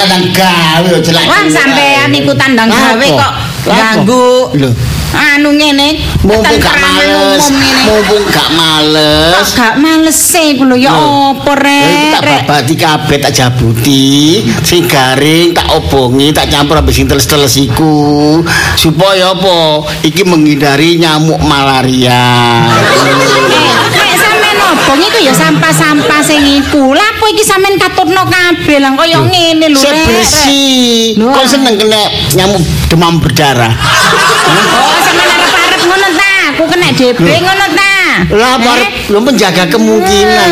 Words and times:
tandang 0.00 0.24
gawe 0.32 0.86
yo 0.86 0.98
jelek. 0.98 1.24
Wah, 1.24 1.44
sampean 1.46 2.10
iku 2.10 2.32
tandang 2.32 2.68
gawe 2.68 3.06
kok 3.06 3.32
ganggu. 3.64 4.56
Lho. 4.56 4.70
Anu 5.10 5.50
ngene. 5.52 5.98
Mumpung 6.22 6.54
gak 6.62 6.76
males, 6.78 7.50
mumpung 7.82 8.22
gak 8.30 8.46
Kok 8.46 8.50
males. 8.54 9.48
gak 9.52 9.74
males 9.76 10.18
iku 10.38 10.62
lho 10.64 10.76
ya 10.78 10.94
Eh, 10.94 11.34
rek? 11.50 12.14
tak 12.14 12.22
babati 12.22 12.74
kabeh 12.78 13.18
tak 13.18 13.32
jabuti 13.34 14.38
sing 14.62 14.86
garing 14.86 15.50
tak 15.50 15.66
obongi 15.66 16.30
tak 16.30 16.46
campur 16.46 16.78
ambek 16.78 16.94
sing 16.94 17.10
teles-teles 17.10 17.58
iku 17.58 18.38
supaya 18.78 19.34
apa 19.34 19.82
iki 20.06 20.22
menghindari 20.22 20.94
nyamuk 20.96 21.42
malaria 21.42 22.70
obong 24.90 25.06
iku 25.06 25.18
ya 25.22 25.30
sampah-sampah 25.30 26.18
sing 26.26 26.42
iku. 26.42 26.90
Lah 26.98 27.06
apa 27.14 27.24
iki 27.30 27.46
sampean 27.46 27.78
katurno 27.78 28.26
kabeh 28.26 28.82
lah 28.82 28.90
kaya 28.98 29.22
ngene 29.22 29.70
lho 29.70 29.78
Lho. 31.14 31.30
kok 31.30 31.46
seneng 31.46 31.78
kena 31.78 32.00
nyamuk 32.34 32.62
demam 32.90 33.22
berdarah 33.22 33.70
Oh, 33.70 34.98
sampean 34.98 35.30
arep-arep 35.30 35.80
ngono 35.86 36.08
ta? 36.18 36.32
Aku 36.50 36.64
kena 36.66 36.88
DB 36.90 37.22
ngono 37.22 37.66
ta? 37.78 37.90
lah 38.34 38.58
Eh? 38.58 38.72
arep 38.74 38.90
lu 39.14 39.18
menjaga 39.22 39.64
kemungkinan. 39.70 40.50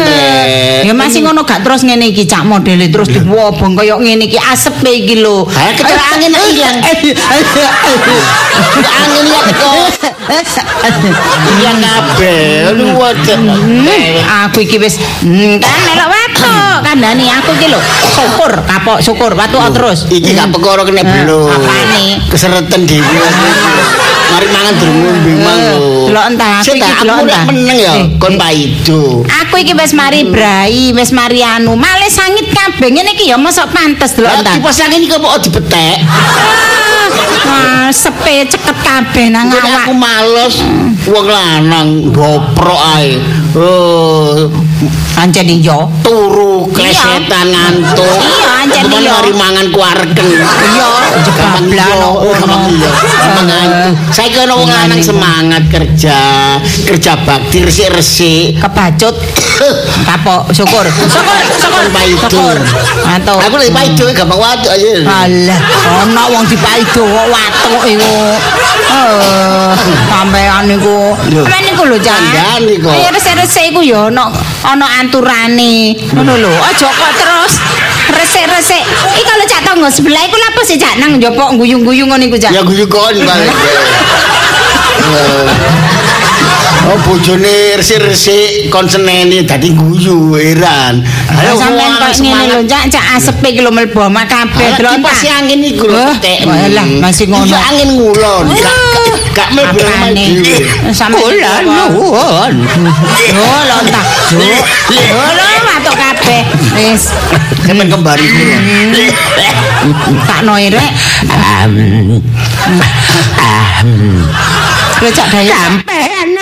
Ya 0.87 0.95
masih 0.95 1.27
ngono 1.27 1.43
gak 1.43 1.67
terus 1.67 1.83
ngene 1.83 2.15
iki 2.15 2.23
cak 2.25 2.47
modele 2.47 2.87
terus 2.87 3.11
diwobong 3.11 3.75
kaya 3.75 3.99
ngene 3.99 4.31
iki 4.31 4.39
asep 4.39 4.79
iki 4.87 5.19
lho. 5.19 5.45
Ayo 5.51 5.73
kecil 5.75 5.99
angin 5.99 6.33
ilang. 6.33 6.79
angin 8.87 9.25
ya 9.27 9.43
iya 10.29 11.73
kabeh 11.75 12.73
lu 12.77 12.95
wadah 12.95 13.39
Hmm, 13.39 14.45
aku 14.45 14.61
iki 14.61 14.77
wis 14.77 14.97
hmm, 15.25 15.57
kan 15.59 15.79
melok 15.87 16.09
watuk 16.09 16.77
kandhani 16.85 17.27
aku 17.33 17.57
iki 17.57 17.67
lho 17.67 17.81
syukur 18.09 18.53
kapok 18.63 18.99
syukur 19.01 19.33
watuk 19.33 19.63
terus. 19.73 20.05
Iki 20.07 20.35
gak 20.35 20.49
perkara 20.51 20.83
kena 20.83 21.01
Hmm, 21.01 21.13
belum. 21.25 21.49
apane? 21.49 22.05
Kesereten 22.29 22.81
dhewe. 22.85 23.17
Mari 24.29 24.47
mangan 24.49 24.75
durung 24.77 24.99
ngombe 25.01 25.33
mang 25.41 25.59
lho. 25.59 25.79
Delok 26.09 26.25
entah, 26.27 26.53
aku 26.59 26.71
iki 26.71 26.81
delok 26.85 27.17
aku 27.17 27.25
entah. 27.25 27.45
meneng 27.47 27.79
ya 27.79 27.95
Eh, 27.95 28.05
kon 28.17 28.33
eh. 28.33 28.39
paido. 28.39 29.01
Aku 29.25 29.55
iki 29.57 29.73
wis 29.73 29.93
mari 29.93 30.21
brai, 30.25 30.93
wis 30.93 31.11
mari 31.11 31.41
anu, 31.41 31.73
male 31.75 32.09
sangit 32.09 32.49
kabeh 32.49 32.89
ngene 32.91 33.13
iki 33.13 33.29
ya 33.29 33.37
mosok 33.37 33.69
pantes 33.71 34.13
delok 34.13 34.33
entah. 34.37 34.55
kipas 34.57 34.79
angin 34.81 35.01
iki 35.03 35.13
kok 35.13 35.39
dipetek. 35.41 35.97
Ah, 37.49 37.89
sepe 37.89 38.45
ceket 38.45 38.77
kabeh 38.79 39.27
nang 39.29 39.49
Nek 39.49 39.59
aku 39.59 39.69
awak. 39.73 39.97
males 39.97 40.55
wong 41.05 41.27
lanang 41.27 41.89
goprok 42.13 42.81
ae. 42.95 43.17
Oh, 43.57 44.53
Ancen 45.19 45.51
yo. 45.59 45.91
turu 46.07 46.71
klesetan 46.71 47.51
ngantuk. 47.51 48.07
Iya, 48.07 48.49
ancen 48.63 48.83
Cuman 48.87 49.03
iya. 49.03 49.11
mari 49.11 49.33
mangan 49.35 49.67
kuarken. 49.75 50.27
Iya, 50.31 50.89
Gampang 51.19 51.23
jebablan 51.27 51.89
iya, 51.91 52.61
iya. 52.71 52.91
Ngantuk. 53.43 53.95
Saiki 54.15 54.39
ono 54.39 54.55
wong 54.63 54.71
lanang 54.71 55.03
semangat 55.03 55.67
kerja, 55.67 56.19
kerja 56.87 57.13
bakti 57.27 57.67
resik-resik. 57.67 58.63
Kebacut. 58.63 59.15
Kapok, 60.07 60.55
syukur. 60.55 60.87
Syukur, 60.87 61.39
syukur. 61.59 61.85
Syukur. 62.31 62.57
Matur. 63.03 63.39
Aku 63.43 63.55
lagi 63.59 63.73
paido 63.75 64.05
gampang 64.15 64.39
watuk 64.39 64.71
aja. 64.71 64.91
Alah, 65.03 65.61
ana 66.07 66.23
wong 66.31 66.47
dipaido 66.47 67.03
kok 67.03 67.27
watuk 67.27 67.83
iku. 67.91 68.15
Eh, 68.89 69.71
sampean 70.07 70.71
niku. 70.71 71.13
Sampeyan 71.19 71.63
niku 71.67 71.83
lho, 71.91 71.99
Cak. 71.99 72.19
Kok. 72.59 72.93
Ayo 72.95 73.09
resik-resik 73.11 73.75
iku 73.75 73.81
ya 73.83 74.07
ana 74.09 74.31
ana 74.65 74.87
aturane. 75.03 75.95
Ngono 76.15 76.37
lho. 76.39 76.53
Aja 76.65 76.89
kok 76.91 77.13
terus 77.15 77.53
resik-resik. 78.09 78.83
Iki 79.15 79.23
kalau 79.23 79.45
cak 79.47 79.63
tangga 79.63 79.89
sebelah 79.93 80.25
iku 80.25 80.37
lapo 80.41 80.61
sih 80.65 80.81
cak 80.81 80.99
nang 80.99 81.21
njopok 81.21 81.55
guyung-guyung 81.61 82.09
ngono 82.11 82.25
iku, 82.25 82.39
Cak. 82.41 82.51
Ya 82.55 82.63
guyu 82.65 82.89
kon. 82.89 83.15
Oh 86.89 86.97
bojone 87.05 87.77
resik-resik 87.77 88.73
kon 88.73 88.89
seneni 88.89 89.45
dadi 89.45 89.77
guyu 89.77 90.37
heran. 90.41 91.05
Ayo 91.37 91.53
sampean 91.61 92.01
kok 92.01 92.13
ngene 92.17 92.45
lho, 92.49 92.59
Cak, 92.65 92.89
cak 92.89 93.05
asep 93.17 93.37
iki 93.45 93.61
lho 93.61 93.69
mlebu 93.69 94.09
omah 94.09 94.25
kabeh. 94.25 94.73
Delok 94.81 94.97
kipas 94.97 95.21
tak. 95.21 95.37
angin 95.45 95.61
iku 95.61 95.85
lho 95.85 96.01
Wah, 96.01 96.17
petek. 96.17 96.39
walah, 96.49 96.87
masih 97.05 97.27
ngono. 97.29 97.45
Iya 97.45 97.59
angin 97.69 97.89
ngulon. 97.93 98.45
Gak 99.37 99.49
mlebu 99.53 99.77
omah 99.85 100.09
dhewe. 100.17 100.57
Sampe 100.97 101.21
Kula 101.21 101.53
nuwun. 101.61 102.53
Oh, 103.37 103.61
lontak. 103.69 104.07
Oh, 105.13 105.31
lho 105.37 105.47
matuk 105.69 105.93
kabeh. 105.93 106.41
Wis 106.73 107.13
Sampeyan 107.69 107.89
kembari 107.93 108.25
kula. 108.25 108.59
tak 110.25 110.41
noe 110.49 110.67
rek. 110.73 110.91
Lho 114.99 115.09
cak 115.15 115.27
daya. 115.31 115.59
Sampeyan 115.69 115.98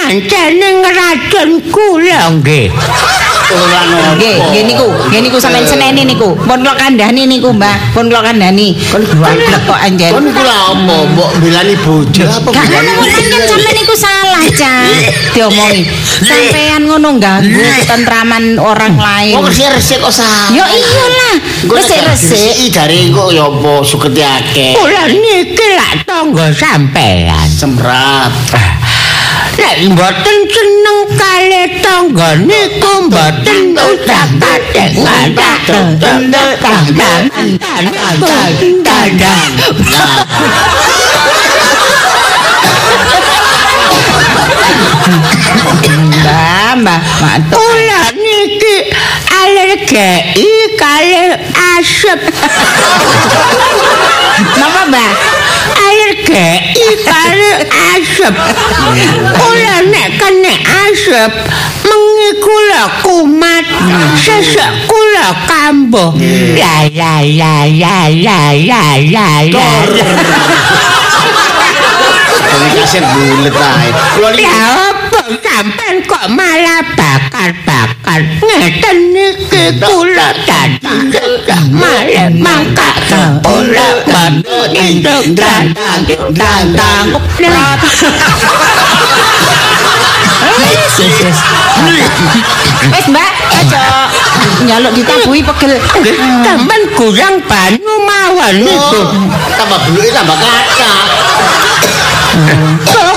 ancene 0.06 0.68
ngracun 0.82 1.50
kula 1.74 2.20
nggih. 2.38 2.70
Nggih, 4.16 4.36
nggih 4.50 4.62
niku, 4.66 4.88
nggih 4.90 5.20
niku 5.22 5.38
sampean 5.38 5.62
seneni 5.62 6.02
niku. 6.02 6.34
Pun 6.34 6.58
kula 6.66 6.74
kandhani 6.74 7.30
niku, 7.30 7.54
Mbah. 7.54 7.94
Pun 7.94 8.10
kula 8.10 8.26
kandhani. 8.26 8.74
Kon 8.90 9.06
duablek 9.06 9.62
kok 9.66 9.78
anjen. 9.78 10.10
Kon 10.10 10.26
iku 10.26 10.42
lha 10.42 10.56
apa? 10.74 10.96
Mbok 11.14 11.30
belani 11.38 11.74
bojo 11.78 12.24
apa 12.26 12.50
belani? 12.50 12.90
kan 13.06 13.42
sampean 13.46 13.74
niku 13.78 13.94
salah, 13.94 14.44
Cak. 14.50 14.90
Diomongi. 15.34 15.82
Sampean 16.26 16.80
ngono 16.90 17.08
ganggu 17.22 17.62
ketentraman 17.86 18.58
orang 18.58 18.94
lain. 18.98 19.34
Kok 19.38 19.46
resik-resik 19.46 19.98
kok 20.02 20.14
salah? 20.14 20.50
Yo 20.50 20.64
iyalah. 20.66 21.34
Resik-resik. 21.70 22.34
Resik 22.34 22.74
dari 22.74 23.14
kok 23.14 23.30
ya 23.30 23.46
apa 23.46 23.72
suketi 23.86 24.22
akeh. 24.26 24.72
Kula 24.74 25.06
niki 25.06 25.66
lak 25.78 26.02
tangga 26.02 26.50
sampeyan. 26.50 27.46
Semrat. 27.46 28.34
Nek 29.56 29.76
mboten 29.88 30.38
seneng 30.52 31.00
kali 31.16 31.64
tangga 31.80 32.30
niku 32.44 32.92
mboten 33.08 33.72
usah 33.72 34.28
kadek 34.36 34.90
ngadak 35.00 35.56
tendel 35.64 36.48
tandang 36.60 37.24
tandang 37.32 37.56
tandang. 37.56 38.52
Mbah, 45.96 46.76
Mbah, 46.76 47.00
matur. 47.22 47.56
Kula 47.56 47.85
niki 47.85 47.85
alergi 49.94 50.54
kali 50.78 51.14
asep. 51.78 52.20
Napa, 54.58 54.82
Mbah? 54.90 55.12
alergi 55.86 56.90
kali 57.06 57.50
asep. 57.94 58.34
Kula 59.38 59.76
nek 59.86 60.08
kena 60.18 60.54
asep 60.86 61.32
mengi 61.86 62.30
kula 62.42 62.82
kumat, 63.06 63.66
sesek 64.18 64.90
kula 64.90 65.26
kambuh. 65.46 66.10
La 66.58 66.90
la 66.90 67.22
la 67.22 67.54
la 67.70 68.10
la 68.10 68.42
la 68.98 69.30
la 69.46 69.68
kasir 72.86 73.02
bulet 73.02 73.50
ae. 73.58 73.90
Kula 74.14 74.30
niki 74.30 74.46
Ya 74.46 74.94
apa 74.94 75.22
sampean 75.42 75.96
kok 76.06 76.24
malah 76.30 76.86
bakar-bakar 76.94 78.20
ngeten 78.38 78.98
niki 79.10 79.74
kula 79.82 80.30
dadi 80.46 80.94
malah 81.74 82.30
mangkat 82.30 82.94
kula 83.42 83.88
bantu 84.06 84.70
induk 84.70 85.34
dandang 85.34 86.06
dandang 86.30 87.06
Wis, 92.86 93.04
Mbak, 93.12 93.32
aja 93.52 94.08
nyaluk 94.64 94.96
ditabuhi 94.96 95.44
pegel. 95.44 95.76
Sampeyan 96.40 96.82
kurang 96.96 97.36
banyu 97.44 97.94
mawon 98.08 98.64
niku. 98.64 99.02
tambah 99.60 99.78
buluke 99.84 100.08
tambah 100.14 100.36
kaca. 100.40 100.90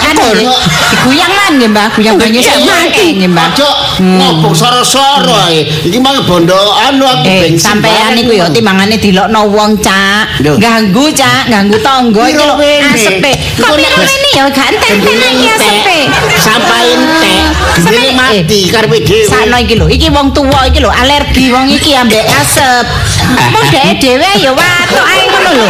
Anu 0.10 0.26
diguyang 0.40 1.32
man 1.36 1.52
nggih, 1.60 1.70
Mbah. 1.70 1.88
Guyang 1.96 2.16
banyu 2.18 2.40
sak 2.42 2.58
mati 2.64 3.06
nggih, 3.20 3.30
Mbah. 3.30 3.52
Aja 3.52 3.70
ngobong 4.00 4.56
soro-soro 4.56 5.36
ae. 5.52 5.68
Iki 5.86 6.00
mang 6.00 6.24
bondo 6.26 6.56
anu 6.88 7.04
aku 7.06 7.28
Eh, 7.28 7.40
bensin. 7.52 7.60
sampean 7.60 8.16
niku 8.16 8.32
ya 8.34 8.48
timbangane 8.50 8.96
dilokno 8.98 9.52
wong, 9.52 9.78
Cak. 9.84 10.40
Ganggu, 10.58 11.12
Cak, 11.14 11.52
ganggu 11.52 11.78
tangga 11.84 12.24
iki 12.32 12.40
lho 12.40 12.56
asepe. 12.90 13.32
Kok 13.60 13.76
Iku 13.80 14.02
piro 14.02 14.30
ya 14.36 14.44
gak 14.50 14.68
entek-entek 14.72 15.30
iki 15.36 15.48
asepe. 15.52 15.98
Sampai 16.40 16.84
entek. 16.96 17.44
Dene 17.90 18.10
mati 18.16 18.60
karepe 18.72 18.98
dhewe. 19.04 19.28
Sakno 19.28 19.58
iki 19.60 19.76
lho, 19.76 19.86
iki 19.92 20.08
wong 20.10 20.32
tuwa 20.32 20.64
iki 20.68 20.80
lho, 20.80 20.90
alergi 20.92 21.52
wong 21.52 21.68
iki 21.70 21.92
ambek 21.96 22.24
asep. 22.40 22.86
Mau 23.54 23.64
dhek 23.72 24.00
dhewe 24.00 24.30
ya 24.40 24.52
watuk 24.56 25.06
ae 25.06 25.22
ngono 25.28 25.50
lho. 25.60 25.68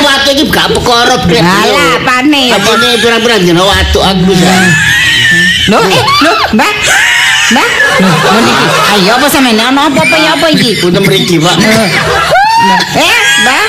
Aku 0.00 0.08
watu 0.08 0.32
iki 0.32 0.48
gak 0.48 0.72
perkara 0.72 1.20
brek. 1.28 1.44
Alah, 1.44 2.00
apane? 2.00 2.48
Apane 2.56 2.88
pirang-pirang 3.04 3.44
dina 3.44 3.60
watu 3.60 4.00
aku 4.00 4.32
wis. 4.32 4.40
Lho, 5.68 5.76
eh, 5.76 6.02
lho, 6.24 6.32
Mbak. 6.56 6.74
Lho 8.00 8.40
niki. 8.40 8.64
Ayo 8.96 9.20
apa 9.20 9.28
sampeyan 9.28 9.60
ana 9.60 9.92
apa-apa 9.92 10.16
ya 10.16 10.40
apa 10.40 10.48
iki? 10.56 10.80
Punten 10.80 11.04
mriki, 11.04 11.36
Pak. 11.36 11.52
Eh, 12.96 13.12
Mbah. 13.44 13.64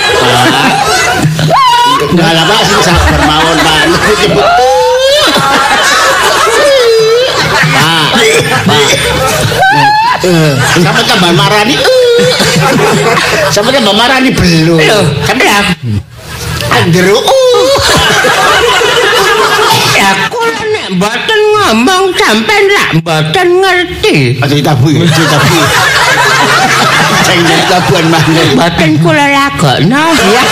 Enggak 2.16 2.32
lah, 2.32 2.44
Pak, 2.48 2.60
sing 2.64 2.80
sabar 2.80 3.22
mawon, 3.28 3.58
Pak. 3.60 3.76
Pak, 3.92 4.56
Pak. 8.72 8.88
Eh, 10.24 10.52
sampai 10.80 11.04
tambah 11.04 11.32
marani. 11.36 11.76
Sampai 13.52 13.76
tambah 13.76 13.92
marani 13.92 14.32
belum. 14.32 14.80
Loh, 14.80 15.06
kenapa? 15.28 15.76
Andero. 16.72 17.20
Ya 19.96 20.10
kula 20.32 20.62
nek 20.72 20.88
mboten 20.98 21.40
ngomong 21.56 22.04
sampean 22.16 22.64
lak 22.72 22.90
mboten 23.00 23.48
ngerti. 23.62 24.40
Aja 24.40 24.56
tabu, 24.64 24.88
aja 24.96 25.24
tabu. 25.28 25.60
Jangan 27.22 27.62
tabuan 27.70 28.06
maneh. 28.12 28.48
Mboten 28.56 28.92
kula 29.04 29.26
lakokno 29.30 30.04
ya. 30.16 30.44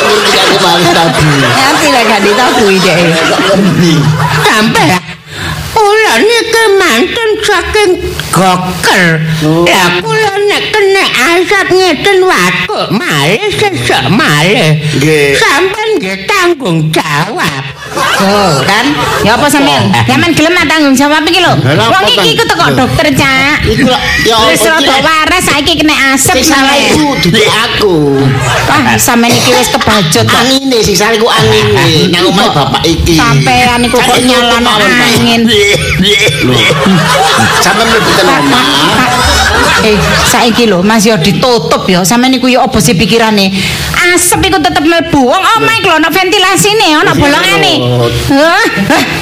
Ngerti 0.00 0.32
aku 0.38 0.56
males 0.62 0.88
tabu. 0.94 1.22
Ngerti 1.22 1.86
lah 1.94 2.02
gak 2.06 2.20
ditabui 2.26 2.76
deh. 2.82 2.96
Ngerti. 3.14 3.92
Sampai 4.44 4.84
kula 6.10 6.26
niki 6.26 6.64
mantun 6.74 7.30
saking 7.46 7.90
goker. 8.34 9.22
Oh. 9.46 9.62
Ya 9.62 10.02
kula 10.02 10.34
nek 10.50 10.62
kena 10.74 11.04
asap 11.30 11.66
ngeten 11.70 12.18
watuk 12.26 12.86
malih 12.90 13.46
sesuk 13.54 14.04
malih. 14.10 14.82
Nggih. 14.98 15.38
Sampeyan 15.38 15.88
nggih 16.02 16.16
tanggung 16.26 16.90
jawab. 16.90 17.62
Oh, 18.20 18.62
kan? 18.62 18.86
Ya 19.26 19.34
apa 19.34 19.50
sampean? 19.50 19.90
Sampean 20.06 20.30
gelem 20.34 20.54
tanggung 20.66 20.94
jawab 20.94 21.26
iki 21.26 21.42
lho. 21.42 21.54
Wong 21.62 22.04
iki 22.06 22.38
ku 22.38 22.44
teko 22.46 22.70
Bang? 22.70 22.78
dokter, 22.78 23.06
Cak. 23.18 23.66
Iku 23.66 23.90
ya 24.28 24.36
Wis 24.46 24.62
rada 24.62 24.96
waras 25.02 25.42
saiki 25.50 25.74
kena 25.80 26.14
asap 26.14 26.38
salah 26.44 26.70
sampean. 26.74 26.94
iku 26.94 27.06
dudu 27.22 27.42
aku. 27.46 27.96
Ah, 28.70 28.94
sampean 28.94 29.34
iki 29.34 29.50
wis 29.54 29.70
kebajut 29.74 30.26
kok. 30.26 30.38
Angine 30.38 30.78
sing 30.82 30.94
salah 30.94 31.14
iku 31.18 31.26
angine. 31.30 32.10
Nang 32.14 32.30
omahe 32.30 32.50
bapak 32.54 32.82
iki. 32.86 33.14
Sampean 33.18 33.78
iku 33.86 33.98
kok 33.98 34.18
nyalano 34.22 34.70
angin. 34.78 35.42
Sampeyan 37.60 37.88
mlebu. 37.88 38.10
Eh, 39.80 39.96
saiki 40.28 40.68
lho 40.68 40.82
Mas 40.82 41.04
yo 41.04 41.16
ditutup 41.16 41.88
ya. 41.88 42.04
Sampeyan 42.04 42.40
iku 42.40 42.48
yo 42.48 42.64
apa 42.64 42.80
sih 42.80 42.96
pikirane? 42.96 43.52
Asep 44.10 44.40
iku 44.44 44.58
tetep 44.60 44.84
mlebu. 44.84 45.20
Wong 45.28 45.64
iku 45.80 45.88
lho 45.92 45.96
ana 46.00 46.08
ventilasine, 46.08 46.96
ana 46.96 47.12
bolongane. 47.12 47.74
Hah? 48.32 48.64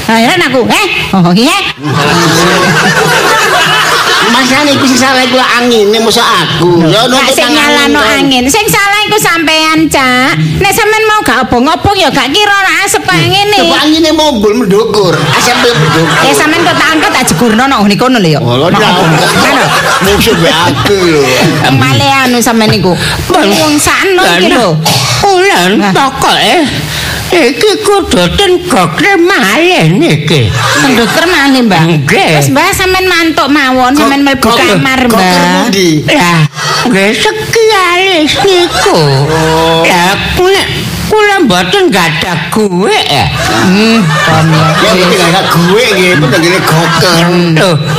Heran 0.08 0.42
aku, 0.46 0.62
eh? 0.70 0.86
Oh 1.14 1.32
iya. 1.34 1.58
Masane 4.32 4.70
iku 4.76 4.84
sing 4.86 4.98
salah 5.00 5.22
iku 5.25 5.38
angine 5.40 5.98
mosok 6.00 6.22
aku. 6.25 6.84
Ya 6.88 7.04
nuntut 7.08 7.34
sing 7.34 7.48
nyalano 7.50 8.00
angin. 8.00 8.44
Sing 8.46 8.66
salah 8.69 9.00
iku 9.08 9.16
sampean, 9.19 9.88
Cak. 9.88 10.36
Nek 10.60 10.72
sampean 10.72 11.04
mau 11.08 11.20
gak 11.25 11.48
obong-obong 11.48 11.96
ya 11.96 12.08
gak 12.12 12.28
kira 12.30 12.52
ana 12.52 12.84
asep 12.84 13.02
kaya 13.04 13.26
ngene. 13.26 13.58
Coba 13.66 13.76
angine 13.84 14.10
mombul 14.12 14.52
mendukur. 14.54 15.14
Asap 15.36 15.56
mendukur. 15.64 16.04
Eh 16.28 16.34
sampean 16.36 16.62
kok 16.64 16.76
tak 16.76 16.88
angkat 16.96 17.10
tak 17.12 17.25
jegurno 17.32 17.64
nang 17.66 17.80
ngene 17.84 17.96
kono 17.96 18.19
lho 18.20 18.30
ya. 18.36 18.40
Oh, 18.40 18.69
ora. 18.69 18.76
obong. 18.76 19.10
Musuh 20.06 20.34
be 20.38 20.50
aku 20.52 20.96
lho. 20.96 21.22
Male 21.81 22.08
anu 22.28 22.38
sampean 22.40 22.70
niku. 22.72 22.92
Wong 23.32 23.74
sakno 23.81 24.22
iki 24.38 24.52
lho. 24.52 24.76
Ulan 25.28 25.70
Nah. 25.78 25.92
Iki 27.32 27.70
kudu 27.84 28.22
ten 28.36 28.52
gokre 28.64 29.20
malih 29.20 29.92
niki. 29.92 30.48
Teng 30.52 30.92
dokter 30.96 31.25
malih, 31.28 31.62
Mbak. 31.69 31.82
Nggih. 32.08 32.30
Wis 32.40 32.48
Mbak 32.48 32.69
sampean 32.72 33.06
mantuk 33.08 33.48
mawon, 33.52 33.92
sampean 33.92 34.25
mlebu 34.25 34.48
kamar, 34.48 35.00
Mbak. 35.08 35.20
Lah, 36.08 36.42
nggih 36.88 37.10
sekialis 37.12 38.32
niku. 38.44 39.00
Lah 39.84 40.14
kula 41.08 41.37
mboten 41.49 41.88
gadah 41.88 42.52
gue 42.52 42.99
ya. 43.08 43.25
Hmm, 43.64 43.99
Ya 44.84 44.90
gue 44.93 45.06
nggih, 45.08 46.60
goker. 46.62 47.25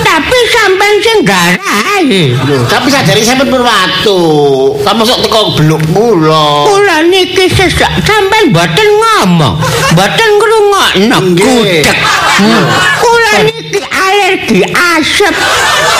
Tapi 0.06 0.38
sampean 0.53 0.94
sing 1.01 1.17
garahi. 1.25 2.23
Lho, 2.38 2.63
tapi 2.69 2.88
sadari 2.94 3.25
sampean 3.25 3.50
Purwatu. 3.50 4.21
Kamu 4.85 5.01
sok 5.03 5.19
teko 5.25 5.39
bluk 5.57 5.81
kula. 5.89 6.69
Kula 6.69 6.97
niki 7.09 7.50
sesuk 7.50 7.89
sampean 8.06 8.53
mboten 8.53 8.88
ngomong, 9.01 9.57
mboten 9.94 10.29
ngrungokno 10.38 11.17
gudeg. 11.33 11.85
Hmm. 12.39 12.63
Kula 13.01 13.33
niki 13.50 13.69
alergi 14.29 14.61
asap. 14.69 15.35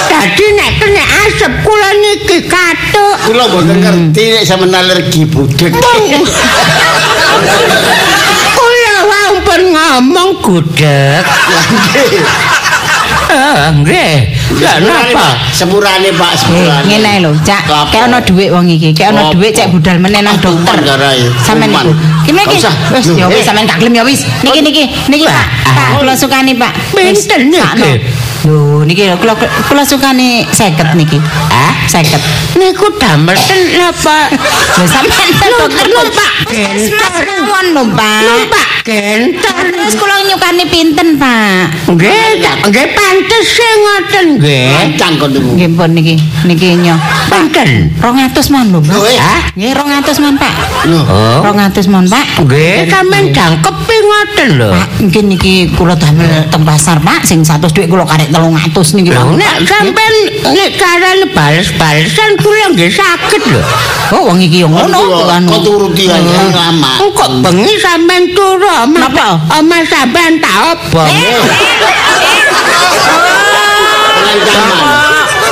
Dadi 0.10 0.48
nek 0.54 0.72
kena 0.78 1.04
asap 1.26 1.54
kula 1.66 1.90
niki 2.02 2.38
katuk. 2.46 3.18
Kula 3.26 3.44
mboten 3.50 3.78
ngerti 3.82 4.24
nek 4.38 4.44
sampean 4.46 4.74
alergi 4.78 5.26
budek. 5.26 5.74
Kula 8.54 8.96
wae 9.10 9.58
ngomong 9.74 10.32
gudeg. 10.46 11.26
Ah, 13.30 13.70
nggih. 13.74 14.14
Lah 14.58 14.76
napa? 14.82 15.28
Sepurane 15.54 16.10
Pak, 16.18 16.32
sepurane. 16.34 16.86
ngene 16.90 17.14
lho, 17.22 17.32
Cak. 17.46 17.62
Kayak 17.94 18.10
ono 18.10 18.18
dhuwit 18.26 18.50
wong 18.50 18.66
iki, 18.66 18.90
ono 19.06 19.30
Apa? 19.30 19.34
dhuwit 19.38 19.52
cek 19.54 19.68
budal 19.70 19.98
meneh 20.02 20.22
nang 20.26 20.38
dokter. 20.42 20.82
Sampeyan 21.46 21.70
niku. 21.70 21.92
Kene 22.26 22.42
iki. 22.50 22.58
Wis 22.94 23.06
ya 23.14 23.26
wis 23.30 23.46
sampeyan 23.46 23.70
gak 23.70 23.78
ya 23.82 24.02
wis. 24.02 24.26
Niki 24.42 24.60
niki, 24.66 24.84
niki 25.10 25.26
Pak. 25.30 25.46
Pak, 25.78 25.90
kula 26.02 26.14
sukani 26.18 26.58
Pak. 26.58 26.74
Wis, 26.98 27.26
Pinten 27.30 27.54
niki? 27.54 27.92
Lho, 28.48 28.88
niki 28.88 29.04
lho 29.12 29.18
kula 29.20 29.36
kula 29.68 29.84
sukani 29.84 30.48
50 30.48 30.96
niki. 30.96 31.20
Ah, 31.52 31.76
50. 31.92 32.56
niku 32.56 32.88
damel 32.96 33.36
ten 33.36 33.60
napa? 33.76 34.32
Lho 34.80 34.86
sampeyan 34.88 35.30
ten 35.36 35.52
dokter 35.60 35.88
numpak 35.92 36.32
Wis 36.50 36.90
Mas 36.96 37.20
mawon 37.28 37.66
lho, 37.76 37.84
Pak. 37.94 38.22
Numpak 38.24 38.66
gentar. 38.88 39.64
Terus 39.70 39.96
kula 40.00 40.16
nyukani 40.24 40.64
pinten, 40.72 41.20
Pak? 41.20 41.92
Nggih, 41.92 42.42
nggih 42.72 42.88
pantes 42.96 43.46
sing 43.52 43.78
ngoten 43.84 44.26
nggih. 44.40 44.66
Rancang 44.72 45.14
kon 45.20 45.30
niku. 45.36 45.50
Nggih 45.60 45.70
pun 45.76 45.90
niki, 45.94 46.16
niki 46.48 46.68
nyo. 46.80 46.96
Pinten? 47.28 47.92
200 48.00 48.54
mon 48.56 48.66
lho, 48.72 48.80
Pak. 48.82 48.96
Lho, 48.96 49.02
eh. 49.06 49.20
Hah? 49.20 49.42
Nggih 49.54 49.72
200 49.76 50.24
mon, 50.24 50.36
Pak. 50.40 50.54
Lho, 50.88 51.00
Oh. 51.10 51.44
200 51.44 51.92
mon, 51.92 52.06
Pak. 52.08 52.26
Nggih, 52.48 52.88
sampean 52.88 53.24
jangkepi 53.36 53.96
ngoten 54.00 54.50
lho. 54.58 54.70
Pak, 54.74 54.88
mungkin 55.04 55.24
niki 55.28 55.54
kula 55.76 55.94
damel 56.00 56.48
teng 56.50 56.64
pasar, 56.64 56.98
Pak. 57.04 57.28
Sing 57.28 57.44
100 57.44 57.70
dhuwit 57.76 57.92
kula 57.92 58.08
karek 58.08 58.29
300 58.32 58.96
niki. 58.98 59.10
Lho 59.12 59.36
nek 59.36 59.58
sampean 59.68 60.16
nek 60.54 60.70
carane 60.80 61.26
bales-balesan 61.36 62.32
kula 62.40 62.66
nggih 62.74 62.92
saged 62.94 63.44
lho. 63.50 63.62
Oh, 64.10 64.22
wong 64.30 64.42
iki 64.42 64.66
yo 64.66 64.68
ngono 64.70 64.98
Kok 64.98 65.30
anu. 65.30 65.50
kok 65.54 65.62
turuti 65.66 66.06
ae 66.10 66.22
lama. 66.54 66.90
Kok 66.98 67.32
bengi 67.46 67.76
sampean 67.78 68.34
turu 68.34 68.66
omah. 68.66 69.10
Napa? 69.10 69.28
Omah 69.60 69.82
sampean 69.86 70.42
tak 70.42 70.56
obong. 70.74 71.14
Pengancaman. 74.16 74.82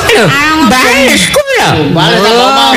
Lho, 0.08 0.24
bales 0.72 1.22
kula. 1.30 1.68
Bales 1.94 2.18
tak 2.22 2.32
ngomong. 2.34 2.72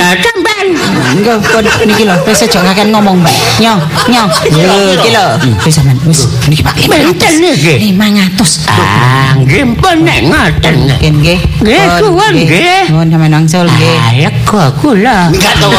Enggak, 1.12 1.38
kok 1.44 1.62
niki 1.86 2.04
lho, 2.08 2.16
wis 2.26 2.44
aja 2.44 2.60
kaken 2.64 2.88
ngomong, 2.96 3.20
Mbak. 3.20 3.36
Nyo, 3.60 3.74
nyo. 4.08 4.24
Lho, 4.52 4.76
iki 4.96 5.10
lho. 5.12 5.26
Wis 5.66 5.74
sampean, 5.76 5.98
wis. 6.08 6.28
Niki 6.48 6.64
Pak, 6.64 6.76
Pinten 6.80 7.34
niki? 7.44 7.76
500. 7.94 8.72
Ah, 8.72 9.36
nggih 9.36 9.76
pun 9.76 9.98
nek 10.08 10.20
ngoten. 10.32 10.76
Nggih, 10.88 11.12
nggih. 11.20 11.40
Nggih, 11.62 11.84
suwun, 12.00 12.34
nggih. 12.36 12.84
Nuwun 12.90 13.08
sampean 13.12 13.34
angsul 13.36 13.68
nggih. 13.68 13.98
Ah, 14.00 14.12
lega 14.16 14.64
kula. 14.80 15.18
Enggak 15.30 15.54
to 15.60 15.70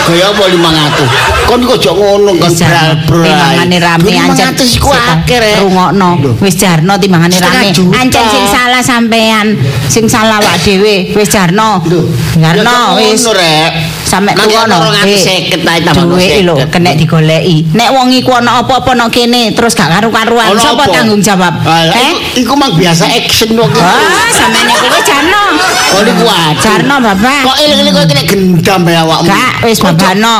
gaya 0.00 0.24
apa 0.28 0.44
500? 0.48 1.48
Kon 1.48 1.60
kok 1.62 1.76
aja 1.76 1.90
ngono 1.92 2.30
kon 2.36 2.48
Wis 2.48 2.58
jarno, 2.58 2.80
bral-bral. 3.04 3.24
timbangane 3.26 3.76
rame 3.78 4.10
ancen 4.16 4.48
500 4.56 4.76
iku 4.76 4.88
akeh 4.90 5.38
rek. 5.38 5.56
rungokno 5.60 6.08
wis 6.40 6.54
jarno 6.56 6.92
timbangane 6.96 7.34
Setengah 7.34 7.62
rame 7.68 7.96
ancen 7.98 8.24
sing 8.28 8.44
salah 8.48 8.82
sampean 8.82 9.46
sing 9.86 10.04
salah 10.06 10.38
wak 10.38 10.56
dhewe 10.62 11.12
wis 11.12 11.28
jarno 11.28 11.82
jarno 12.38 12.96
ya 12.96 13.10
wis 13.12 13.20
sampe 14.02 14.32
tuwa 14.36 14.68
no 14.68 14.76
ana 14.76 15.02
250 15.08 15.64
ae 15.64 15.80
tambah 15.80 16.04
duwe 16.04 16.44
lho 16.44 16.54
50. 16.60 16.68
kena 16.68 16.90
digoleki 16.92 17.56
nek 17.72 17.88
wong 17.90 18.12
iku 18.12 18.36
ana 18.36 18.60
apa-apa 18.60 18.92
nang 18.92 19.08
kene 19.08 19.52
terus 19.52 19.72
gak 19.72 19.88
karu-karuan 19.88 20.52
sapa 20.54 20.84
apa? 20.84 20.92
tanggung 20.92 21.20
jawab 21.20 21.54
eh 21.64 21.88
iku- 22.36 22.52
Iku 22.52 22.52
mang 22.58 22.76
biasa 22.76 23.08
action 23.08 23.56
kok. 23.56 23.72
ah 23.80 24.28
sampean 24.30 24.68
iku 24.68 24.98
jarno 25.00 25.42
Oh 25.92 26.00
niku 26.00 26.24
waduh. 26.24 26.56
jarno 26.60 26.94
bapak 26.98 27.40
Kok 27.44 27.56
eling-eling 27.58 27.92
kok 27.92 28.04
kena 28.08 28.22
gendam 28.24 28.80
ya 28.84 29.00
awakmu. 29.04 29.28
Gak, 29.28 29.52
wis 29.64 29.78
babano. 29.82 30.34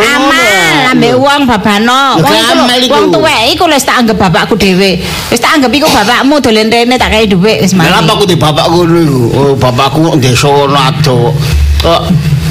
Amal 0.00 0.96
ambek 0.96 1.14
wong 1.20 1.40
babano. 1.44 2.16
Wong 2.16 2.24
gak 2.24 2.40
iku 2.40 2.56
amal 2.64 2.80
iku. 2.80 3.00
tuwek 3.12 3.40
iku 3.52 3.64
wis 3.68 3.84
tak 3.84 4.00
anggap 4.00 4.16
bapakku 4.16 4.56
dhewe. 4.56 4.96
Wis 5.28 5.40
tak 5.40 5.60
anggap 5.60 5.68
iku 5.76 5.86
bapakmu 5.92 6.40
dolen 6.40 6.72
rene 6.72 6.96
tak 6.96 7.12
kei 7.12 7.28
dhuwit 7.28 7.60
wis 7.60 7.76
Lah 7.76 8.00
apa 8.00 8.00
mati. 8.00 8.12
aku 8.16 8.24
di 8.24 8.36
bapak 8.40 8.66
ngono 8.72 8.98
iku? 9.04 9.20
Oh, 9.36 9.52
bapakku 9.54 9.98
kok 10.08 10.16
desa 10.16 10.48
ono 10.48 10.78
ado. 10.80 11.36
Kok 11.84 12.00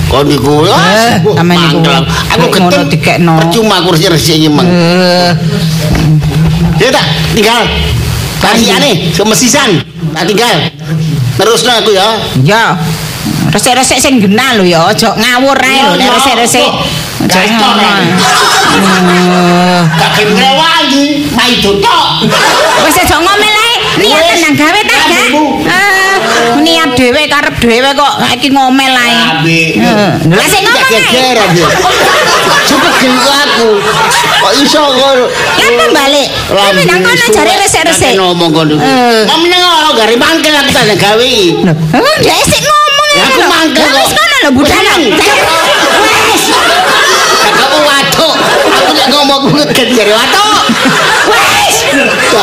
kok 0.06 0.22
niku 0.30 0.70
Eh, 0.70 0.72
ah, 0.72 1.18
sampe 1.18 1.54
niku 1.58 1.78
mangkel. 1.82 2.04
Aku 2.38 2.46
dikekno. 2.94 3.34
Percuma 3.42 3.82
aku 3.82 3.98
resik-resik 3.98 4.38
iki 4.38 4.50
mang. 4.54 4.70
Ya 6.78 6.90
tak 6.94 7.06
tinggal. 7.34 7.64
Kasiane, 8.38 9.10
semesisan. 9.10 9.82
Tak 10.14 10.24
tinggal. 10.30 10.70
Terusno 11.36 11.72
aku 11.74 11.92
ya. 11.96 12.08
Ya. 12.46 12.78
Resik-resik 13.56 14.04
sing 14.04 14.20
genah 14.20 14.60
lho 14.60 14.68
ya, 14.68 14.92
aja 14.92 15.16
ngawur 15.16 15.56
ae 15.56 15.80
lho 15.88 15.96
nek 15.96 16.12
resik-resik. 16.20 16.68
Aja 17.24 17.40
Eh, 18.76 19.80
maido 21.32 21.80
tok. 21.80 22.28
Wis 22.84 23.00
aja 23.00 23.16
ngomel 23.24 23.56
ae. 23.56 23.74
Niat 23.96 24.24
tenang 24.28 24.56
gawe 24.60 24.82
ta, 24.84 24.98
Gak? 25.08 25.30
Eh, 25.72 26.16
niat 26.60 27.00
dhewe 27.00 27.24
karep 27.32 27.56
dhewe 27.64 27.90
kok 27.96 28.14
iki 28.36 28.52
ngomel 28.52 28.92
ae. 28.92 29.16
Eh, 29.48 29.72
Lah 30.28 30.48
sik 30.52 30.62
gegeran 30.68 31.48
dia. 31.56 31.68
Cepet 32.68 32.94
gengku 33.00 33.32
aku. 33.32 33.70
Kok 34.44 34.54
iso 34.60 34.84
kok. 34.84 35.32
Lah 35.56 35.90
balik. 35.96 36.28
Tapi 36.52 36.84
nang 36.84 37.00
kono 37.08 37.26
jare 37.32 37.54
resik-resik. 37.64 38.20
Ngomong 38.20 38.52
kono. 38.52 38.76
Eh. 38.76 39.24
Ngomong 39.32 39.48
nang 39.48 39.64
ora 39.64 39.90
gari 39.96 40.20
mangkel 40.20 40.52
aku 40.60 40.70
tak 40.76 40.92
gawe. 41.00 41.24
Sik 41.24 41.56
ngomong 41.96 42.20
Ya, 42.20 42.36
ae 42.36 42.44
aku 43.22 43.42
mangkel 43.48 43.86
Lah, 43.86 44.02
Wis 44.02 44.12
kok. 44.12 44.18
kono 44.18 44.36
lho 44.44 44.50
budal. 44.52 44.86
Wes. 46.04 46.44
Kakakmu 47.46 47.80
watuk. 47.88 48.36
Aku 48.76 48.92
nek 48.94 49.08
ngomong 49.10 49.42
jare 49.72 50.14
watuk. 50.14 50.62
Wes. 51.32 51.76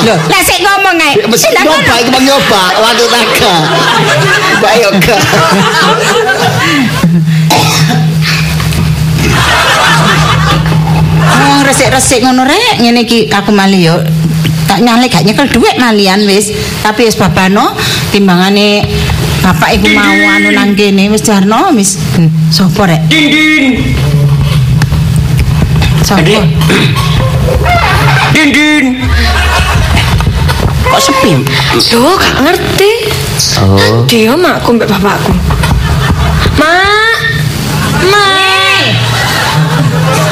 Lho, 0.06 0.14
lah 0.16 0.40
sik 0.42 0.58
ngomong 0.62 0.96
ae. 0.98 1.12
Mesti 1.28 1.48
kono. 1.52 1.70
nyoba 1.76 1.94
iki 2.00 2.10
mau 2.10 2.22
nyoba 2.22 2.62
watuk 2.80 3.08
naga. 3.10 3.54
Mbak 4.60 4.74
Yoga. 4.80 5.16
Oh, 11.22 11.60
resik-resik 11.66 12.22
ngono 12.22 12.44
rek. 12.46 12.80
Ngene 12.82 13.04
iki 13.06 13.30
aku 13.30 13.50
mali 13.54 13.86
yo. 13.86 13.98
Tak 14.66 14.80
nyale 14.80 15.10
gak 15.10 15.26
nyekel 15.26 15.48
dhuwit 15.50 15.76
malian 15.76 16.24
wis. 16.24 16.52
Tapi 16.80 17.08
wis 17.08 17.16
babano 17.18 17.74
timbangane 18.14 18.84
bapak 19.42 19.74
iku 19.74 19.90
mau 19.90 20.14
anu 20.38 20.54
nang 20.54 20.72
kene 20.78 21.10
wis 21.10 21.22
jarno 21.26 21.74
wis. 21.74 21.98
Hmm, 22.14 22.30
Sopo 22.48 22.86
rek? 22.86 23.02
Dindin, 23.10 23.94
Sopo? 26.06 26.22
dindin. 28.32 29.02
Kok 30.92 31.00
sepi? 31.00 31.32
Loh, 31.96 32.14
gak 32.20 32.36
ngerti. 32.44 32.92
Oh. 33.64 34.04
Dia 34.04 34.36
makku 34.36 34.76
mbak 34.76 34.88
bapakku. 34.92 35.32
Mak. 36.60 37.16
Mak. 38.12 38.84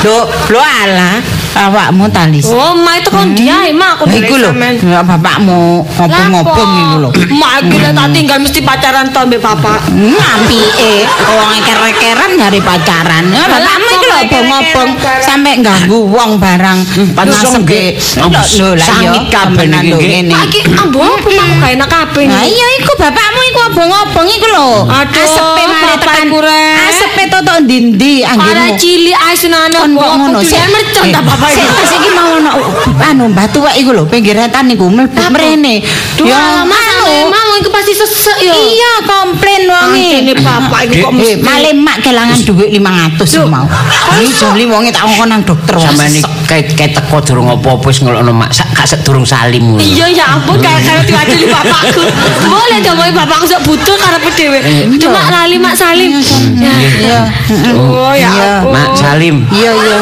Lho, 0.04 0.18
lho 0.52 0.60
ala. 0.60 1.10
Awakmu 1.50 2.07
talis. 2.14 2.47
Oh, 2.47 2.78
mak 2.78 3.02
itu 3.02 3.11
kan 3.11 3.35
dia, 3.35 3.66
mak 3.75 3.99
aku 3.99 4.07
Iku 4.07 4.38
lho, 4.38 4.54
ya 4.87 5.02
bapakmu 5.02 5.83
ngopo-ngopo 5.83 6.62
iku 6.62 6.97
lho. 7.02 7.11
Mak 7.35 7.66
iki 7.66 7.76
lek 7.83 7.92
tak 7.99 8.07
tinggal 8.14 8.38
mesti 8.38 8.61
pacaran 8.62 9.11
to 9.11 9.21
mbek 9.26 9.42
bapak. 9.42 9.83
Ngampike 9.90 11.11
wong 11.26 11.59
kerekeran 11.66 12.30
nyari 12.38 12.61
pacaran. 12.62 13.25
Bapakmu 13.35 13.88
iku 13.90 14.04
lho 14.07 14.16
obong-obong 14.30 14.90
sampe 15.26 15.50
ganggu 15.59 15.99
wong 16.07 16.30
barang. 16.38 16.78
Nasebe. 17.19 17.59
nggih. 17.66 17.88
Lho 17.99 18.71
lah 18.78 18.87
ya. 18.87 18.95
Sangit 18.95 19.25
kabeh 19.28 19.64
nggih. 19.66 19.99
ngene. 19.99 20.35
Iki 20.47 20.61
ambo 20.78 21.02
apa 21.02 21.28
mak 21.35 21.47
gak 21.59 21.71
enak 21.75 21.88
kabeh 21.90 22.25
nih. 22.30 22.40
iya 22.47 22.66
iku 22.78 22.92
bapakmu 22.95 23.40
iku 23.50 23.61
obong-obong 23.75 24.28
iku 24.30 24.47
lho. 24.54 24.71
Asepe 24.87 25.62
mari 25.66 25.95
tekan. 25.99 26.26
Rek. 26.30 26.75
Asepe 26.88 27.23
toto 27.26 27.52
ndi-ndi 27.66 28.23
Para 28.23 28.71
anggirmu. 28.71 28.78
cilik 28.78 29.16
Kon 29.71 29.92
kok 29.97 30.12
ngono 30.14 30.38
sik. 30.45 30.61
mercon 30.71 31.07
ta 31.11 31.21
bapak 31.25 31.39
Sik 31.49 31.97
iki. 31.97 32.11
mau 32.12 32.37
ono 32.37 32.50
anu 33.00 33.25
mbah 33.32 33.47
tuwek 33.49 33.75
iku 33.80 33.90
lho 33.97 34.04
pinggiretan 34.04 34.68
niku 34.68 34.87
mlebu 34.92 35.16
mrene. 35.32 35.80
Dua 36.20 36.64
mas 36.68 36.88
mau 37.00 37.50
iku 37.56 37.70
pasti 37.73 37.97
sesek 37.97 38.38
yo. 38.44 38.52
Iya 38.52 38.92
komplain 39.09 39.62
wonge. 39.64 40.11
Ini 40.20 40.32
bapak 40.37 40.80
iki 40.90 41.00
kok 41.00 41.11
Eh, 41.11 41.16
mesti 41.16 41.35
male 41.42 41.70
mak 41.75 41.97
kelangan 42.04 42.38
duit 42.44 42.70
500 42.70 43.40
Loh, 43.40 43.49
mau. 43.49 43.66
Iki 44.20 44.32
joli 44.37 44.64
wonge 44.68 44.90
tak 44.92 45.09
ngkon 45.09 45.28
nang 45.32 45.42
dokter. 45.42 45.75
Sampeyan 45.80 46.12
iki 46.20 46.87
teko 46.92 47.16
durung 47.25 47.49
apa-apa 47.49 47.87
wis 47.88 47.99
ngelokno 48.04 48.32
mak 48.37 48.50
sak 48.52 48.68
gak 48.76 48.87
sedurung 48.87 49.25
salim 49.25 49.75
ngono. 49.75 49.80
Iya 49.80 50.06
ya 50.12 50.25
ampun 50.37 50.61
kayak 50.61 50.82
kayak 50.85 51.02
diwakili 51.09 51.47
bapakku. 51.49 52.02
Boleh 52.47 52.78
dong 52.85 52.97
mau 53.00 53.11
bapakku 53.25 53.47
sok 53.49 53.61
butuh 53.64 53.97
karep 53.97 54.25
dhewe. 54.37 54.59
Aduh 54.61 55.09
mak 55.11 55.26
lali 55.32 55.56
mak 55.56 55.75
Salim. 55.78 56.12
Ya. 56.61 56.75
Iya. 56.76 57.20
Oh 57.78 58.12
ya. 58.12 58.61
Mak 58.66 58.92
Salim. 58.99 59.47
Iya 59.54 59.70
iya. 59.73 59.99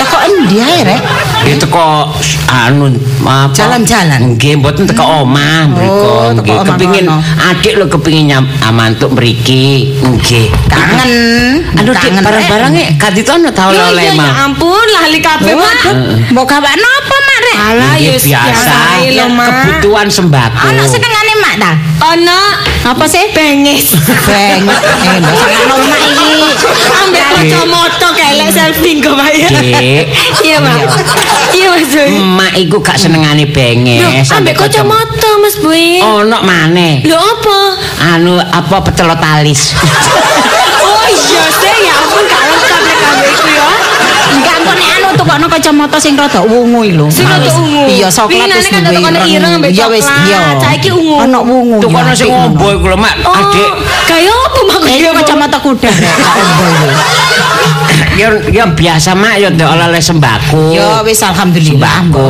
Teko 0.00 0.18
endi 0.26 0.56
ae 0.58 0.80
rek? 0.84 1.00
Nggih 1.42 1.56
teko 1.58 2.10
anu 2.46 2.86
apa? 3.22 3.50
Jalan-jalan. 3.54 4.36
Nggih 4.36 4.60
mboten 4.60 4.84
teko 4.86 5.26
omah 5.26 5.66
mriku. 5.68 6.06
Oh, 6.06 6.28
Nggih 6.32 6.56
ngono. 7.02 7.16
adik 7.50 7.72
lho 7.78 7.86
kepingin 7.88 8.24
nyam 8.30 8.44
amantuk 8.62 9.10
mriki. 9.12 9.96
Nggih. 9.98 10.46
Kangen. 10.70 11.12
Aduh 11.78 11.92
Dik, 11.92 12.02
Kangen, 12.02 12.22
Rek. 12.22 12.26
barang-barangnya 12.26 12.84
kaditono 12.96 13.48
tau 13.50 13.70
Iya 13.72 13.90
oleh 13.90 14.04
iya 14.06 14.14
ya 14.14 14.32
ampun 14.46 14.86
lali 15.00 15.18
kabeh 15.18 15.54
mak. 15.56 15.74
Mbok 16.30 16.44
gawakno 16.46 16.88
apa 16.88 17.16
mak 17.16 17.31
rek? 17.31 17.31
Alah 17.52 17.94
Nggih, 17.94 18.16
ya 18.16 18.40
biasa 18.42 18.76
mak. 19.28 19.46
kebutuhan 19.46 20.08
sembako. 20.08 20.64
Ono 20.66 20.82
senengane 20.84 21.32
mak 21.38 21.54
ta? 21.56 21.72
Ono 22.10 22.40
Apa 22.82 23.04
sih? 23.06 23.30
benges. 23.30 23.94
Beng. 24.26 24.66
Eh, 24.66 25.18
senengane 25.22 25.76
mak 25.84 26.00
iki. 26.02 26.30
Ambek 27.02 27.26
kacamata 27.32 28.08
kelek 28.12 28.50
selfie 28.50 28.98
kok 28.98 29.14
Pak 29.14 29.30
ya. 29.32 29.48
Iya 30.42 30.56
Mak. 30.58 30.76
Iya 31.52 31.68
Mas 31.70 31.86
Boy. 31.88 32.08
Emak 32.12 32.52
iku 32.56 32.76
gak 32.78 32.96
senengane 32.96 33.44
Loh, 33.44 33.52
benges 33.52 34.28
ambek 34.30 34.54
kacamata 34.56 35.30
Mas 35.38 35.56
Boy. 35.56 36.00
Ono 36.00 36.38
maneh. 36.42 37.04
Lho 37.04 37.16
apa? 37.16 37.58
Anu 38.10 38.38
apa 38.38 38.76
pecelot 38.82 39.20
alis. 39.20 39.72
Oh 40.82 41.06
iya 41.08 41.44
sih 41.50 41.74
ya 41.82 41.94
ampun 41.94 42.22
gak 42.24 42.42
lengkap 42.42 42.80
nek 42.80 42.96
kabeh 42.96 43.28
iku 43.30 43.48
ya. 43.48 43.68
Enggak 44.42 44.54
engko 44.58 44.72
nek 44.74 44.88
anu 44.98 45.08
tukokno 45.14 45.46
kacamata 45.46 45.98
sing 46.02 46.18
rada 46.18 46.40
ungu 46.42 46.80
iki 46.82 46.98
lho. 46.98 47.06
Sing 47.06 47.26
rada 47.30 47.46
ungu. 47.54 47.86
Iya, 47.86 48.08
coklat 48.10 48.50
wis 48.58 48.66
kan 48.74 48.82
duwe 48.82 48.98
tukokno 48.98 49.20
ireng. 49.22 49.60
Iya 49.70 49.86
wis 49.86 50.06
iya. 50.26 50.40
Saiki 50.58 50.90
ungu. 50.90 51.14
Ono 51.22 51.38
ungu. 51.46 51.78
Ya, 51.78 51.88
kono 51.94 52.12
sing 52.18 52.28
ngombo 52.28 52.66
iku 52.74 52.86
lho 52.90 52.98
mak. 52.98 53.14
Oh, 53.22 53.30
Adik 53.30 53.70
Kayak 54.10 54.34
apa 54.34 54.60
mak? 54.66 54.80
Eh, 54.90 55.12
kacamata 55.14 55.58
kuda 55.62 55.90
ombo 55.94 56.66
ya 58.16 58.28
ya 58.52 58.64
biasa 58.68 59.16
mak 59.16 59.40
ya 59.40 59.48
ndek 59.48 59.68
oleh 59.68 60.02
sembako. 60.02 60.72
Ya 60.72 61.00
wis 61.04 61.20
alhamdulillah. 61.24 62.04
sembako. 62.04 62.28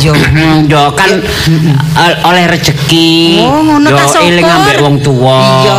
Yo. 0.00 0.12
Yo 0.72 0.82
kan 0.96 1.10
eh, 1.96 2.14
oleh 2.28 2.44
rezeki. 2.48 3.42
Oh, 3.44 3.60
ngono 3.64 3.88
Yo 3.88 3.96
ta 3.96 4.04
syukur. 4.08 4.28
eling 4.28 4.46
ambek 4.48 4.76
wong 4.80 4.96
tuwa. 5.00 5.40
Iya, 5.64 5.76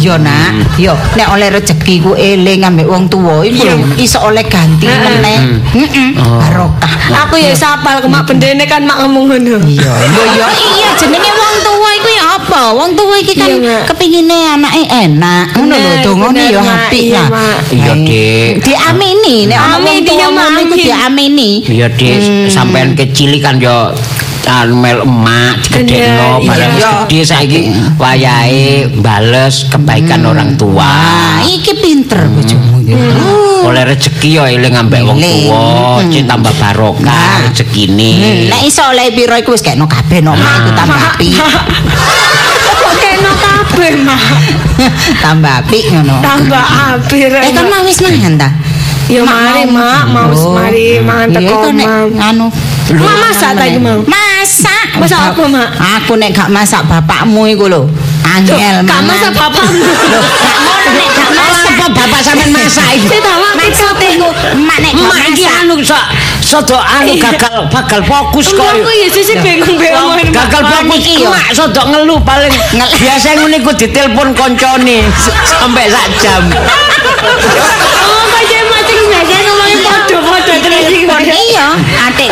iya 0.00 0.14
nak. 0.20 0.52
Yo, 0.76 0.94
nek 1.16 1.28
oleh 1.32 1.48
rezeki 1.52 1.94
ku 2.04 2.12
eling 2.16 2.60
ambek 2.64 2.86
wong 2.88 3.08
tuwa 3.08 3.44
iku 3.44 3.64
iso 4.00 4.20
oleh 4.24 4.44
ganti 4.46 4.88
meneh. 5.04 5.38
Heeh. 5.76 6.08
Barokah. 6.16 6.92
Aku 7.28 7.36
ya 7.36 7.52
sapal 7.52 8.00
ke 8.00 8.08
mak 8.08 8.24
bendene 8.24 8.64
kan 8.64 8.80
mak 8.82 9.04
ngomong 9.04 9.28
ngono. 9.28 9.60
Iya, 9.60 9.92
lho 9.92 10.22
ya 10.40 10.46
iya 10.48 10.88
jenenge 10.96 11.30
wong 11.30 11.54
tuwa 11.60 11.90
iku 12.00 12.08
ya 12.10 12.24
apa? 12.40 12.62
Wong 12.72 12.90
tuwa 12.96 13.16
iki 13.20 13.34
kan 13.36 13.48
Iya, 13.60 13.84
kepingine 13.84 14.38
anake 14.56 14.82
enak. 14.88 15.52
Ngono 15.52 15.74
lho, 15.76 15.92
dongone 16.00 16.42
ya 16.48 16.60
apik 16.64 17.02
Iya, 17.12 17.14
lah. 17.20 17.28
Mak. 17.28 17.58
Iya, 17.70 17.92
Dik. 18.00 18.52
Diamini 18.64 19.36
nek 19.46 19.58
ana 19.60 19.76
wong 19.78 19.98
tuwa 20.00 20.16
iya, 20.16 20.26
ngono 20.32 20.58
iku 20.64 20.74
amin. 20.74 20.84
diamini. 20.88 21.50
Iya 21.68 21.86
Dik, 21.92 22.16
sampean 22.48 22.96
kecil 22.96 23.36
kan 23.44 23.60
yo 23.60 23.92
mel 24.68 25.00
emak 25.02 25.56
digedekno 25.64 26.40
Bener, 26.40 26.48
barang 26.48 26.72
gede 27.08 27.20
saiki 27.24 27.60
wayahe 27.96 28.92
bales 29.00 29.64
kebaikan 29.66 30.20
orang 30.22 30.52
tua. 30.54 30.84
Ah, 30.84 31.40
iki 31.42 31.72
pinter 31.80 32.28
bojomu 32.28 32.84
iki. 32.84 32.92
Oleh 33.64 33.82
rezeki 33.88 34.28
yo 34.30 34.44
eling 34.44 34.76
ambek 34.76 35.00
wong 35.00 35.16
tuwa, 35.16 36.04
cek 36.04 36.24
tambah 36.28 36.52
barokah 36.60 37.00
Nah. 37.04 37.48
rezekine. 37.48 38.10
Hmm, 38.20 38.40
nek 38.52 38.60
iso 38.62 38.84
oleh 38.84 39.08
piro 39.10 39.32
iku 39.34 39.56
wis 39.56 39.64
kekno 39.64 39.88
kabeh 39.88 40.20
no 40.20 40.36
mak 40.36 40.54
iku 40.60 40.70
tambah 40.76 40.98
apik. 41.10 41.32
Kok 42.84 42.92
kena 43.00 43.32
kabeh 43.34 43.92
mak. 44.04 44.20
tambah 45.24 45.52
apik 45.64 45.84
ngono. 45.88 46.20
Tambah 46.20 46.64
apir. 46.92 47.32
Eh 47.32 47.50
kan 47.50 47.64
mau 47.66 47.80
wis 47.82 47.98
mangan 48.04 48.36
ta? 48.36 48.48
Ya 49.04 49.20
mari 49.20 49.68
mak, 49.68 50.04
mau 50.08 50.28
wis 50.28 50.44
mari 50.44 50.86
mangan 51.00 51.28
teko 51.32 51.72
Mak. 51.72 51.88
anu. 52.20 52.46
Mak 52.92 53.16
masak 53.20 53.56
ta 53.56 53.64
iki 53.64 53.80
mau? 53.80 54.00
Masak. 54.44 55.00
Masak 55.00 55.20
apa, 55.32 55.42
Mak? 55.48 55.68
Aku 55.96 56.20
nek 56.20 56.36
gak 56.36 56.52
masak 56.52 56.84
bapakmu 56.84 57.48
iku 57.48 57.64
lho. 57.64 57.88
Angel 58.28 58.84
Gak 58.84 59.00
mangan. 59.00 59.08
masak 59.08 59.32
bapakmu. 59.32 59.80
Gak 59.80 60.58
ngono 60.60 60.88
nek 60.92 61.08
gak 61.16 61.30
masak. 61.32 61.72
Apa 61.74 61.84
bapak 61.88 62.20
sampean 62.20 62.52
masak 62.52 62.86
iki? 62.92 63.08
Saya 63.08 63.24
tahu 63.24 63.40
mak 63.40 63.52
Maksudnya 63.56 64.08
iku 64.12 64.28
mak 64.60 64.78
nek 64.84 64.92
gak 64.92 65.00
Mak 65.08 65.16
masak. 65.32 65.52
anu 65.64 65.74
sak 65.80 66.04
sodo 66.44 66.76
anu 66.76 67.16
gagal 67.16 67.72
bakal 67.72 68.00
fokus 68.04 68.52
kok. 68.52 68.68
Aku 68.68 68.90
ya 68.92 69.08
sih 69.08 69.24
bingung-bingung. 69.32 70.12
Gagal 70.28 70.62
fokus 70.68 71.00
iki 71.00 71.24
mak 71.24 71.48
sodo 71.56 71.80
ngeluh 71.88 72.20
paling 72.20 72.52
biasa 72.76 73.40
ngene 73.40 73.64
iku 73.64 73.72
ditelepon 73.72 74.36
koncone 74.36 75.08
sampai 75.48 75.88
sak 75.88 76.06
jam. 76.20 76.42
Oh, 76.52 78.24
Iya, 81.04 81.66
atik 82.08 82.28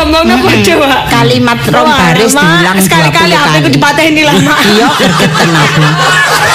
ngomongno 0.00 0.34
Mak. 0.40 1.02
Kalimat 1.10 1.58
rong 1.68 1.90
baris 1.90 2.32
diulang 2.32 2.78
20 2.78 2.86
sekali-kali 2.86 3.32
kali. 3.34 3.50
HP 3.50 3.54
ku 3.66 3.68
dipateni 3.70 4.22
lah, 4.24 4.36
Mak. 4.38 4.58
Iya, 4.70 4.88
aku. 4.88 5.82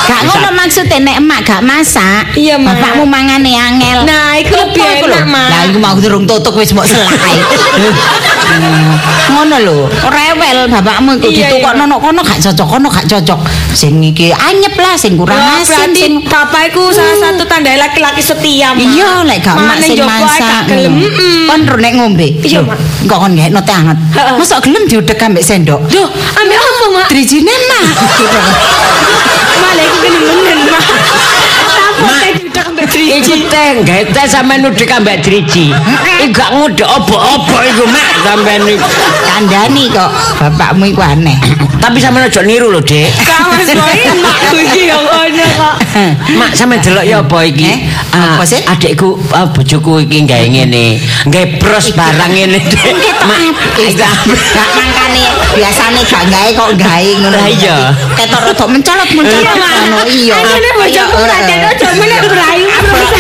Gak 0.06 0.22
ngono 0.30 0.50
maksudnya 0.54 0.98
nek 1.01 1.15
emak 1.18 1.39
gak 1.44 1.62
masak. 1.65 2.25
Iya, 2.38 2.56
Mak. 2.62 2.77
Bapakmu 2.77 3.06
mangane 3.10 3.51
angel. 3.58 4.06
Nah, 4.06 4.38
iku 4.38 4.54
lebih 4.54 4.82
Apa 4.82 4.94
iku 5.01 5.06
enak, 5.10 5.25
Mak. 5.27 5.48
Lah 5.50 5.62
iku 5.68 5.77
mau 5.82 5.96
durung 5.98 6.25
tutuk 6.30 6.54
wis 6.58 6.72
mbok 6.72 6.88
selai. 6.88 7.36
Hmm, 8.46 8.94
Ngono 9.36 9.56
lho, 9.60 9.78
rewel 10.08 10.70
bapakmu 10.70 11.18
iku 11.20 11.28
ditukokno 11.28 11.84
nok 11.90 12.00
kono 12.00 12.22
gak 12.24 12.40
cocok, 12.40 12.68
kono 12.78 12.88
gak 12.88 13.06
cocok. 13.10 13.40
Sing 13.74 14.00
iki 14.00 14.32
anyep 14.32 14.78
lah, 14.80 14.96
sing 14.96 15.18
kurang 15.20 15.36
asin, 15.60 15.92
sing 15.92 16.24
bapak 16.24 16.72
iku 16.72 16.94
salah 16.94 17.18
satu 17.20 17.44
tanda 17.50 17.74
laki-laki 17.75 18.22
setia. 18.24 18.72
Iya, 18.78 19.25
lek 19.28 19.44
gak 19.44 19.58
mak 19.60 19.78
sing 19.82 20.00
masak. 20.00 20.40
gak 20.40 20.64
gelem. 20.72 20.94
Hmm. 21.04 21.46
Kon 21.50 21.60
nek 21.82 21.92
ngombe. 21.98 22.28
Iya, 22.46 22.62
Mak. 22.64 22.80
Kok 23.10 23.18
kon 23.20 23.32
ngekno 23.36 23.60
teh 23.66 23.75
anget. 23.75 23.98
Mosok 24.40 24.60
gelem 24.64 24.84
diudek 24.88 25.20
ambek 25.20 25.44
sendok. 25.44 25.82
Duh, 25.92 26.08
ambil 26.38 26.58
apa, 26.62 26.86
Mak? 26.96 27.08
Drijine 27.12 27.52
mak. 27.52 27.84
Malah 29.60 29.84
iku 29.90 29.98
kene 30.00 30.20
menen, 30.22 30.60
Mak. 30.70 30.84
Ambek 32.86 33.18
Iku 33.18 33.34
teh, 33.50 33.82
gawe 33.82 34.04
teh 34.13 34.25
sampean 34.30 34.62
nudek 34.62 34.94
ambek 34.94 35.25
driji. 35.25 35.74
Iku 36.22 36.30
gak 36.30 36.50
ngudek 36.54 36.86
opo-opo 36.86 37.58
iku 37.65 37.84
mak 37.89 38.13
sampean 38.22 38.62
iku. 38.70 38.86
Kandani 39.25 39.89
kok 39.89 40.10
bapakmu 40.38 40.94
iku 40.94 41.01
aneh. 41.01 41.34
Tapi 41.82 41.98
sampean 41.98 42.30
aja 42.30 42.42
niru 42.46 42.70
lho, 42.70 42.82
Dik. 42.86 43.10
Mas 43.25 43.70
Boy, 43.74 44.00
makku 44.22 44.58
iki 44.62 44.89
yang 44.89 45.01
ngono 45.01 45.46
kok. 45.58 45.75
Mak 46.39 46.51
sampean 46.54 46.82
delok 46.82 47.06
ya 47.06 47.25
apa 47.25 47.38
iki? 47.46 47.65
Eh, 47.65 47.77
apa 48.13 48.46
sih? 48.46 48.62
Adikku 48.62 49.18
ah, 49.34 49.50
bojoku 49.50 50.06
iki 50.06 50.25
gawe 50.30 50.46
ngene. 50.46 51.01
Gawe 51.30 51.46
bros 51.58 51.89
barang 51.98 52.32
ngene, 52.38 52.62
Dik. 52.62 52.94
Mak, 53.25 53.39
gak 53.98 54.70
mangkane 54.77 55.25
biasane 55.58 56.01
gak 56.06 56.24
gawe 56.30 56.50
kok 56.54 56.70
gawe 56.77 57.10
ngono. 57.22 57.38
Lah 57.38 57.50
iya. 57.50 57.77
Ketok 58.13 58.42
rada 58.50 58.65
mencolot 58.70 59.10
mencolot 59.13 59.56
ngono 59.58 60.04
iya. 60.10 60.36
Ajane 60.38 60.70
bojoku 60.77 61.15
Iya, 61.25 61.72
tak 61.72 61.80
aja 61.80 61.88
meneh 61.96 62.20
brayu. 62.27 62.75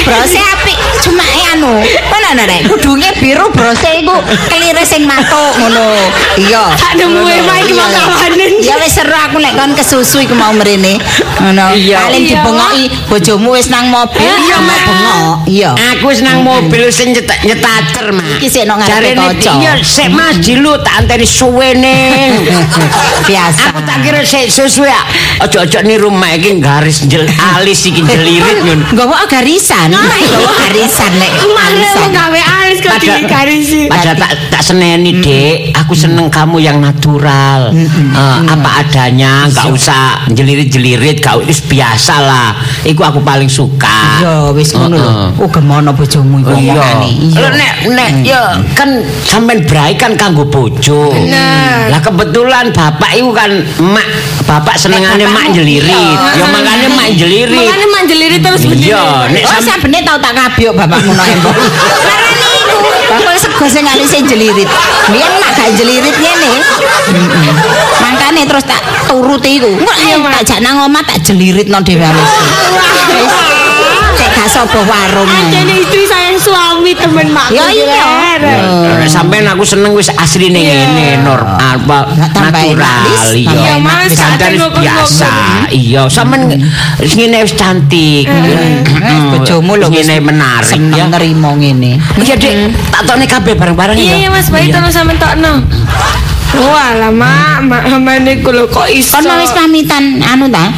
Brose 0.05 0.37
apik 0.37 0.77
cuma 1.01 1.23
e 1.25 1.41
anu. 1.57 1.73
Kono 2.11 2.27
ana 2.31 2.43
rek 2.45 2.69
kudunge 2.69 3.09
biru 3.21 3.49
brose 3.53 3.89
iku 4.01 4.15
kelire 4.49 4.83
sing 4.85 5.05
matuk 5.09 5.53
ngono. 5.57 5.85
Iya. 6.37 6.73
Tak 6.77 6.93
nemu 6.99 7.25
e 7.25 7.37
Mak 7.45 7.57
iki 7.65 7.73
mau 7.73 7.89
kawanen. 7.89 8.51
Ya 8.61 8.75
wis 8.81 8.93
seru 8.93 9.13
aku 9.13 9.37
lek 9.41 9.53
kon 9.57 9.71
kesusu 9.73 10.21
iku 10.25 10.35
mau 10.37 10.53
mrene. 10.53 10.97
Ngono. 11.41 11.73
Iya. 11.73 12.05
Paling 12.05 12.23
Iya, 12.25 12.41
dibengoki 12.41 12.83
bojomu 13.05 13.53
wis 13.53 13.69
nang 13.69 13.85
mobil. 13.93 14.25
Iya, 14.25 14.57
Mak 14.57 14.65
Mak. 14.65 14.81
bengok. 14.85 15.35
Iya. 15.45 15.69
Aku 15.93 16.05
wis 16.09 16.21
nang 16.25 16.41
mobil 16.41 16.83
sing 16.89 17.13
nyetak 17.13 17.39
nyetater, 17.45 18.05
Mak. 18.13 18.41
Iki 18.41 18.47
sik 18.49 18.63
ngarepe 18.65 18.89
Jarene, 18.89 19.25
kaca. 19.37 19.51
Iya, 19.61 19.73
sik 19.85 20.09
Mas 20.09 20.35
jilu 20.41 20.73
tak 20.81 21.05
anteni 21.05 21.25
suwene. 21.25 21.97
Biasa. 23.29 23.73
Aku 23.73 23.79
tak 23.85 23.97
kira 24.05 24.21
sik 24.25 24.49
sesuai. 24.49 24.93
Ojo-ojo 25.45 25.79
niru 25.85 26.09
Mak 26.09 26.33
iki 26.41 26.57
garis 26.61 27.05
jel 27.05 27.25
alis 27.57 27.85
iki 27.85 28.01
jelirit 28.01 28.57
ngono. 28.65 28.85
Nggawa 28.93 29.25
garisan. 29.29 29.44
Garisan 29.45 29.93
gawe 32.09 32.41
alis 32.61 32.77
kok 32.81 32.91
Pada- 32.97 33.17
digarisi. 33.21 33.85
Tak 33.87 34.17
tak 34.49 34.61
seneni, 34.61 35.21
Dek. 35.21 35.77
Aku 35.77 35.93
seneng 35.93 36.27
kamu 36.29 36.57
yang 36.59 36.81
natural. 36.81 37.69
Eh, 37.71 38.41
apa 38.45 38.81
adanya, 38.81 39.45
nggak 39.45 39.67
usah 39.69 40.25
jelirit-jelirit, 40.31 41.21
gak 41.21 41.45
wis 41.45 41.61
biasa 41.61 42.15
lah. 42.19 42.49
Iku 42.81 43.01
aku 43.01 43.19
paling 43.21 43.45
suka. 43.47 44.19
Iya 44.19 44.49
wis 44.51 44.73
ngono 44.73 44.95
lho. 44.95 45.11
Oh 45.37 45.49
gemono 45.49 45.93
bojomu 45.93 46.41
iku 46.41 46.51
Iya. 46.51 46.73
omongane. 46.73 47.09
Lho 47.31 47.49
nek 47.51 47.73
nek 47.91 48.09
ya 48.23 48.41
kan 48.73 48.89
sampean 49.21 49.61
brai 49.65 49.93
kan 49.93 50.15
kanggo 50.15 50.45
bojo. 50.45 51.13
Bener. 51.13 51.91
Lah 51.91 51.99
kebetulan 52.01 52.71
bapak 52.71 53.11
iku 53.13 53.29
kan 53.29 53.51
emak 53.77 54.07
bapak 54.43 54.75
senengane 54.75 55.21
Nek 55.21 55.29
mak 55.29 55.45
jelirit. 55.53 55.85
iya. 55.91 56.41
Ya 56.41 56.45
makane 56.49 56.87
mak 56.89 57.09
jelirit. 57.13 57.59
Makane 57.61 57.85
manjeliri 57.87 58.37
terus 58.39 58.61
Iya, 58.65 59.29
nek 59.29 59.34
Oh 59.43 59.59
sabene 59.59 59.99
tau 60.07 60.15
tak 60.21 60.31
kabyuk 60.31 60.71
bapakmu 60.71 61.11
no 61.11 61.23
embok. 61.27 61.55
Larane 62.07 62.49
iku. 62.63 62.77
Bapak 63.11 63.35
sego 63.35 63.65
sing 63.67 63.83
alise 63.83 64.23
jelirit. 64.23 64.69
Biyen 65.11 65.33
mak 65.43 65.51
gak 65.59 65.69
jelirit 65.75 66.15
ngene. 66.15 66.51
Mangkane 67.99 68.41
terus 68.47 68.63
tak 68.63 68.79
turuti 69.11 69.59
iku. 69.59 69.71
Tak 70.31 70.43
jak 70.47 70.59
nang 70.63 70.87
omah 70.87 71.03
tak 71.03 71.19
jeliritno 71.25 71.83
dhewe 71.83 72.05
alise. 72.07 72.39
Gak 74.45 74.61
sapa 74.61 74.77
warung. 74.85 75.25
Ajane 75.25 75.73
istri 75.81 76.05
sayang 76.05 76.37
suami 76.37 76.93
temen 76.93 77.33
mak. 77.33 77.49
Ya 77.49 77.65
iya. 77.73 78.37
Nek 79.01 79.09
sampean 79.09 79.49
aku 79.49 79.65
seneng 79.65 79.97
wis 79.97 80.13
asline 80.13 80.61
ngene 80.61 81.25
normal 81.25 81.57
apa 81.57 82.13
enak, 82.13 82.29
natural 82.37 83.33
iya. 83.33 83.81
Enak. 83.81 84.05
Mas 84.05 84.13
biasa. 84.69 85.33
Iya, 85.73 86.05
sampean 86.13 86.61
wis 87.01 87.17
ngene 87.17 87.41
wis 87.41 87.57
cantik. 87.57 88.29
Bojomu 89.33 89.81
lho 89.81 89.89
ngene 89.89 90.21
menarik 90.21 90.69
seneng 90.69 90.93
ya. 90.93 91.09
nerimo 91.09 91.57
ngene. 91.57 91.97
Iya, 92.21 92.37
Dik. 92.37 92.69
Tak 92.93 93.01
tokne 93.09 93.25
kabeh 93.25 93.57
bareng-bareng 93.57 93.97
Iya 93.97 94.13
ya. 94.13 94.15
iya 94.21 94.29
Mas 94.29 94.53
Bayi 94.53 94.69
tolong 94.69 94.93
sampean 94.93 95.17
tokno. 95.17 95.65
Walah 96.53 97.09
mak, 97.09 97.65
mak 97.65 97.81
hamane 97.89 98.45
ku 98.45 98.53
lho 98.53 98.69
kok 98.69 98.85
iso. 98.93 99.17
Mau 99.25 99.41
wis 99.41 99.49
pamitan 99.57 100.21
anu 100.21 100.53
ta? 100.53 100.69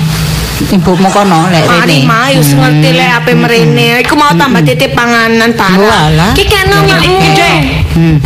Ibumu 0.58 1.10
kono 1.13 1.54
lek 1.54 1.70
Mari 1.70 2.02
rene. 2.02 2.10
mak 2.10 2.34
wis 2.34 2.52
ngerti 2.58 2.89
lek 2.98 3.10
ape 3.22 3.32
merene. 3.38 4.02
Iku 4.02 4.17
mau 4.17 4.34
tambah 4.34 4.65
titip 4.65 4.98
panganan 4.98 5.54
barang. 5.54 6.34
Ki 6.34 6.43
makmu 6.89 7.30
deh. 7.38 7.77
Hmm. 7.98 8.18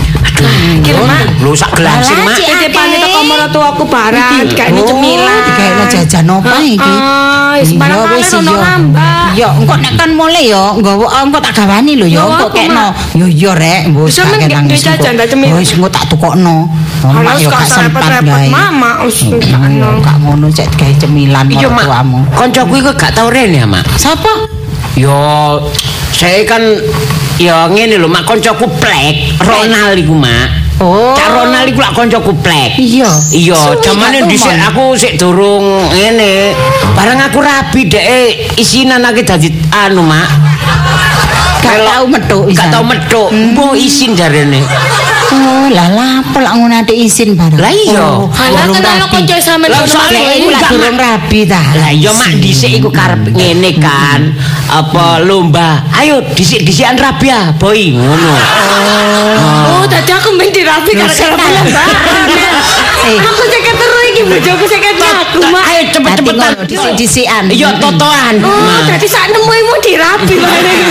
Ki 0.83 0.91
lho 0.91 1.03
mak. 1.07 1.23
Lu 1.39 1.55
sak 1.55 1.71
gelas 1.79 2.03
sih, 2.03 2.17
Mak. 2.17 2.35
Cik, 2.35 2.47
Titipane 2.49 2.97
Ate. 2.99 3.07
teko 3.07 3.19
maratuaku 3.23 3.83
barang, 3.87 4.43
dikene 4.51 4.79
Oh, 4.83 4.87
cemilan. 4.89 5.39
dikene 5.47 5.83
jajan 5.87 6.27
apa 6.27 6.55
iki? 6.59 6.91
Ah, 6.91 7.55
wis 7.55 7.71
wis, 7.71 8.29
ono 8.35 8.51
iya. 8.51 8.59
ngambak. 8.59 9.25
Iya, 9.31 9.47
engko 9.55 9.73
nek 9.79 9.93
kan 9.95 10.09
mulai 10.11 10.51
ya, 10.51 10.75
nggawa 10.75 11.07
engko 11.23 11.37
tak 11.39 11.53
gawani 11.55 11.93
lho 11.95 12.07
ya, 12.09 12.19
Ya, 12.19 12.23
engko 12.27 12.47
kekno. 12.51 12.85
Yo 13.15 13.25
yo 13.31 13.51
rek, 13.55 13.81
gak 13.95 14.27
men, 14.27 14.39
kenang 14.43 14.65
wis 14.67 14.81
jajan 14.83 15.13
tak 15.15 15.27
cemil. 15.31 15.55
Wis 15.55 15.71
engko 15.71 15.87
tak 15.87 16.03
tukokno. 16.11 16.67
Mak 17.01 17.11
Harus 17.15 17.41
yo 17.41 17.49
gak 17.49 17.65
sempat 17.65 18.01
gawe. 18.21 18.45
mama, 18.51 18.91
wis 19.07 19.23
Iya, 19.23 19.39
sakno. 19.55 19.89
Gak 20.03 20.15
ngono 20.19 20.47
cek 20.51 20.67
gawe 20.75 20.93
cemilan 20.99 21.45
mertuamu. 21.47 22.19
Koncoku 22.35 22.73
iku 22.75 22.91
gak 22.97 23.15
tau 23.15 23.31
rene 23.31 23.63
ya, 23.63 23.67
Mak. 23.69 23.87
Sapa? 23.95 24.60
Yo, 24.99 25.15
saya 26.11 26.43
kan 26.43 26.59
ya 27.39 27.71
ngene 27.71 27.95
lho, 27.95 28.11
Mak 28.11 28.27
koncoku 28.27 28.67
plek. 28.75 29.39
Ronald 29.39 29.95
iku, 29.95 30.11
Mak. 30.11 30.47
Oh. 30.81 31.13
Cak 31.15 31.29
Ronald 31.31 31.71
iku 31.71 31.79
lak 31.79 31.93
koncoku 31.95 32.35
plek. 32.43 32.75
Iya. 32.75 33.07
Iya, 33.31 33.79
jamane 33.79 34.27
dhisik 34.27 34.51
aku 34.67 34.99
sik 34.99 35.15
durung 35.15 35.63
ngene. 35.95 36.51
Bareng 36.91 37.23
aku 37.23 37.39
rabi 37.39 37.87
dhek 37.87 38.59
isinan 38.59 39.05
aku 39.07 39.23
dadi 39.23 39.47
anu, 39.71 40.03
Mak. 40.03 40.50
Gak 41.61 41.77
tau 41.85 42.03
metuk 42.09 42.43
Gak 42.51 42.67
tau 42.73 42.83
metuk. 42.83 43.29
Mbok 43.31 43.73
isin 43.77 44.17
jarene. 44.17 44.61
Oh, 45.31 45.71
lah 45.71 45.87
lapo 45.95 46.43
lak 46.43 46.59
ngono 46.59 46.75
ade 46.75 46.91
izin 46.91 47.39
bareng. 47.39 47.55
Lah 47.55 47.71
iya. 47.71 48.03
Oh, 48.03 48.27
durung 48.27 48.75
kenal 48.75 49.07
rapi. 49.07 49.15
kanca 49.15 49.39
sampean 49.39 49.71
Lah, 49.71 49.79
kono, 49.79 49.93
soalnya 49.95 50.19
Mas. 50.19 50.35
Iku 50.35 50.49
lak 50.51 50.63
durung 50.67 50.97
rapi 50.99 51.39
ta. 51.47 51.63
Lah 51.79 51.91
iya 51.95 52.11
mak 52.11 52.31
dhisik 52.43 52.71
iku 52.83 52.89
karep 52.91 53.31
ngene 53.31 53.71
kan. 53.79 54.35
Apa 54.67 55.23
lomba. 55.23 55.87
Ayo 55.95 56.19
dhisik-dhisikan 56.35 56.99
rabi 56.99 57.31
ya, 57.31 57.55
boy 57.55 57.79
ngono. 57.95 58.33
Oh, 59.71 59.87
tadi 59.87 60.11
aku 60.11 60.35
main 60.35 60.51
dirapi 60.51 60.91
gara-gara 60.99 61.15
setan. 61.15 61.49
lebaran. 61.63 62.27
Eh. 63.07 63.17
Aku 63.23 63.43
seket 63.47 63.75
terus 63.79 64.00
iki 64.11 64.21
bojoku 64.23 64.65
seket 64.67 64.95
aku, 64.99 65.39
Mak. 65.47 65.63
Ayo 65.63 65.81
Dadi 65.81 65.93
cepet-cepetan. 65.93 66.35
ngono 66.51 66.63
disik-disikan. 66.67 67.43
Iya 67.47 67.69
totoan. 67.77 68.33
Oh, 68.41 68.79
tadi 68.85 69.07
sak 69.07 69.25
nemuimu 69.29 69.73
dirapi 69.79 70.35
bareng. 70.35 70.81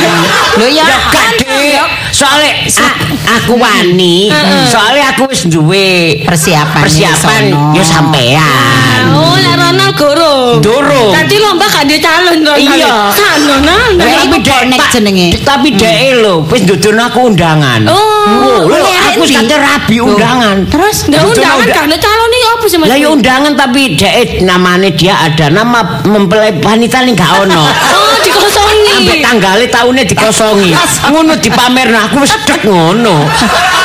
Lho 0.57 0.67
ya 0.67 0.79
Ya 0.81 0.85
gak 0.89 1.03
kan 1.13 1.33
Dik. 1.37 1.89
Soalnya 2.11 2.53
a- 2.83 2.99
aku 3.39 3.55
wani, 3.55 4.33
soalnya 4.67 5.15
aku 5.15 5.31
wis 5.31 5.47
duwe 5.47 6.21
persiapan 6.25 6.83
persiapan 6.83 7.43
yo 7.71 7.83
sampean. 7.85 9.15
Oh, 9.15 9.37
lek 9.37 9.55
Ronald 9.55 9.95
gorong. 9.95 10.59
Durung. 10.59 11.13
Tadi 11.13 11.37
lomba 11.39 11.65
gak 11.65 11.87
dia 11.87 11.99
calon 11.99 12.43
Ronald. 12.43 12.59
Iya. 12.59 13.15
Sano 13.15 13.55
nang. 13.63 13.91
Lah, 13.95 14.07
Tapi 14.07 14.27
iku 14.27 14.37
dek 14.41 14.61
Pak, 14.75 14.89
jenenge. 14.91 15.29
Tapi 15.41 15.69
dek 15.73 15.97
lho 16.19 16.43
wis 16.47 16.61
ndudono 16.65 17.03
aku 17.07 17.21
undangan. 17.29 17.81
Oh, 17.87 18.67
lho 18.67 18.77
lek 18.77 18.99
aku 19.15 19.23
kate 19.25 19.57
rabi 19.57 19.97
undangan. 20.01 20.57
Terus 20.67 20.97
Ndak 21.07 21.23
undangan 21.25 21.63
unda- 21.63 21.87
gak 21.87 22.01
calon 22.01 22.30
apa 22.61 22.69
sih 22.69 22.77
Mas? 22.77 22.93
Lah 22.93 22.99
ya 23.01 23.09
undangan 23.09 23.57
tapi 23.57 23.97
dek 23.97 24.45
namanya 24.45 24.93
dia 24.93 25.17
ada 25.17 25.49
nama 25.49 26.05
mempelai 26.05 26.61
wanita 26.61 27.01
nih 27.09 27.17
gak 27.17 27.49
ono. 27.49 27.65
Oh, 27.65 28.15
dikosongi. 28.21 28.93
Ambek 29.01 29.19
tanggale 29.25 29.65
taune 29.73 30.03
dikosongi. 30.05 30.77
ngono 31.09 31.41
dipamerno 31.41 31.99
aku 32.05 32.21
wis 32.21 32.37
dek 32.45 32.69
ngono. 32.69 33.25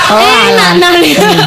Oh, 0.05 0.21
Enak 0.21 0.71
nang. 0.77 0.93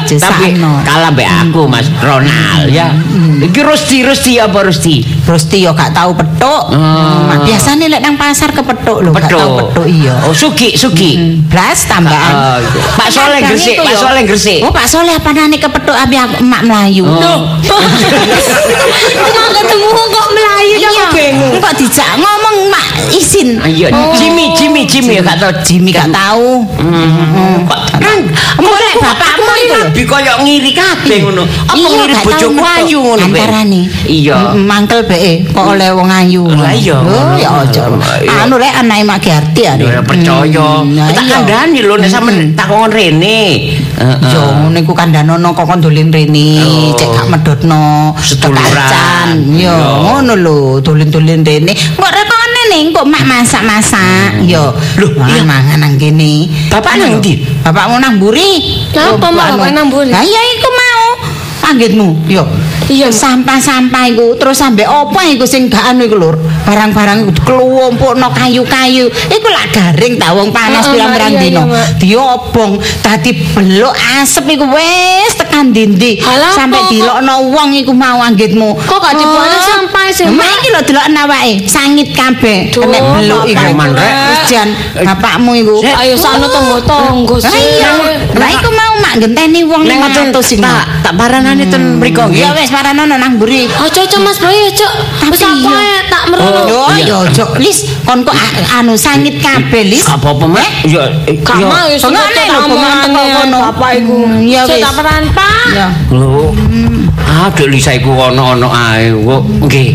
Tapi 0.03 0.59
kalah 0.83 1.15
mbek 1.15 1.23
aku 1.23 1.63
Mas 1.63 1.87
Ronald 2.03 2.67
ya. 2.67 2.91
Iki 3.39 3.61
Rusti 3.63 4.03
Rusti 4.03 4.35
apa 4.35 4.59
Rusti? 4.67 4.99
Rosti 5.23 5.63
yo 5.63 5.71
gak 5.71 5.95
tahu 5.95 6.11
petuk. 6.11 6.75
Hmm. 6.75 7.39
Biasane 7.47 7.87
lek 7.87 8.03
nang 8.03 8.19
pasar 8.19 8.51
kepethuk 8.51 8.99
lho, 8.99 9.15
gak 9.15 9.31
tahu 9.31 9.49
petuk 9.63 9.87
iya. 9.87 10.11
Oh, 10.27 10.35
Sugi, 10.35 10.75
Sugi. 10.75 11.15
Hmm, 11.15 11.47
Blas 11.47 11.87
tambahan. 11.87 12.33
Ah, 12.35 12.57
iya. 12.59 12.81
Pak 12.99 13.09
Soleh 13.09 13.39
Gresik, 13.47 13.75
Pak. 13.79 13.95
Soleh 13.95 14.23
Gresik. 14.27 14.59
Oh, 14.67 14.71
Pak 14.75 14.85
Soleh 14.85 15.15
apa 15.15 15.29
nane 15.31 15.55
kepethuk 15.55 15.95
abi 15.95 16.19
emak 16.19 16.61
Melayu. 16.67 17.07
Oh. 17.07 17.39
Emang 19.15 19.51
ketemu 19.55 19.87
kok 19.87 20.27
Melayu 20.35 20.75
Iya, 20.75 20.89
aku 20.89 21.03
bingung. 21.15 21.53
kok 21.63 21.73
dijak 21.79 22.11
ngomong 22.19 22.57
mak 22.67 22.87
izin. 23.09 23.55
Ayo, 23.63 23.87
Jimmy, 24.13 24.51
Jimmy, 24.51 24.83
Jimmy 24.83 25.23
gak 25.23 25.39
tau 25.39 25.51
Jimmy 25.63 25.95
gak 25.95 26.11
tahu. 26.11 26.67
Nang, 27.99 28.19
Boleh 28.59 28.93
bapakmu 28.99 29.53
lho. 29.69 29.77
Lebih 29.89 30.05
koyo 30.07 30.33
ngiri 30.43 30.71
kabeh 30.73 31.17
ngono. 31.23 31.43
Apa 31.43 31.75
ngiri 31.75 32.13
gak 32.15 32.23
bojo 32.25 32.37
tahu 32.39 32.51
metu. 32.55 32.71
ayu 32.79 32.97
ngono? 33.03 33.23
Antarane. 33.27 33.81
Iya. 34.07 34.37
Mm, 34.55 34.63
Mangkel 34.65 35.01
be 35.07 35.17
kok 35.51 35.65
oleh 35.75 35.89
wong 35.93 36.09
ayu. 36.09 36.43
Lah 36.47 36.73
iya. 36.73 36.97
Ya 37.39 37.49
aja. 37.63 37.83
Anu 38.43 38.55
lek 38.59 38.73
anake 38.75 39.03
mak 39.03 39.19
Gerti 39.19 39.61
ya. 39.67 39.73
Ya 39.75 40.01
percaya. 40.01 40.67
Nah, 40.83 41.07
Tak 41.11 41.23
kandhani 41.27 41.79
lho 41.83 41.95
nek 41.99 42.09
sampean 42.09 42.55
takon 42.55 42.89
rene. 42.91 43.39
Heeh. 43.99 44.31
Yo 44.31 44.41
ngene 44.67 44.79
ku 44.83 44.93
kandhanono 44.95 45.51
kok 45.51 45.65
kon 45.67 45.79
dolen 45.83 46.07
rene, 46.11 46.47
Oh. 46.59 46.95
cek 46.95 47.09
gak 47.11 47.27
medhotno 47.29 48.15
Seduluran. 48.19 49.59
Yo 49.59 49.75
ngono 50.03 50.33
lho, 50.35 50.57
dolen-dolen 50.79 51.43
rene. 51.43 51.71
Kok 51.75 52.11
rekone 52.11 52.58
ning 52.67 52.91
kok 52.91 53.07
mak 53.07 53.23
masak-masak. 53.23 54.43
Yo. 54.43 54.75
Loh, 54.99 55.11
iya. 55.25 55.47
mangan 55.47 55.79
nang 55.79 55.95
kene. 55.95 56.51
Bapak 56.67 56.99
nang 56.99 57.15
lho, 57.15 57.19
ndi? 57.23 57.33
Bapakmu 57.63 57.95
nang 57.97 58.19
mburi. 58.19 58.51
Mak, 58.95 59.21
anu. 59.23 59.55
bapak 59.55 59.69
nang 59.71 59.85
mburi? 59.87 60.11
Lah 60.11 60.23
iya 60.25 60.41
iku 60.59 60.69
mau. 60.69 61.05
Anggitmu, 61.69 62.07
yo. 62.25 62.43
Iya, 62.89 63.13
sampah-sampah 63.13 64.09
iku 64.09 64.33
terus 64.41 64.57
sampe 64.57 64.81
apa 64.81 65.21
iku 65.29 65.45
sing 65.45 65.69
gak 65.69 65.93
anu 65.93 66.09
iku 66.09 66.17
lur. 66.17 66.35
Barang-barang 66.69 67.17
iku 67.25 67.31
klumpukno 67.49 68.29
kayu-kayu. 68.29 69.09
Iku 69.09 69.47
lak 69.49 69.73
garing 69.73 70.21
ta 70.21 70.37
wong 70.37 70.53
panas 70.53 70.85
pirang-pirang 70.85 71.33
iya, 71.33 71.41
dino. 71.41 71.61
iya, 71.65 71.65
Mak. 71.65 71.87
Diobong 71.97 72.71
dadi 73.01 73.31
beluk 73.57 73.93
asep 74.21 74.45
iku 74.45 74.69
wis 74.69 75.33
tekan 75.33 75.73
dindi. 75.73 76.21
Sampe 76.53 76.77
dilokno 76.93 77.49
wong 77.49 77.73
iku 77.73 77.89
mau 77.89 78.21
anggitmu. 78.21 78.77
Kok 78.85 78.97
gak 79.01 79.17
dibuatno 79.17 79.57
sampah 79.65 80.05
sih, 80.13 80.29
Mak? 80.29 80.45
Iki 80.61 80.67
lho 80.69 80.81
delokno 80.85 81.19
awake, 81.25 81.65
sangit 81.65 82.13
kabeh. 82.13 82.69
Nek 82.69 83.01
beluk 83.17 83.43
iku. 83.49 83.57
Bapak 83.57 83.73
Man, 83.73 83.89
Rek. 83.97 84.13
Wis 84.29 84.41
jan 84.45 84.69
bapakmu 84.93 85.51
iku. 85.57 85.75
Ayo 85.81 86.13
sana 86.13 86.45
tonggo-tonggo 86.45 87.35
Lah 87.41 87.49
sih. 87.49 87.81
Lah 88.37 88.49
iku 88.53 88.69
mau 88.69 88.93
mak 89.01 89.13
genteni 89.25 89.65
wong 89.65 89.89
Nek 89.89 89.97
500 90.37 90.53
iku. 90.53 90.61
tak 90.61 90.83
tak 91.01 91.13
paranane 91.17 91.65
ten 91.65 91.97
mriku 91.97 92.29
nggih. 92.29 92.45
Ya 92.45 92.53
wis 92.53 92.69
paranono 92.69 93.17
nang 93.17 93.41
mburi. 93.41 93.65
Aja 93.65 94.05
aja 94.05 94.17
Mas 94.21 94.37
Boy 94.37 94.53
aja. 94.69 94.87
Tapi 95.17 95.33
Wis 95.33 95.41
apa 95.41 95.81
tak 96.11 96.23
merono. 96.29 96.58
Yo 96.67 96.81
yo 97.05 97.15
ojo 97.23 97.45
lis 97.61 97.85
kon 98.03 98.25
kok 98.25 98.35
anu 98.75 98.97
sangit 98.97 99.39
kabeh 99.39 99.87
lis. 99.87 100.03
Gak 100.03 100.19
apa-apa, 100.19 100.45
Mak. 100.49 100.69
Ya 100.89 101.03
Gak 101.45 101.57
ya. 101.61 101.67
mau 101.69 101.85
ya 101.87 101.97
Bengane 102.01 102.43
lho, 102.49 102.59
kok 102.59 103.25
kono. 103.39 103.57
Bapak 103.71 103.89
iku. 104.01 104.15
Hmm, 104.25 104.43
ya 104.43 104.61
wis. 104.67 104.81
tak 104.83 104.93
peran 104.97 105.23
Pak. 105.31 105.65
Ya. 105.71 105.87
Lho. 106.11 106.51
Ah, 107.29 107.47
Dek 107.53 107.67
Lisa 107.69 107.93
iku 107.95 108.11
ono-ono 108.11 108.67
ae. 108.67 109.13
Kok 109.13 109.41
nggih. 109.69 109.89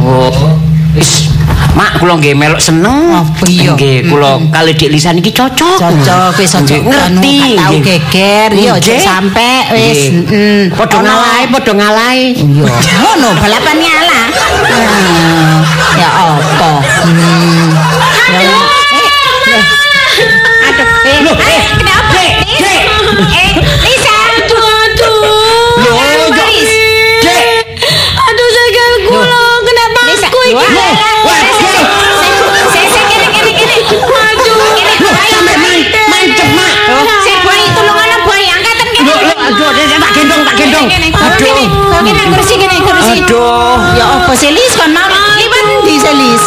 Oh. 0.00 0.32
Wis, 0.96 1.28
Mak 1.76 2.00
kula 2.00 2.16
nggih 2.16 2.32
melok 2.32 2.56
seneng. 2.56 3.12
Apa 3.12 3.44
iya? 3.44 3.76
Nggih, 3.76 4.08
kula 4.08 4.40
kali 4.48 4.72
Dek 4.72 4.88
Lisa 4.88 5.12
niki 5.12 5.28
cocok. 5.30 5.76
Cocok 5.76 6.32
wis 6.36 6.52
aja 6.52 6.64
Nggih, 6.64 6.80
ngerti. 6.88 7.38
tau 7.56 7.72
geger 7.80 8.48
ya 8.52 8.70
aja 8.74 8.94
sampe 8.96 9.50
wis. 9.72 10.00
Padha 10.72 10.96
Ono- 10.96 11.04
ngalahi, 11.04 11.44
padha 11.50 11.72
ngalahi. 11.76 12.24
Iya. 12.34 12.64
Ngono 13.02 13.28
balapan 13.36 13.76
nyala. 13.76 14.20
Ya 15.96 16.12
apa? 16.12 16.84
Kursi 42.06 42.54
kene, 42.60 42.76
kursi. 42.84 43.18
Aduh. 43.26 43.74
Ya 43.98 44.04
apa 44.06 44.32
sih 44.38 44.50
Lis 44.54 44.72
kon 44.78 44.90
mau 44.94 45.06
liwat 45.10 45.64
ndi 45.82 45.94
sih 45.98 46.14
Lis? 46.14 46.42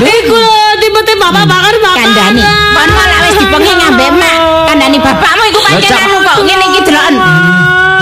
Iku 0.00 0.34
lho, 0.34 0.54
tiba-tiba 0.80 1.28
bapak 1.30 1.44
bakar 1.46 1.74
bakar. 1.78 1.98
Kandani. 2.02 2.42
Kon 2.74 2.88
malah 2.90 3.18
wis 3.28 3.36
dipengi 3.38 3.72
ngambek 3.78 4.10
mak. 4.18 4.34
Kandani 4.66 4.98
bapakmu 4.98 5.42
iku 5.52 5.60
pancen 5.62 5.94
anu 5.94 6.16
kok 6.24 6.36
ngene 6.42 6.64
iki 6.74 6.80
deloken. 6.88 7.14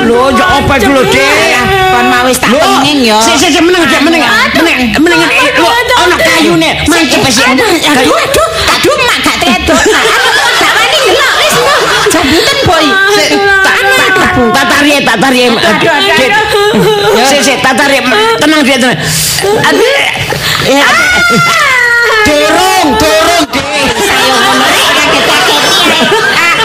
Lho, 0.08 0.30
ya 0.32 0.46
apa 0.62 0.72
iku 0.78 0.90
lho, 0.94 1.02
Dek? 1.10 1.64
Kon 1.92 2.06
mau 2.08 2.22
wis 2.24 2.38
tak 2.38 2.54
Lho, 2.54 2.60
penging 2.62 3.00
ya. 3.04 3.18
sik 3.20 3.50
sik 3.50 3.60
meneng, 3.60 3.82
Dek, 3.84 4.00
meneng. 4.06 4.22
Meneng, 4.56 4.78
meneng. 5.02 5.20
eh, 5.26 5.50
Lho, 5.58 5.68
ono 6.06 6.16
kayune. 6.16 6.70
Mancep 6.86 7.20
sik. 7.28 7.44
Aduh, 7.50 7.66
aduh, 7.66 8.48
aduh, 8.72 8.96
mak 9.04 9.18
gak 9.26 9.36
tedo. 9.42 9.74
Gak 9.74 10.72
wani 10.72 10.98
ndelok 11.04 11.32
wis. 11.42 11.54
Jambuten 12.14 12.58
boy. 12.64 12.86
Sik, 13.18 13.30
tak 13.66 13.76
tak 13.90 14.10
tak 14.54 14.68
tak 15.08 15.16
tarik, 15.24 15.48
aduh, 15.48 15.96
Dek. 16.20 16.30
Sik 17.32 17.40
sik, 17.40 17.56
tak 17.64 17.74
tarik. 17.80 18.04
Tenang, 18.44 18.60
Dek, 18.60 18.76
tenang. 18.76 18.98
Aduh. 19.72 19.96
Dorong, 22.28 22.86
dorong, 23.00 23.44
Dek. 23.48 23.64
Sayo 24.04 24.36
ngono 24.36 24.64
kaget-kaget. 24.68 25.64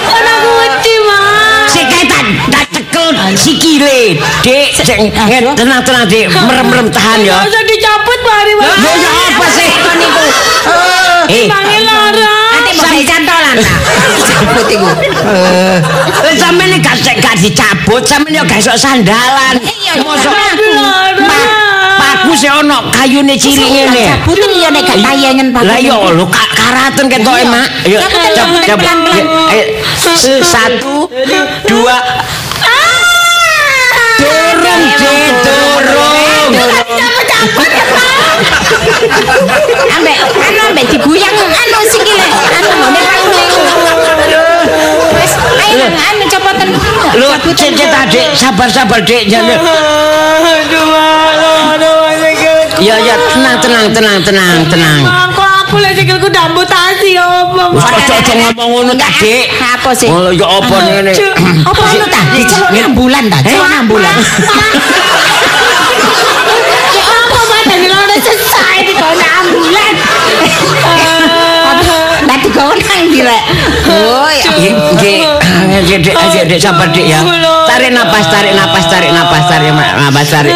Aku 0.03 0.51
wedi, 0.59 0.93
Mas. 1.07 1.71
Sik 1.71 1.85
kae 1.87 2.03
tak 2.03 2.23
tak 2.51 2.65
cekel 2.75 3.07
sikile. 3.39 4.19
Aduh. 4.43 5.55
tenang, 5.55 5.81
tenang, 5.87 6.03
Dek. 6.11 6.27
Merem-merem 6.27 6.91
tahan 6.91 7.23
ya. 7.23 7.39
Dicabut 7.93 8.19
mari, 8.25 8.51
Mas. 8.57 8.73
Lho, 8.73 8.91
ya 8.97 9.09
apa 9.29 9.45
sih? 9.53 9.69
Kon 9.77 9.95
niku. 10.01 10.23
Eh, 11.29 11.45
Tangi 11.45 11.77
lara. 11.85 12.33
Nanti 12.57 12.71
mau 12.73 12.83
gawe 12.83 13.03
cantolan 13.05 13.55
ta. 13.61 13.73
Jambut 14.17 14.65
iku. 14.73 14.87
Eh. 15.29 15.77
Lah 16.25 16.33
sampeyan 16.33 16.73
iki 16.73 16.81
gak 16.81 17.21
gak 17.21 17.35
dicabut, 17.37 18.01
sampeyan 18.01 18.41
yo 18.41 18.49
gak 18.49 18.59
iso 18.59 18.73
sandalan. 18.73 19.55
Iya, 19.61 20.01
Mosok 20.01 20.33
paku 21.93 22.33
sih 22.33 22.49
ono 22.49 22.89
kayune 22.89 23.37
cilik 23.37 23.69
ngene. 23.69 24.03
Jabutin 24.09 24.49
iya 24.51 24.67
nek 24.73 24.81
gak 24.83 24.97
tayangen 24.99 25.53
Pak. 25.53 25.61
Lah 25.63 25.77
yo 25.77 25.97
lho 26.09 26.25
ka- 26.25 26.49
karaten 26.51 27.05
ketoke, 27.05 27.45
Iya. 27.45 27.53
Mak. 27.53 27.67
Yo 27.85 27.97
Jabutin, 28.01 28.25
cab- 28.25 28.35
jabutin, 28.41 28.67
cab- 28.67 28.79
pelan-pelan. 28.81 29.23
Ayo, 29.53 29.63
Satu, 30.41 31.05
dua, 31.69 31.95
dorong, 34.17 34.81
Dek, 34.97 35.31
dorong. 35.45 36.51
Ambek 39.95 40.17
anu 40.19 40.59
ambek 40.69 40.85
diguyang 40.91 41.35
anu 41.37 41.79
sikile 41.91 42.27
anu 42.31 42.67
ngene 42.79 42.99
wis 45.17 45.33
ayo 45.67 45.85
anu 45.87 46.23
copotan 46.31 46.69
Lho, 47.13 47.29
cek 47.53 47.77
cek 47.77 47.89
tadi, 47.93 48.21
sabar 48.33 48.65
sabar, 48.73 48.97
Dek. 49.05 49.29
Jangan. 49.29 49.61
Aduh, 49.61 50.81
lara, 50.89 51.77
aduh, 51.77 52.81
Ya 52.81 52.97
ya, 52.97 53.13
tenang 53.29 53.61
tenang 53.61 53.87
tenang 53.93 54.17
tenang 54.25 54.65
tenang. 54.65 55.01
Kok 55.37 55.49
aku 55.61 55.77
lek 55.77 55.93
sikilku 55.93 56.25
amputasi 56.33 57.13
apa, 57.21 57.69
Wis 57.69 57.85
aja 57.85 58.33
ngomong 58.33 58.69
ngono 58.81 58.93
ta, 58.97 59.05
Dik. 59.21 59.45
apa 59.61 59.93
sih? 59.93 60.09
Oh, 60.09 60.33
ya 60.33 60.47
apa 60.57 60.75
ngene? 60.89 61.13
apa 61.69 61.81
anu 61.85 62.05
ta? 62.09 62.21
diceluk 62.33 62.69
nang 62.73 62.93
bulan 62.97 63.23
ta? 63.29 63.37
Celuk 63.45 63.69
nang 63.69 63.85
bulan 63.85 64.15
selesai 69.03 69.87
di 69.93 70.49
kono 70.53 71.03
ambulan. 71.73 72.23
Lah 72.23 72.37
digawe 72.39 72.73
nang 72.79 73.01
ndi 73.11 73.19
rek? 73.19 73.43
Oh 73.91 74.29
ya 74.31 74.47
Nggih, 74.55 74.73
nggih, 74.95 76.15
aja 76.15 76.41
Dek 76.47 76.59
sabar 76.61 76.87
Dek 76.95 77.03
ya. 77.03 77.19
Tarik 77.67 77.91
napas, 77.91 78.25
tarik 78.31 78.53
napas, 78.55 78.85
tarik 78.87 79.11
napas, 79.11 79.43
tarik 79.51 79.71
napas, 79.75 80.27
tarik. 80.31 80.55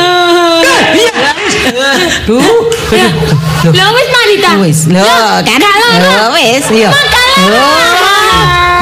duh. 2.28 2.62
Lah 3.76 3.88
wis 3.92 4.08
mari 4.16 4.36
ta. 4.40 4.52
wis 4.64 4.80
lho 4.88 5.16
kan 5.44 5.60
lho 5.60 6.32
wis 6.36 6.66
yo 6.72 6.92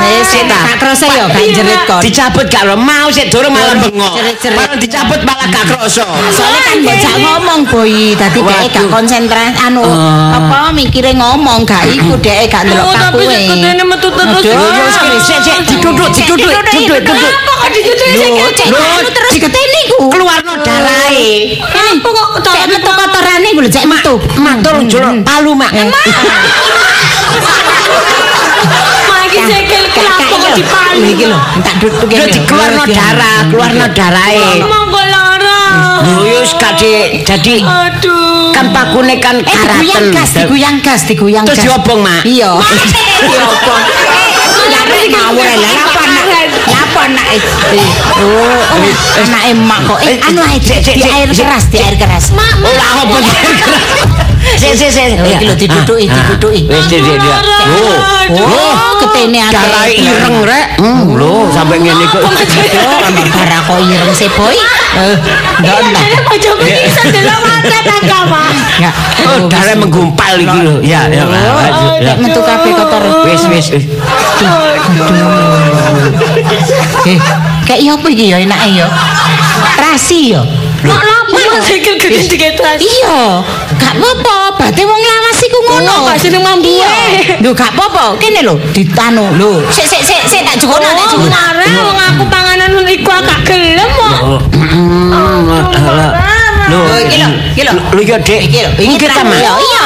wis 0.09 0.25
sik 0.27 0.43
tak 0.45 0.61
gak 0.65 0.77
krasa 0.79 1.05
yo 1.09 1.25
gak 1.27 1.43
jerit 1.51 1.79
kon 1.85 1.99
Dicabut 2.01 2.45
gak 2.47 2.63
lo 2.65 2.75
mau 2.75 3.07
sik 3.09 3.29
durung 3.29 3.51
malah 3.51 3.75
bengok. 3.79 4.15
Malah 4.53 4.77
dicabut 4.77 5.19
malah 5.25 5.47
gak 5.49 5.63
kroso. 5.67 6.05
soalnya 6.31 6.59
kan 6.61 6.77
bocah 6.81 7.13
ngomong 7.17 7.59
boy 7.67 7.93
tadi 8.15 8.39
dia 8.41 8.59
gak 8.69 8.85
konsentrasi 8.89 9.53
anu 9.61 9.83
Ah. 9.85 10.37
apa 10.37 10.57
mikirnya 10.71 11.15
ngomong 11.15 11.63
gak 11.63 11.87
iku 11.87 12.15
dia 12.19 12.45
gak 12.45 12.67
ndelok 12.67 12.83
Oh, 12.85 12.93
tapi 12.93 13.25
seketene 13.25 13.83
metu 13.83 14.07
terus. 14.13 14.41
Yo 14.45 14.53
wis 14.53 14.95
ki 15.01 15.07
wis 15.09 15.23
sik 15.25 15.39
sik 15.41 15.57
diduduk 15.65 16.09
diduduk 16.13 16.51
duduk 16.53 16.99
duduk. 17.01 17.15
Apa 17.15 17.51
kok? 17.57 17.69
Cek 18.53 18.67
anu 18.69 19.09
terus 19.09 19.31
diketeni 19.33 19.79
ku. 19.89 19.97
Keluarno 20.13 20.53
darahe. 20.61 21.57
Apa 21.65 22.07
kok 22.07 22.27
metu 22.69 22.91
kotorane 22.93 23.49
ku 23.51 23.59
lho, 23.63 23.69
cek 23.71 23.85
metu. 23.89 24.13
Matur 24.37 24.75
jul 24.85 25.25
palu 25.25 25.51
mak. 25.57 25.71
Iki 29.35 29.43
sikil 29.51 29.83
kenapa 29.91 30.23
kok 30.31 30.51
dipalu? 30.55 31.03
Iki 31.11 31.25
lho, 31.27 31.39
tak 31.59 31.75
duduk 31.83 32.07
Lho 32.07 32.25
dikeluarno 32.31 32.83
darah, 32.87 33.39
keluarno 33.51 33.85
darahe. 33.91 34.63
Monggo 34.63 35.01
lara. 35.03 35.61
Lho 36.07 36.23
yo 36.23 36.39
wis 36.39 36.53
kadhe 36.55 37.19
dadi 37.21 37.59
Aduh. 37.59 38.55
kan 38.55 38.71
pakune 38.71 39.19
kan 39.19 39.35
Eh, 39.37 39.51
karaten. 39.51 40.15
gas, 40.15 40.31
diguyang 40.31 40.77
gas, 40.79 41.01
diguyang 41.03 41.43
gas. 41.43 41.59
Terus 41.59 41.67
diobong, 41.67 41.99
Mak? 41.99 42.23
Iya. 42.23 42.51
Diobong. 43.27 43.83
Larek 44.71 45.05
ngawur 45.11 45.45
lah 45.45 45.71
apa? 45.83 46.01
Apa 46.75 47.01
nak? 47.11 47.25
Oh, 48.15 48.35
oh, 48.75 49.23
anake 49.23 49.51
emak 49.55 49.79
kok. 49.87 49.99
Eh, 50.03 50.15
anu 50.27 50.41
ae 50.43 50.57
Sik, 50.59 50.79
sik, 50.83 50.95
di 50.97 51.03
sik, 51.03 51.11
air 51.13 51.29
sik. 51.31 51.45
keras, 51.45 51.65
di 51.71 51.77
air 51.79 51.95
keras. 51.95 52.25
Mak, 52.35 52.53
mak. 52.59 52.71
Ora 52.71 52.85
apa 53.03 53.17
Sik 54.55 54.73
sik 54.77 54.89
sik. 54.91 55.19
Oh, 55.19 55.27
iki 55.27 55.45
lho 55.47 55.55
diduduki, 55.55 56.05
diduduki. 56.07 56.61
Wis 56.67 56.85
sik 56.87 57.01
sik. 57.03 57.17
Lho. 57.19 57.35
Oh, 58.43 58.73
ketene 59.03 59.39
ake. 59.39 59.53
Darahe 59.55 59.93
ireng 59.95 60.37
rek. 60.43 60.67
Hmm, 60.79 61.01
lho 61.15 61.47
sampe 61.55 61.75
ngene 61.79 62.05
kok. 62.11 62.21
Oh, 62.23 62.31
darah 63.35 63.59
kok 63.63 63.77
ireng 63.83 64.13
sih, 64.15 64.29
boy. 64.35 64.55
Eh, 64.95 65.15
ndak 65.59 65.77
ndak. 65.91 66.03
Ada 66.07 66.19
bojoku 66.23 66.63
bisa 66.63 67.01
delok 67.11 67.39
mata 67.43 67.79
tangga, 67.83 68.19
Mak. 68.31 68.51
Ya. 68.75 68.91
Oh, 69.23 69.47
darah 69.47 69.75
menggumpal 69.79 70.35
iki 70.35 70.59
lho. 70.59 70.83
Ya, 70.83 71.07
ya. 71.07 71.23
Oh, 71.23 71.95
nek 71.99 72.15
metu 72.19 72.43
kabeh 72.43 72.71
kotor. 72.75 73.03
Wis 73.23 73.43
wis. 73.47 73.65
wis. 73.71 73.83
Eh, 77.05 77.17
kayak 77.65 77.79
iya 77.81 77.91
apa 77.93 78.07
iki 78.09 78.25
ya 78.33 78.37
enake 78.41 78.69
ya? 78.81 78.87
Rasi 79.77 80.33
ya. 80.33 80.41
Kok 80.85 81.61
sikil 81.65 81.95
gede 81.97 82.19
diketas? 82.29 82.77
Iya, 82.77 83.41
gak 83.79 83.93
apa-apa. 83.95 84.69
Bate 84.69 84.81
wong 84.85 85.01
lawas 85.01 85.39
iku 85.41 85.57
ngono. 85.65 85.93
Oh, 85.93 85.99
gak 86.09 86.19
seneng 86.19 86.43
mambu. 86.43 86.67
Lho 87.41 87.49
gak 87.55 87.73
apa-apa. 87.73 88.19
Kene 88.19 88.43
lho, 88.45 88.59
ditanu. 88.75 89.33
Lho, 89.39 89.63
sik 89.71 89.87
sik 89.87 90.03
sik 90.03 90.21
sik 90.29 90.41
tak 90.45 90.59
jukona 90.59 90.91
tak 90.93 91.05
Oh, 91.09 91.11
jukona. 91.15 91.31
marah 91.31 91.73
wong 91.89 91.97
aku 91.97 92.23
panganan 92.29 92.69
iku 92.85 93.09
agak 93.09 93.39
gelem 93.47 93.89
kok. 93.89 94.13
Lho, 96.65 96.79
Oh, 96.85 96.97
iki 97.01 97.17
lho, 97.21 97.29
iki 97.55 97.61
lho. 97.65 97.73
Lho 97.93 98.01
ya, 98.03 98.17
Dik. 98.21 98.41
Iki 98.51 98.59
lho, 98.65 98.71
iki 98.77 98.93
Iki 98.99 99.05
ta, 99.09 99.21
Mak? 99.21 99.37
Iya, 99.41 99.85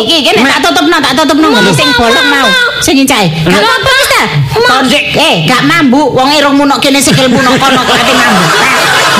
Rasi 0.00 0.16
iki 0.16 0.32
kene 0.32 0.48
tak 0.48 0.60
tutupno, 0.64 0.96
tak 1.00 1.12
tutupno 1.12 1.46
ngene 1.52 1.72
sing 1.76 1.88
bolong 1.92 2.26
mau. 2.32 2.48
Sing 2.80 2.96
incake. 2.96 3.28
Gak 3.44 3.60
apa-apa 3.60 3.90
wis 3.92 4.08
ta. 4.08 4.22
Konsik. 4.56 5.04
Eh, 5.12 5.44
gak 5.44 5.62
mambu. 5.68 6.08
Wong 6.16 6.32
irungmu 6.32 6.64
nok 6.64 6.80
kene 6.80 7.04
sikilmu 7.04 7.36
nok 7.36 7.60
kono 7.60 7.80
kok 7.84 7.96
ate 8.00 8.12
mambu. 8.16 8.42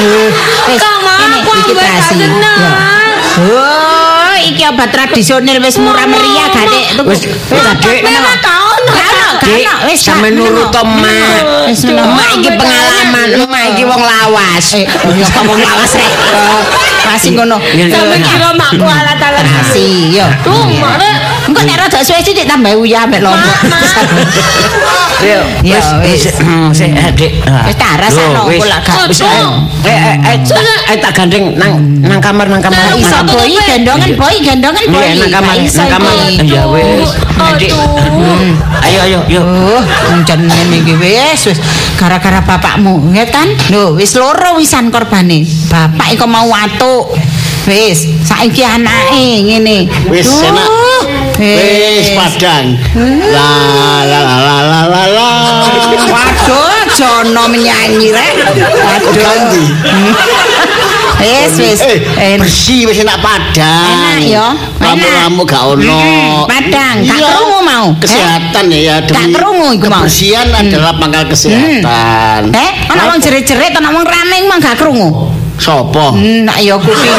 Eh, 0.00 0.28
wis, 0.72 0.80
aku 0.80 1.50
iki 1.60 1.72
seneng. 2.08 2.32
Ya. 2.40 2.72
Oh, 3.40 4.34
iki 4.40 4.62
obat 4.72 4.88
tradisional 4.88 5.60
wis 5.60 5.76
murah 5.76 6.08
meriah 6.08 6.48
gak 6.48 6.64
Dek? 6.72 6.84
Tuku. 6.96 7.08
Wis, 7.12 7.20
wis, 7.28 7.64
Dik. 9.40 9.64
Wis 9.88 10.00
sampe 10.00 10.28
nurut 10.32 10.68
to, 10.68 10.80
ono. 10.80 11.00
Mak. 11.00 11.68
Wis 11.68 11.84
ono. 11.88 12.04
Emak 12.04 12.28
iki 12.40 12.50
pengalaman, 12.56 13.28
emak 13.40 13.62
iki 13.72 13.84
wong 13.84 14.00
lawas. 14.00 14.66
Eh, 14.76 14.84
kok 14.88 15.44
wong 15.44 15.60
lawas 15.60 15.92
rek. 15.96 16.10
Eh, 17.10 17.18
Rasi 17.18 17.28
ngono. 17.34 17.58
Sampe 17.58 18.16
kira 18.22 18.54
makku 18.54 18.86
alat-alat 18.86 19.42
Rasi, 19.42 20.14
yo. 20.14 20.26
Tuh, 20.46 20.62
marah. 20.78 21.42
Engko 21.50 21.60
nek 21.66 21.76
rada 21.82 21.98
suwe 22.06 22.22
sithik 22.22 22.46
tambah 22.46 22.70
uyah 22.78 23.02
mek 23.10 23.18
lombok. 23.26 23.56
Yo, 25.20 25.36
wis 25.66 26.30
hmm, 26.38 26.70
sik 26.72 26.94
Dik. 27.18 27.42
Wis 27.44 27.76
tak 27.76 28.00
wis. 28.00 28.16
aku 28.16 28.64
lak 28.64 28.80
gak 28.86 28.96
Wis, 29.04 29.20
bisa. 29.20 29.28
Eh 29.84 29.92
eh 29.92 30.16
eh 30.16 30.36
tak- 30.46 30.84
eh 30.88 30.96
tak 30.96 31.12
gandeng 31.12 31.58
nang 31.60 31.76
nang 32.00 32.22
kamar 32.22 32.46
nang 32.48 32.62
kamar. 32.62 32.94
Iso 32.96 33.20
nang 33.20 33.28
kamar. 33.28 33.34
boy 33.36 33.52
gendongan 33.68 34.10
boy 34.16 34.34
gendongan 34.40 34.84
boy. 34.88 35.04
Iya, 35.04 35.26
nang 35.26 35.32
kamar, 35.42 35.54
nang 35.60 35.88
kamar. 35.92 36.14
Ya 36.46 36.62
wis. 36.70 37.10
Dik. 37.60 37.72
Aduh. 37.74 38.40
Ayo 38.80 39.00
ayo 39.04 39.20
yo. 39.28 39.42
Oh, 39.44 39.82
jan 40.24 40.40
ngene 40.46 40.76
iki 40.86 40.94
wis 40.96 41.40
wis 41.52 41.58
gara-gara 42.00 42.40
bapakmu, 42.40 43.12
kan? 43.28 43.44
Lho, 43.68 43.92
wis 44.00 44.16
loro 44.16 44.56
wisan 44.56 44.88
korbane. 44.88 45.44
Bapak 45.68 46.16
iku 46.16 46.24
mau 46.24 46.48
watuk. 46.48 47.12
Wis, 47.68 48.08
saiki 48.24 48.64
anake 48.64 49.44
ngene. 49.44 49.84
Wis, 50.08 50.40
enak. 50.40 50.68
Wis 51.36 52.16
padang. 52.16 52.80
La 53.28 53.52
la 54.08 54.20
la 54.24 54.36
la 54.40 54.56
la 54.64 54.80
la 54.88 55.02
la. 55.12 55.28
Waduh, 56.08 56.88
jono 56.96 57.52
menyanyi 57.52 58.16
rek. 58.16 58.32
Waduh. 58.80 59.68
Wis 61.20 61.52
wis. 61.56 61.80
Eh, 61.80 61.98
Eh, 62.16 62.34
bersih 62.36 62.88
wis 62.88 62.98
enak 62.98 63.20
padang. 63.20 63.86
Enak 63.86 64.20
ya, 64.24 64.46
Kamu-kamu 64.80 65.40
gak 65.44 65.62
ono. 65.68 66.00
Mm, 66.00 66.48
padang, 66.48 66.96
gak 67.04 67.18
krungu 67.20 67.58
mau. 67.60 67.86
Kesehatan 67.96 68.64
ya 68.66 68.78
ya 68.80 68.96
Gak 69.04 69.28
krungu 69.30 69.68
iku 69.72 69.86
mau. 69.86 70.00
Kebersihan 70.02 70.48
adalah 70.50 70.92
pangkal 70.96 71.24
kesehatan. 71.28 72.40
Eh, 72.50 72.70
ana 72.88 73.02
wong 73.06 73.18
jerit-jerit 73.18 73.72
ana 73.72 73.88
wong 73.90 74.02
rame 74.02 74.36
mah 74.44 74.58
gak 74.58 74.76
krungu. 74.76 75.28
Sopo? 75.60 76.16
Hmm, 76.16 76.48
Nak 76.48 76.56
ya 76.58 76.80
kupinge. 76.80 77.12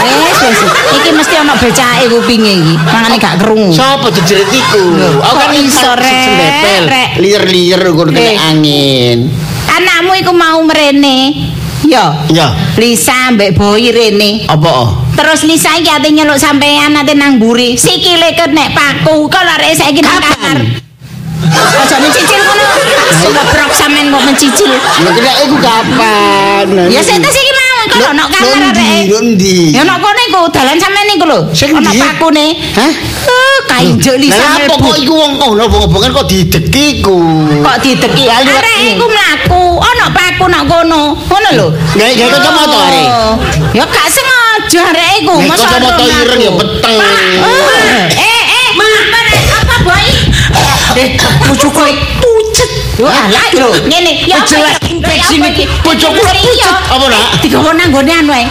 Wis 0.00 0.38
wis. 0.42 0.60
Iki 0.96 1.10
mesti 1.12 1.34
ana 1.36 1.52
becake 1.54 2.08
kupinge 2.08 2.52
iki. 2.56 2.74
Mangane 2.80 3.16
gak 3.16 3.36
krungu. 3.36 3.68
Sopo 3.68 4.08
jejerit 4.08 4.48
iku? 4.48 4.96
Aku 5.20 5.36
kok 5.36 5.52
iso, 5.52 5.92
Rek? 5.92 7.20
Lier-lier 7.20 7.80
ngono 7.84 8.08
kena 8.08 8.20
Eh. 8.32 8.48
angin. 8.48 9.18
Anakmu 9.68 10.16
iku 10.16 10.32
mau 10.32 10.64
mrene. 10.64 11.51
Ya. 11.82 12.14
Ya, 12.30 12.54
Lisa 12.78 13.34
mbek 13.34 13.58
Boy 13.58 13.90
rene. 13.92 14.46
apa? 14.48 14.96
Terus 15.18 15.44
Lisa 15.44 15.76
iki 15.76 15.90
ate 15.92 16.08
nyeluk 16.08 16.38
sampean 16.40 16.96
ate 16.96 17.12
nang 17.12 17.36
mburi. 17.36 17.76
Sikile 17.76 18.32
kenek 18.32 18.72
paku. 18.72 19.28
Kok 19.28 19.44
lare 19.44 19.74
saiki 19.76 20.00
nang 20.00 20.22
kamar. 20.22 20.58
Aja 21.52 21.96
mencicil 22.00 22.40
ngono. 22.40 22.66
Sewebrok 23.20 23.72
sampean 23.76 24.08
kok 24.08 24.22
mencicil. 24.24 24.72
Kena 25.04 25.32
iku 25.44 25.56
kapan? 25.60 26.66
Ya 26.88 27.00
sik 27.04 27.18
tas 27.20 27.36
iki 27.36 27.51
kok 27.98 28.10
ono 28.12 28.24
kamar 28.28 28.62
arek. 28.72 29.04
Ndi? 29.22 29.56
Ya 29.76 29.82
ono 29.84 29.94
kono 30.00 30.20
iku 30.28 30.40
dalan 30.54 30.76
sampean 30.80 31.08
iku 31.12 31.24
lho. 31.28 31.38
Ndi? 31.52 31.98
pakune. 32.00 32.46
Hah? 32.76 32.92
Eh, 33.22 33.58
kainjuk 33.68 34.16
Lisa 34.20 34.36
Lah 34.38 34.50
apa 34.58 34.74
mlebu. 34.76 34.84
kok 34.88 34.96
iku 35.00 35.12
wong 35.16 35.32
kono 35.40 35.62
obong-obongan 35.68 36.10
kok 36.12 36.26
dideki 36.28 36.86
ku? 37.00 37.16
kok 37.64 37.76
dideki 37.82 38.24
arek 38.28 38.96
iku 38.96 39.04
mlaku 39.08 39.62
ana 39.80 40.06
paku 40.10 40.44
nak 40.50 40.64
kono 40.68 41.16
ngono 41.16 41.48
lho 41.56 41.66
Gawe 41.96 42.12
gawe 42.12 42.28
kacamata 42.32 42.78
arek. 42.88 43.08
Oh, 43.08 43.34
ya 43.72 43.84
gak 43.86 44.06
sengaja 44.10 44.80
arek 44.92 45.10
iku 45.22 45.34
kacamata 45.48 46.02
ora 46.02 46.16
ireng 46.26 46.40
ya 46.42 46.52
peteng. 46.52 46.96
Eh, 46.98 48.02
eh 48.18 48.42
eh 48.52 49.40
apa 49.62 49.76
boy 49.86 50.06
eh 50.98 51.08
bojoku 51.48 51.80
pucet 51.80 51.96
Yo 53.00 53.08
alah 53.08 53.46
lho 53.56 53.68
ngene 53.88 54.12
ya 54.28 54.38
Jelas 54.44 54.76
infeksi 54.84 55.40
nih. 55.40 55.64
bojoku 55.80 56.20
pucet 56.20 56.76
Apa 56.92 57.06
nak? 57.08 57.40
digawa 57.40 57.72
nang 57.72 57.88
gone 57.88 58.12
anu 58.12 58.32
ae 58.36 58.44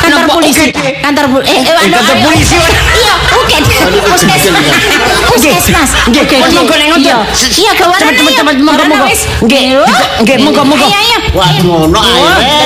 kantor 0.00 0.24
polisi 0.30 0.66
Oke, 0.70 0.90
kantor 0.98 1.24
pol- 1.28 1.44
eh 1.44 1.56
eh 1.56 1.74
anu, 1.76 1.92
kantor 1.92 2.16
ayo. 2.16 2.24
polisi, 2.24 2.56
iya 2.96 3.14
oke 3.30 3.56
puskesmas 4.06 4.64
puskesmas 5.26 5.90
Nggih, 6.08 6.22
oke 6.24 6.36
monggo 6.50 6.74
ngoten. 6.74 7.00
iya 7.00 7.18
iya 7.52 7.70
Cepet, 7.70 8.00
cepet, 8.00 8.14
ayo. 8.16 8.32
cepet, 8.34 8.56
monggo, 8.58 8.84
monggo. 8.86 9.06
wis. 9.06 9.20
Nggih, 9.40 9.62
Yo. 9.70 9.82
nggih, 10.20 10.36
monggo, 10.40 10.62
monggo. 10.64 10.84
ayo 10.84 10.98
ayo 10.98 11.18
Waduh, 11.30 11.86
ono 11.86 12.00
ae 12.00 12.20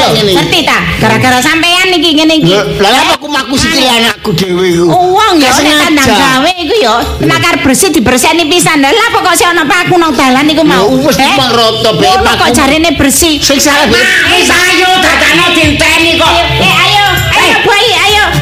Oh, 0.05 0.11
ngerti 0.15 0.61
ta 0.63 0.79
gara-gara 0.97 1.39
sampean 1.39 1.89
iki 1.91 2.11
ngene 2.15 2.35
iki 2.39 2.55
Lah 2.79 2.91
lah 2.91 3.01
apa 3.03 3.15
aku 3.17 3.27
maku 3.27 3.55
sikil 3.55 3.85
anakku 3.85 4.31
dhewe 4.33 4.65
iku? 4.71 4.87
Uang 4.89 5.37
ya 5.37 5.51
Gak 5.51 5.61
nek 5.61 5.75
kandang 5.81 6.07
sengaja. 6.07 6.27
gawe 6.39 6.51
iku 6.55 6.75
ya 6.77 6.95
nakar 7.25 7.57
bersih 7.61 7.89
dibersihani 7.91 8.45
pisan. 8.47 8.79
Lah 8.81 8.93
apa 8.93 9.19
kok 9.23 9.35
sih 9.35 9.45
ana 9.45 9.65
paku 9.65 9.97
nang 9.97 10.13
dalan 10.13 10.45
iku 10.47 10.63
mau? 10.63 10.87
Ya 10.87 10.97
wis 11.03 11.17
Eh? 11.17 11.25
cuma 11.27 11.47
roto 11.51 11.91
be 11.95 12.05
Ngono 12.07 12.21
kok 12.23 12.37
paku. 12.41 12.55
jarine 12.55 12.91
bersih. 12.93 13.35
Sing 13.39 13.59
salah 13.59 13.85
be. 13.87 13.97
Wis 14.31 14.49
ayo 14.49 14.91
dadakno 14.99 15.45
dinteni 15.53 16.13
kok. 16.15 16.33
Eh 16.59 16.75
ayo. 16.75 17.04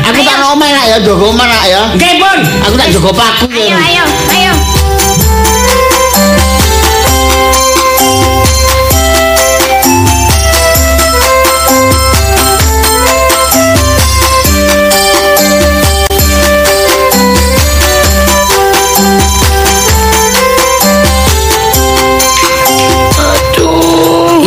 Aku 0.02 0.20
tak 0.26 0.36
nak 0.74 0.84
ya, 0.90 0.96
jaga 0.98 1.24
omah 1.30 1.46
nak 1.46 1.64
ya. 1.70 1.82
Nggih, 1.94 2.14
Pun. 2.18 2.38
Aku 2.66 2.74
tak 2.74 2.88
jaga 2.90 3.10
paku 3.14 3.46
Ayo, 3.54 3.76
ayo, 3.78 4.04
ayo. 4.34 4.71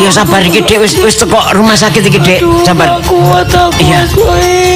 Iya 0.05 0.21
sabar 0.21 0.37
iki 0.45 0.61
Dek 0.61 0.77
wis 0.85 1.01
wis 1.01 1.17
teko 1.17 1.41
rumah 1.57 1.73
sakit 1.73 2.05
iki 2.05 2.21
Dek. 2.21 2.37
Sabar. 2.61 3.01
Gak 3.01 3.09
kuat 3.09 3.49
aku 3.49 3.81
Iya. 3.81 4.05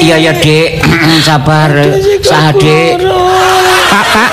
Iya 0.02 0.16
ya 0.18 0.34
Dek. 0.34 0.82
sabar. 1.30 1.70
Sah 2.26 2.50
Dek. 2.58 2.98
Pak, 3.94 4.06
Pak. 4.10 4.30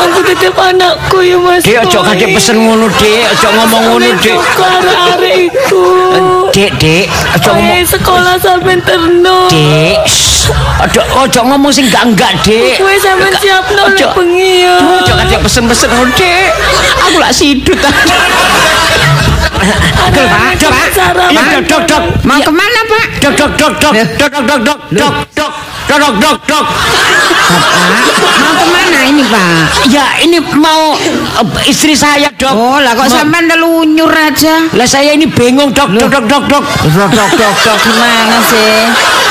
Aku 0.00 0.18
titip 0.24 0.56
anakku 0.56 1.20
ya 1.20 1.36
Mas 1.36 1.60
Dek 1.64 1.84
ojo 1.84 2.00
kadek 2.00 2.32
pesen 2.32 2.56
ngono 2.64 2.88
Dek. 2.96 3.28
Ojo 3.36 3.48
ngomong 3.52 3.82
ngono 3.92 4.08
Dek. 4.16 4.36
Iku. 5.20 5.84
Dek 6.50 6.72
Dek 6.80 7.06
ojo 7.36 7.50
ngomong 7.56 7.84
sekolah 7.84 8.34
sampai 8.40 8.80
terno. 8.80 9.48
Dek. 9.52 10.00
Ojo 10.88 11.00
ojo 11.24 11.40
ngomong 11.44 11.70
sing 11.72 11.92
enggak 11.92 12.04
enggak 12.08 12.32
Dek. 12.40 12.80
Gue 12.80 12.96
sampai 12.96 13.30
siap 13.38 13.64
Ojo. 13.68 14.06
bengi 14.16 14.64
ya. 14.64 14.76
Ojo 14.80 15.12
kadek 15.12 15.38
pesen-pesen 15.44 15.88
ngono 15.92 16.12
Dek. 16.16 16.48
Aku 17.10 17.16
lak 17.20 17.32
sidut. 17.36 17.78
Agel 20.00 20.24
Pak. 20.24 20.56
Dok. 20.56 20.72
Iya 21.30 21.42
dok 21.60 21.62
dok 21.68 21.82
dok. 21.84 22.02
Mau 22.24 22.40
ke 22.40 22.52
mana, 22.52 22.80
Pak? 22.88 23.04
Dok 23.20 23.32
dok 23.36 23.50
dok 23.60 23.72
dok. 23.76 23.92
Dok 23.92 24.30
dok 24.32 24.44
dok 24.48 24.60
dok. 24.64 24.78
Dok 24.96 25.14
dok. 25.36 25.52
Dok 25.90 26.22
dok 26.22 26.38
dok 26.46 26.64
mau 28.40 28.52
kemana 28.62 29.00
ini, 29.10 29.26
Pak? 29.26 29.90
Ya 29.90 30.22
ini 30.22 30.38
mau 30.54 30.94
eh, 30.94 31.66
istri 31.66 31.98
saya 31.98 32.30
dok. 32.30 32.54
Oh, 32.54 32.78
lah 32.78 32.94
kok 32.94 33.10
sampean 33.10 33.50
telunyur 33.50 34.06
aja? 34.06 34.70
Lah 34.70 34.86
saya 34.86 35.18
ini 35.18 35.26
bingung 35.26 35.74
dok 35.74 35.90
dok 35.90 36.06
dok 36.06 36.24
dok 36.30 36.44
dok. 36.46 36.64
Dok, 36.94 37.10
dok, 37.10 37.30
dok, 37.34 37.54
dok, 37.66 37.78
gimana 37.82 38.38
sih? 38.46 38.86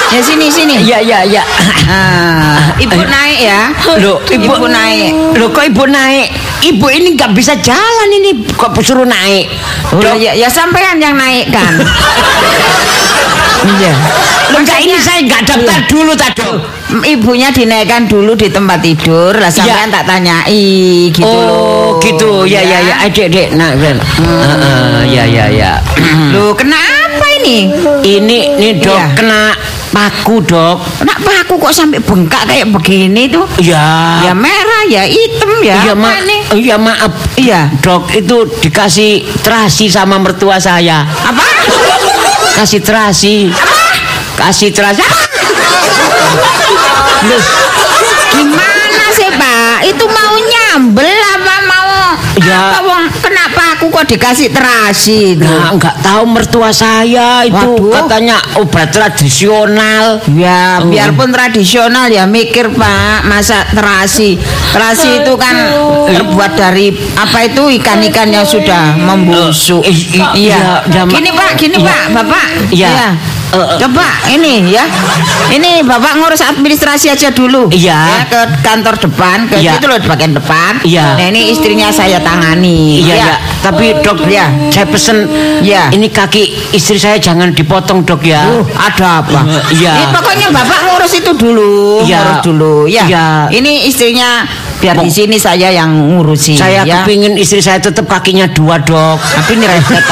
Ya 0.10 0.19
sini, 0.26 0.50
sini. 0.50 0.76
Ya 0.84 1.00
ya 1.00 1.22
ya. 1.24 1.43
Ah, 1.89 2.69
ibu 2.78 3.02
naik 3.02 3.39
ya. 3.41 3.74
Loh, 3.98 4.22
ibu, 4.30 4.45
Ibu 4.45 4.69
naik. 4.69 5.10
Loh 5.41 5.50
kok 5.50 5.65
ibu 5.65 5.89
naik? 5.89 6.30
Ibu 6.62 6.86
ini 6.93 7.17
nggak 7.17 7.34
bisa 7.34 7.58
jalan 7.58 8.10
ini 8.13 8.45
kok 8.54 8.78
suruh 8.78 9.10
naik. 9.10 9.50
Oh, 9.89 9.98
Dok, 9.98 10.22
ya, 10.22 10.38
ya 10.38 10.45
sampean 10.45 11.02
yang 11.02 11.17
naik 11.17 11.50
kan. 11.50 11.82
Iya. 13.65 13.93
Loh, 14.54 14.62
enggak 14.62 14.80
ini 14.86 15.02
saya 15.02 15.26
nggak 15.26 15.50
daftar 15.50 15.80
dulu 15.89 16.13
tak 16.13 16.38
dok. 16.38 16.62
Ibunya 17.02 17.50
dinaikkan 17.50 18.06
dulu 18.06 18.38
di 18.38 18.54
tempat 18.54 18.86
tidur, 18.86 19.34
lah 19.34 19.50
sampean 19.50 19.89
tak 19.89 20.06
tanyai 20.06 21.10
gitu 21.10 21.26
loh. 21.26 21.50
oh 21.50 21.89
gitu 22.02 22.45
ya 22.45 22.62
ya 22.62 22.86
ya 22.86 22.95
adik 23.10 23.34
adik 23.34 23.48
nah 23.58 23.74
ben. 23.74 23.98
Heeh, 23.98 24.98
ya 25.10 25.24
ya 25.26 25.45
ya. 25.50 25.72
Loh, 26.38 26.54
kenapa 26.54 27.26
ini? 27.41 27.74
ini 28.06 28.39
nih 28.62 28.72
dok 28.78 28.93
Iya. 28.93 29.06
kena 29.17 29.41
paku 29.89 30.41
dok. 30.45 30.78
Kenapa 31.02 31.32
aku 31.45 31.54
kok 31.58 31.73
sampai 31.73 31.99
bengkak 32.02 32.45
kayak 32.45 32.69
begini 32.69 33.30
tuh? 33.30 33.45
Ya. 33.62 34.21
Ya 34.23 34.34
merah, 34.34 34.86
ya 34.86 35.04
hitam, 35.06 35.49
ya 35.62 35.75
Iya 35.86 35.93
apa 35.93 36.02
ma 36.02 36.12
iya 36.56 36.75
maaf. 36.78 37.13
Iya. 37.36 37.62
Dok 37.82 38.13
itu 38.13 38.45
dikasih 38.62 39.25
terasi 39.41 39.89
sama 39.89 40.21
mertua 40.21 40.62
saya. 40.62 41.06
Apa? 41.06 41.45
Kasih 42.62 42.82
terasi. 42.84 43.49
Kasih 44.38 44.69
terasi. 44.71 45.04
Loh, 47.19 47.43
Gimana 48.39 49.06
sih 49.12 49.30
Pak? 49.36 49.84
Itu 49.84 50.06
mau 50.08 50.34
nyambel 50.39 51.17
apa 51.36 51.56
mau? 51.67 51.89
Ya. 52.39 52.71
Apa 52.71 52.80
kok 53.89 54.06
dikasih 54.06 54.49
terasi 54.49 55.34
itu? 55.34 55.43
Nah, 55.43 55.69
enggak 55.71 55.95
tahu 55.99 56.23
mertua 56.25 56.69
saya 56.69 57.43
itu 57.43 57.54
Waduh. 57.75 57.91
katanya 57.91 58.38
obat 58.56 58.89
tradisional. 58.89 60.21
Ya, 60.30 60.80
Oh. 60.80 60.88
biarpun 60.88 61.30
tradisional 61.30 62.08
ya 62.08 62.23
mikir 62.25 62.71
Pak, 62.71 63.25
masa 63.25 63.65
terasi. 63.69 64.39
Terasi 64.69 65.21
itu 65.21 65.34
kan 65.36 65.56
terbuat 66.08 66.54
dari 66.54 66.89
apa 67.13 67.43
itu 67.43 67.67
ikan-ikan 67.75 68.30
yang 68.30 68.43
sudah 68.43 68.95
membusuk. 68.95 69.84
Iya. 70.34 70.86
ya, 70.86 71.04
Ma- 71.04 71.12
Gini 71.12 71.30
Pak, 71.30 71.49
gini 71.56 71.78
Iya. 71.78 71.86
Pak, 71.86 72.04
Bapak. 72.13 72.45
Iya. 72.69 72.89
Iya. 72.89 73.10
Eh, 73.50 73.58
eh. 73.58 73.78
Coba 73.82 74.06
ini 74.30 74.70
ya. 74.70 74.86
Ini 75.50 75.82
Bapak 75.82 76.22
ngurus 76.22 76.46
administrasi 76.46 77.10
aja 77.10 77.34
dulu. 77.34 77.74
Iya. 77.74 77.98
Ya, 77.98 78.22
ke 78.30 78.40
kantor 78.62 78.96
depan, 79.02 79.50
ke 79.50 79.58
Iya. 79.58 79.82
situ 79.82 79.86
loh 79.90 79.98
bagian 80.06 80.38
depan. 80.38 80.78
Iya. 80.86 81.18
Nah, 81.18 81.26
ini 81.34 81.50
istrinya 81.50 81.90
saya 81.90 82.22
tangani. 82.22 83.02
Iya, 83.02 83.16
Ya. 83.18 83.26
ya. 83.26 83.36
Tapi 83.66 83.86
dok, 84.06 84.30
Ya. 84.30 84.54
saya 84.70 84.86
pesen 84.86 85.26
Ya. 85.66 85.90
ini 85.90 86.14
kaki 86.14 86.78
istri 86.78 87.02
saya 87.02 87.18
jangan 87.18 87.50
dipotong 87.58 88.06
dok 88.06 88.22
ya. 88.22 88.46
Uh, 88.46 88.62
ada 88.78 89.26
apa? 89.26 89.42
Iya. 89.74 89.98
Ini 89.98 90.06
pokoknya 90.14 90.48
Bapak 90.54 90.80
ngurus 90.86 91.14
itu 91.18 91.32
dulu, 91.34 92.06
Iya. 92.06 92.22
ngurus 92.22 92.40
dulu. 92.46 92.74
Ya. 92.86 93.04
Iya. 93.10 93.28
Ini 93.50 93.90
istrinya 93.90 94.46
biar 94.80 95.02
di 95.02 95.10
sini 95.10 95.36
saya 95.42 95.74
yang 95.74 95.90
ngurusi. 96.16 96.54
saya 96.56 96.86
ya. 96.86 97.02
kepingin 97.04 97.36
istri 97.36 97.60
saya 97.60 97.82
tetap 97.82 98.06
kakinya 98.06 98.46
dua 98.54 98.78
dok. 98.80 99.18
Tapi 99.18 99.58
ini 99.58 99.66
repot. 99.66 100.06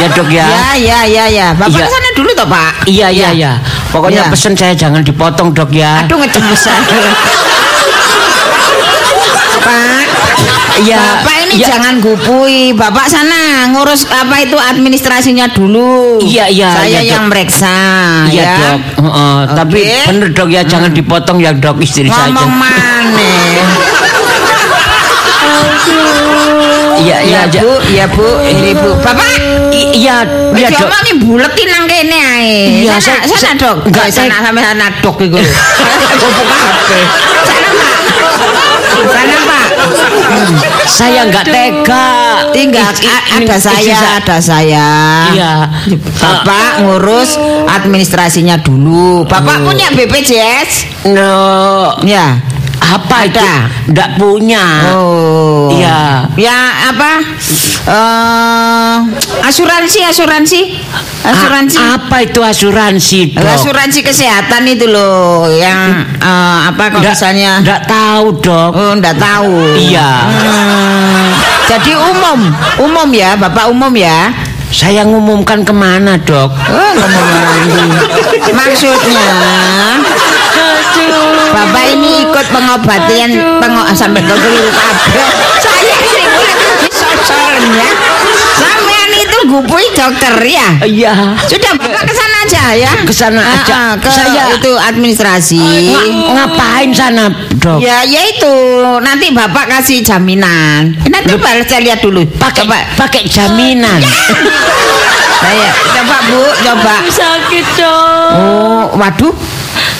Ya 0.00 0.08
dok 0.10 0.28
ya. 0.28 0.46
Ya, 0.48 0.68
ya, 0.74 0.98
ya, 1.04 1.24
ya. 1.28 1.46
Bapak 1.52 1.76
Iya. 1.76 1.84
ke 1.84 1.92
sana 1.92 2.08
dulu 2.16 2.30
toh, 2.32 2.48
Pak. 2.48 2.72
Iya 2.84 3.08
iya 3.08 3.28
iya. 3.30 3.52
Pokoknya 3.88 4.24
Iya. 4.24 4.32
pesen 4.32 4.54
saya 4.54 4.72
jangan 4.72 5.04
dipotong 5.04 5.52
dok 5.52 5.68
ya. 5.70 6.00
Aduh 6.00 6.16
ngecemes. 6.16 6.64
Pak, 9.60 10.04
Iya. 10.80 10.96
Bapak 11.20 11.36
ini 11.44 11.54
iya. 11.60 11.66
jangan 11.68 12.00
gupui. 12.00 12.72
Bapak 12.72 13.04
sana 13.06 13.68
ngurus 13.68 14.08
apa 14.08 14.40
itu 14.40 14.56
administrasinya 14.56 15.52
dulu. 15.52 16.16
Iya, 16.18 16.48
iya, 16.48 16.70
Saya 16.72 16.88
iya, 16.98 17.12
yang 17.12 17.28
Dok. 17.28 17.30
meriksa 17.30 17.76
Iya 18.26 18.40
ya. 18.40 18.56
dok. 18.56 18.80
Heeh, 19.04 19.36
Tapi 19.52 19.80
Oke. 19.84 20.00
bener 20.08 20.28
dok 20.32 20.48
ya 20.48 20.62
jangan 20.64 20.90
dipotong 20.90 21.36
ya 21.38 21.52
dok 21.52 21.76
istri 21.78 22.08
saya. 22.08 22.32
Ngomong 22.32 22.50
maneh. 22.56 23.60
Iya 27.00 27.18
iya 27.24 27.40
Ya, 27.42 27.60
Bu, 27.60 27.72
ya 27.90 28.04
Bu, 28.06 28.26
ini 28.42 28.76
Bu. 28.76 28.92
Bapak, 29.00 29.24
Iya 29.80 30.16
Wis 30.52 30.60
iya 30.60 30.68
dok. 30.68 30.78
diomongi 30.84 31.12
buletin 31.24 31.68
nang 31.68 31.84
kene 31.88 32.18
ae. 32.18 32.84
Iya, 32.84 33.00
sana, 33.00 33.24
sana 33.24 33.52
dok. 33.56 33.76
enggak, 33.88 34.06
sana 34.12 34.36
sampai 34.44 34.62
sana 34.62 34.86
dok 35.00 35.16
iku. 35.20 35.40
Sana 37.40 37.70
Pak. 37.72 37.96
Sana 39.08 39.36
Pak. 39.48 39.66
Saya 40.84 41.20
nggak 41.24 41.44
tega. 41.48 42.08
Tinggal 42.52 42.92
ada 43.30 43.56
saya, 43.56 44.20
ada 44.20 44.36
saya. 44.38 44.88
Iya. 45.32 45.54
Bapak 46.20 46.84
ngurus 46.84 47.40
administrasinya 47.66 48.60
dulu. 48.60 49.24
Bapak 49.24 49.64
punya 49.64 49.88
BPJS? 49.94 51.08
No, 51.08 51.96
Ya. 52.04 52.36
Apa 52.80 53.16
itu? 53.24 53.38
Ada. 53.38 53.52
Nggak 53.86 54.10
punya. 54.16 54.64
Oh. 54.92 55.68
Iya. 55.70 56.26
Ya 56.34 56.58
apa? 56.88 57.12
Eh 57.80 58.96
asuransi, 59.44 60.00
asuransi. 60.04 60.60
Asuransi. 61.20 61.76
A- 61.76 62.00
apa 62.00 62.16
itu 62.22 62.40
asuransi 62.40 63.36
dok? 63.36 63.44
Asuransi 63.44 64.00
kesehatan 64.00 64.64
itu 64.64 64.88
loh 64.88 65.44
yang 65.48 66.04
eh, 66.16 66.58
apa 66.66 66.88
kalau 66.88 67.02
Nggak- 67.04 67.16
misalnya 67.16 67.52
nggak 67.60 67.82
tahu 67.84 68.26
dok. 68.40 68.70
Oh, 68.72 68.92
enggak 68.96 69.16
tahu. 69.16 69.54
Iya. 69.76 70.10
Hmm, 70.30 71.24
jadi 71.68 71.92
umum, 71.94 72.38
umum 72.80 73.08
ya, 73.12 73.36
Bapak 73.36 73.68
umum 73.68 73.92
ya. 73.92 74.32
Saya 74.70 75.02
ngumumkan 75.02 75.66
ke 75.66 75.74
mana 75.74 76.14
dok? 76.16 76.46
Oh. 76.54 76.94
Maksudnya 78.54 79.26
Bapak 81.50 81.84
ini 81.90 82.24
ikut 82.24 82.46
pengobatan 82.48 83.28
pengo 83.58 83.82
sampai 83.92 84.22
ke 84.22 84.32
keliru 84.32 84.70
kabeh. 84.70 85.28
Saya 85.58 85.96
sih 86.04 86.24
sosornya. 86.90 87.88
Sampean 88.52 89.10
itu 89.12 89.38
gupui 89.46 89.86
dokter 89.92 90.34
ya. 90.42 90.68
Iya. 90.80 91.12
Sudah 91.42 91.72
Bapak 91.74 92.02
ke 92.04 92.12
sana 92.12 92.36
aja 92.40 92.64
ya. 92.72 92.90
Ke 93.02 93.12
sana 93.12 93.40
Ah, 93.40 93.54
aja. 93.56 93.74
ah, 93.74 93.92
ke 93.96 94.08
Saya- 94.08 94.50
itu 94.52 94.72
administrasi. 94.72 95.62
Nga- 95.90 96.08
ngapain 96.32 96.90
sana 96.90 97.24
dok? 97.52 97.78
Ya, 97.78 98.02
ya 98.02 98.22
itu 98.24 98.52
nanti 99.00 99.30
bapak 99.30 99.68
kasih 99.68 100.00
jaminan. 100.00 100.94
Nanti 101.04 101.34
baru 101.36 101.62
saya 101.64 101.80
lihat 101.82 102.00
dulu. 102.00 102.24
Pakai 102.38 102.64
pakai 102.94 103.22
jaminan. 103.26 104.00
saya 105.42 105.68
coba 105.90 106.16
bu, 106.26 106.42
coba. 106.62 106.94
Sakit 107.06 107.66
dong. 107.74 108.32
Oh, 108.32 108.82
waduh, 108.96 109.34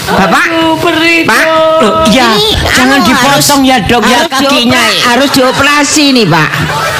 bapak, 0.07 0.45
Aduh, 0.49 0.75
perih 0.81 1.23
Pak. 1.23 1.45
Loh, 1.81 1.93
ya, 2.09 2.33
ini 2.35 2.53
jangan 2.77 3.01
anu, 3.01 3.09
dipotong 3.09 3.61
ya 3.63 3.77
dok 3.81 4.03
ya 4.03 4.21
harus 4.21 4.29
kakinya. 4.31 4.77
diopera- 4.77 5.01
harus 5.07 5.29
dioperasi 5.33 6.05
nih 6.13 6.27
pak. 6.27 6.49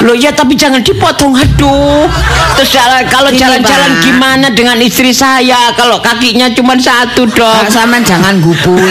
Loh 0.01 0.15
ya 0.15 0.31
tapi 0.31 0.53
jangan 0.55 0.81
dipotong 0.81 1.33
aduh. 1.33 2.09
Terus 2.57 2.69
jalan- 2.71 3.05
kalau 3.05 3.29
jalan-jalan 3.29 3.91
gimana 4.01 4.49
dengan 4.49 4.77
istri 4.77 5.11
saya 5.11 5.69
kalau 5.73 6.01
kakinya 6.01 6.49
cuma 6.51 6.73
satu 6.75 7.25
dok? 7.25 7.53
Pak 7.61 7.69
sama 7.69 8.01
jangan 8.01 8.41
gupui. 8.41 8.89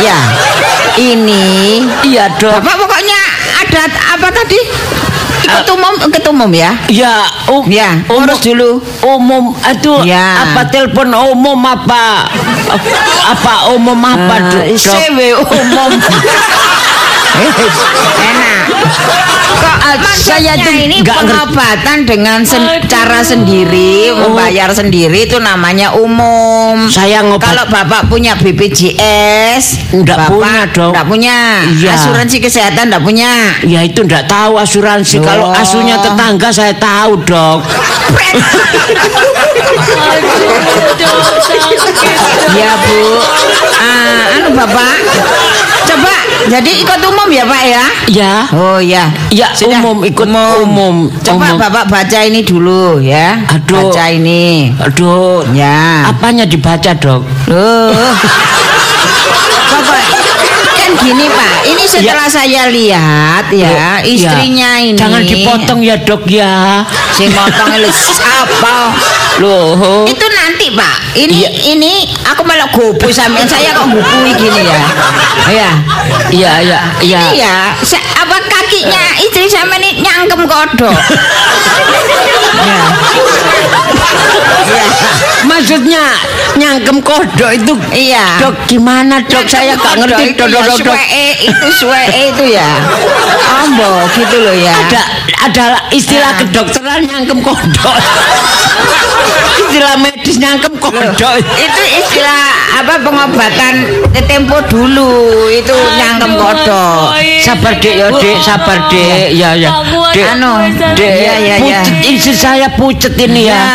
ya, 0.00 0.16
ini. 0.96 1.84
Iya 2.04 2.32
dok. 2.36 2.58
Bapak 2.58 2.74
pokoknya 2.78 3.18
ada 3.58 3.82
apa 4.14 4.28
tadi? 4.30 4.60
Ikut 5.48 5.66
umum, 5.72 5.94
ikut 6.12 6.24
umum 6.28 6.50
ya. 6.52 6.70
Ya, 6.92 7.24
um, 7.48 7.64
Ya, 7.64 7.96
umum, 8.12 8.36
dulu. 8.36 8.84
umum 9.00 9.44
itu 9.64 9.92
Ya. 10.04 10.44
apa 10.44 10.68
telepon 10.68 11.08
umum 11.08 11.56
apa 11.64 12.28
apa 13.24 13.72
umum 13.72 13.96
apa 13.96 14.34
dok? 14.52 14.64
dok? 14.68 14.76
CW 14.76 15.18
umum. 15.40 15.92
Enak. 17.38 18.62
Kok 19.58 19.76
Maksudnya 19.88 20.52
Saya 20.52 20.60
tuh 20.60 20.74
ini 20.76 21.00
ngerti. 21.00 21.08
pengobatan 21.08 21.98
dengan 22.04 22.38
sen- 22.44 22.60
Aduh. 22.62 22.84
cara 22.84 23.24
sendiri, 23.24 24.12
membayar 24.12 24.68
sendiri 24.70 25.24
itu 25.24 25.40
namanya 25.40 25.90
umum. 25.90 26.84
Saya 26.86 27.24
ngobat- 27.24 27.48
Kalau 27.48 27.64
Bapak 27.66 28.06
punya 28.06 28.36
BPJS, 28.36 29.88
Nggak 29.90 30.18
Bapak 30.18 30.30
punya 30.30 30.62
dong. 30.70 30.92
nggak 30.92 31.06
punya. 31.08 31.36
Iya. 31.72 31.96
Asuransi 31.96 32.36
kesehatan 32.38 32.92
nggak 32.92 33.00
punya. 33.00 33.32
Ya 33.64 33.80
itu 33.80 34.04
ndak 34.04 34.28
tahu 34.28 34.60
asuransi. 34.60 35.18
Oh. 35.18 35.24
Kalau 35.24 35.48
asunya 35.50 35.96
tetangga 35.96 36.52
saya 36.52 36.76
tahu 36.76 37.24
dok. 37.24 37.64
Aduh, 39.98 40.36
dok, 40.94 41.16
sakit. 41.40 41.80
Ya 42.52 42.72
Bu. 42.76 43.00
Ah, 43.74 44.34
anu 44.34 44.48
Bapak, 44.52 44.92
coba 45.88 46.12
jadi 46.48 46.70
ikut 46.80 47.00
umum 47.04 47.28
ya 47.28 47.44
Pak 47.44 47.62
ya. 47.66 47.84
Ya. 48.08 48.34
Oh 48.56 48.78
ya. 48.80 49.12
Ya, 49.28 49.52
umum, 49.68 50.00
ikut 50.04 50.24
umum, 50.28 51.12
Coba 51.20 51.52
umum. 51.52 51.60
Bapak 51.60 51.84
baca 51.92 52.18
ini 52.24 52.40
dulu 52.40 53.02
ya. 53.04 53.42
Aduh. 53.52 53.92
Baca 53.92 54.04
ini. 54.08 54.72
Aduh. 54.80 55.44
Ya. 55.52 56.08
Apanya 56.08 56.48
dibaca 56.48 56.92
dok? 56.96 57.24
Loh. 57.52 57.92
Bapak 59.68 60.00
kan 60.78 60.90
gini 61.04 61.26
Pak, 61.28 61.52
ini 61.68 61.84
setelah 61.84 62.28
saya 62.30 62.70
lihat 62.72 63.50
ya, 63.52 64.00
istrinya 64.00 64.80
Ya. 64.80 64.86
ini 64.88 64.96
Jangan 64.96 65.22
dipotong 65.26 65.80
ya 65.84 65.96
dok 66.00 66.24
ya. 66.30 66.86
Sing 67.12 67.28
motong 67.34 67.76
siapa? 67.92 68.94
Loh. 69.38 70.02
Itu 70.04 70.26
nanti 70.26 70.72
Pak. 70.72 70.96
Ini 71.14 71.34
Iya. 71.36 71.50
ini 71.72 71.92
aku 72.24 72.42
malah 72.42 72.66
gobu 72.70 73.06
sampean 73.08 73.44
saya 73.44 73.70
kok 73.70 73.86
gubui 73.86 74.32
gini 74.34 74.66
ya. 74.66 74.78
Ya. 75.48 75.70
Iya 76.28 76.52
iya 76.60 76.80
iya. 77.00 77.20
Ini 77.22 77.38
ya, 77.38 77.56
sa- 77.80 78.02
apa 78.18 78.36
kakinya 78.42 79.02
istri 79.18 79.46
sama 79.46 79.78
ini 79.78 80.02
nyangkem 80.02 80.42
kodok. 80.44 80.96
ya. 82.58 82.80
Maksudnya 85.46 86.02
nyangkem 86.58 86.98
kodok 87.00 87.50
itu 87.54 87.72
Iya. 87.94 88.42
dok 88.42 88.54
gimana 88.66 89.22
dok? 89.22 89.46
Saya 89.46 89.78
nggak 89.78 89.94
ngerti 90.02 90.24
dok 90.34 90.48
ya, 90.50 90.60
dok 90.60 90.76
dok. 90.82 90.86
dok. 90.92 90.98
itu 91.38 91.66
suwee 91.78 92.06
itu 92.34 92.44
ya. 92.52 92.68
Ambo 93.62 94.02
gitu 94.12 94.36
loh 94.42 94.54
ya. 94.54 94.74
Ada 94.86 95.00
ada 95.38 95.64
istilah 95.94 96.34
Ya. 96.34 96.38
kedokteran 96.42 97.06
nyangkem 97.06 97.38
kodok. 97.40 97.96
Istilah 99.58 99.94
medis 99.98 100.36
nyangkem 100.38 100.74
kodok. 100.78 101.34
itu 101.58 101.82
istilah 101.98 102.42
apa 102.78 103.02
pengobatan 103.02 103.74
tempo 104.28 104.62
dulu 104.70 105.10
itu 105.50 105.74
nyangkem 105.98 106.38
kodok. 106.38 107.16
Sabar 107.42 107.74
dek 107.80 107.94
ya 107.96 108.06
dek, 108.12 108.36
sabar 108.44 108.78
dek. 108.92 109.34
Ya 109.34 109.56
ya. 109.58 109.70
Dek, 110.14 110.26
Anu, 110.36 110.52
dek. 110.94 111.12
iya, 111.20 111.34
iya, 111.38 111.56
iya. 111.58 111.80
Pucet 111.82 111.96
istri 112.06 112.34
saya 112.34 112.68
pucet 112.74 113.14
ini 113.18 113.48
ya. 113.48 113.56
Ya, 113.58 113.66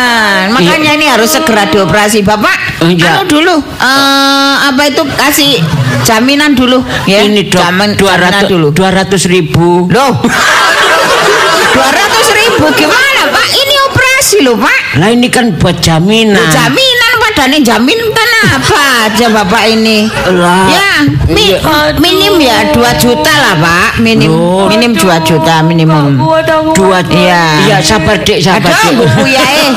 makanya 0.50 0.90
ini 0.96 1.06
harus 1.08 1.30
segera 1.30 1.68
dioperasi 1.68 2.24
Bapak. 2.24 2.84
Iya. 2.84 3.20
Anu 3.20 3.22
dulu, 3.28 3.54
eh, 3.60 4.54
apa 4.68 4.82
itu 4.88 5.02
kasih 5.16 5.60
jaminan 6.02 6.52
dulu 6.56 6.80
ya. 7.06 7.22
Ini 7.24 7.48
dok, 7.48 7.60
Jamin- 7.62 7.96
dua 7.96 8.14
jaminan 8.16 8.30
ratus 8.30 8.48
dulu. 8.50 8.66
dua 8.74 8.88
ratus 8.92 9.22
ribu. 9.26 9.88
Loh. 9.90 10.12
200 11.74 12.38
ribu 12.38 12.70
gimana 12.78 13.22
Pak? 13.34 13.46
Ini 13.50 13.74
operasi 14.24 14.40
loh 14.40 14.56
Pak. 14.56 14.80
Lah 14.96 15.08
ini 15.12 15.28
kan 15.28 15.52
buat 15.54 15.76
jaminan. 15.78 16.32
Loh, 16.32 16.48
jaminan 16.48 17.12
padahal 17.20 17.60
jamin 17.60 17.98
kan 18.08 18.30
apa 18.56 18.80
aja 19.04 19.26
Bapak 19.28 19.62
ini? 19.68 20.08
Lah. 20.32 20.64
Ya, 20.66 20.90
mi- 21.28 21.52
Iya. 21.52 21.92
minim 22.00 22.40
ya 22.40 22.72
2 22.72 22.88
juta 22.96 23.28
lah 23.34 23.54
Pak. 23.58 24.00
Minim 24.00 24.32
Loh. 24.32 24.64
minim 24.66 24.96
2 24.96 25.20
juta 25.20 25.60
minimum. 25.60 26.16
Kuat 26.16 26.48
aku. 26.48 26.72
Dua 26.72 26.98
Iya. 27.04 27.44
Iya 27.68 27.76
sabar 27.80 28.16
dek, 28.18 28.40
sabar 28.40 28.64
Ada 28.64 28.80
dek. 28.80 28.94
buku 28.96 29.22
ya 29.28 29.44
eh. 29.44 29.70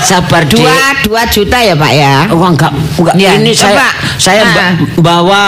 Sabar 0.00 0.42
dek. 0.42 0.58
Dua, 0.58 0.74
dua 1.04 1.22
juta 1.28 1.58
ya 1.60 1.74
Pak 1.74 1.92
ya. 1.92 2.14
Oh 2.32 2.42
enggak, 2.42 2.72
enggak. 2.98 3.14
Ya, 3.14 3.38
ini 3.38 3.52
saya 3.54 3.76
coba. 3.76 3.88
saya 4.18 4.42
Nah. 4.42 4.54
ba- 4.56 4.74
bawa 4.98 5.44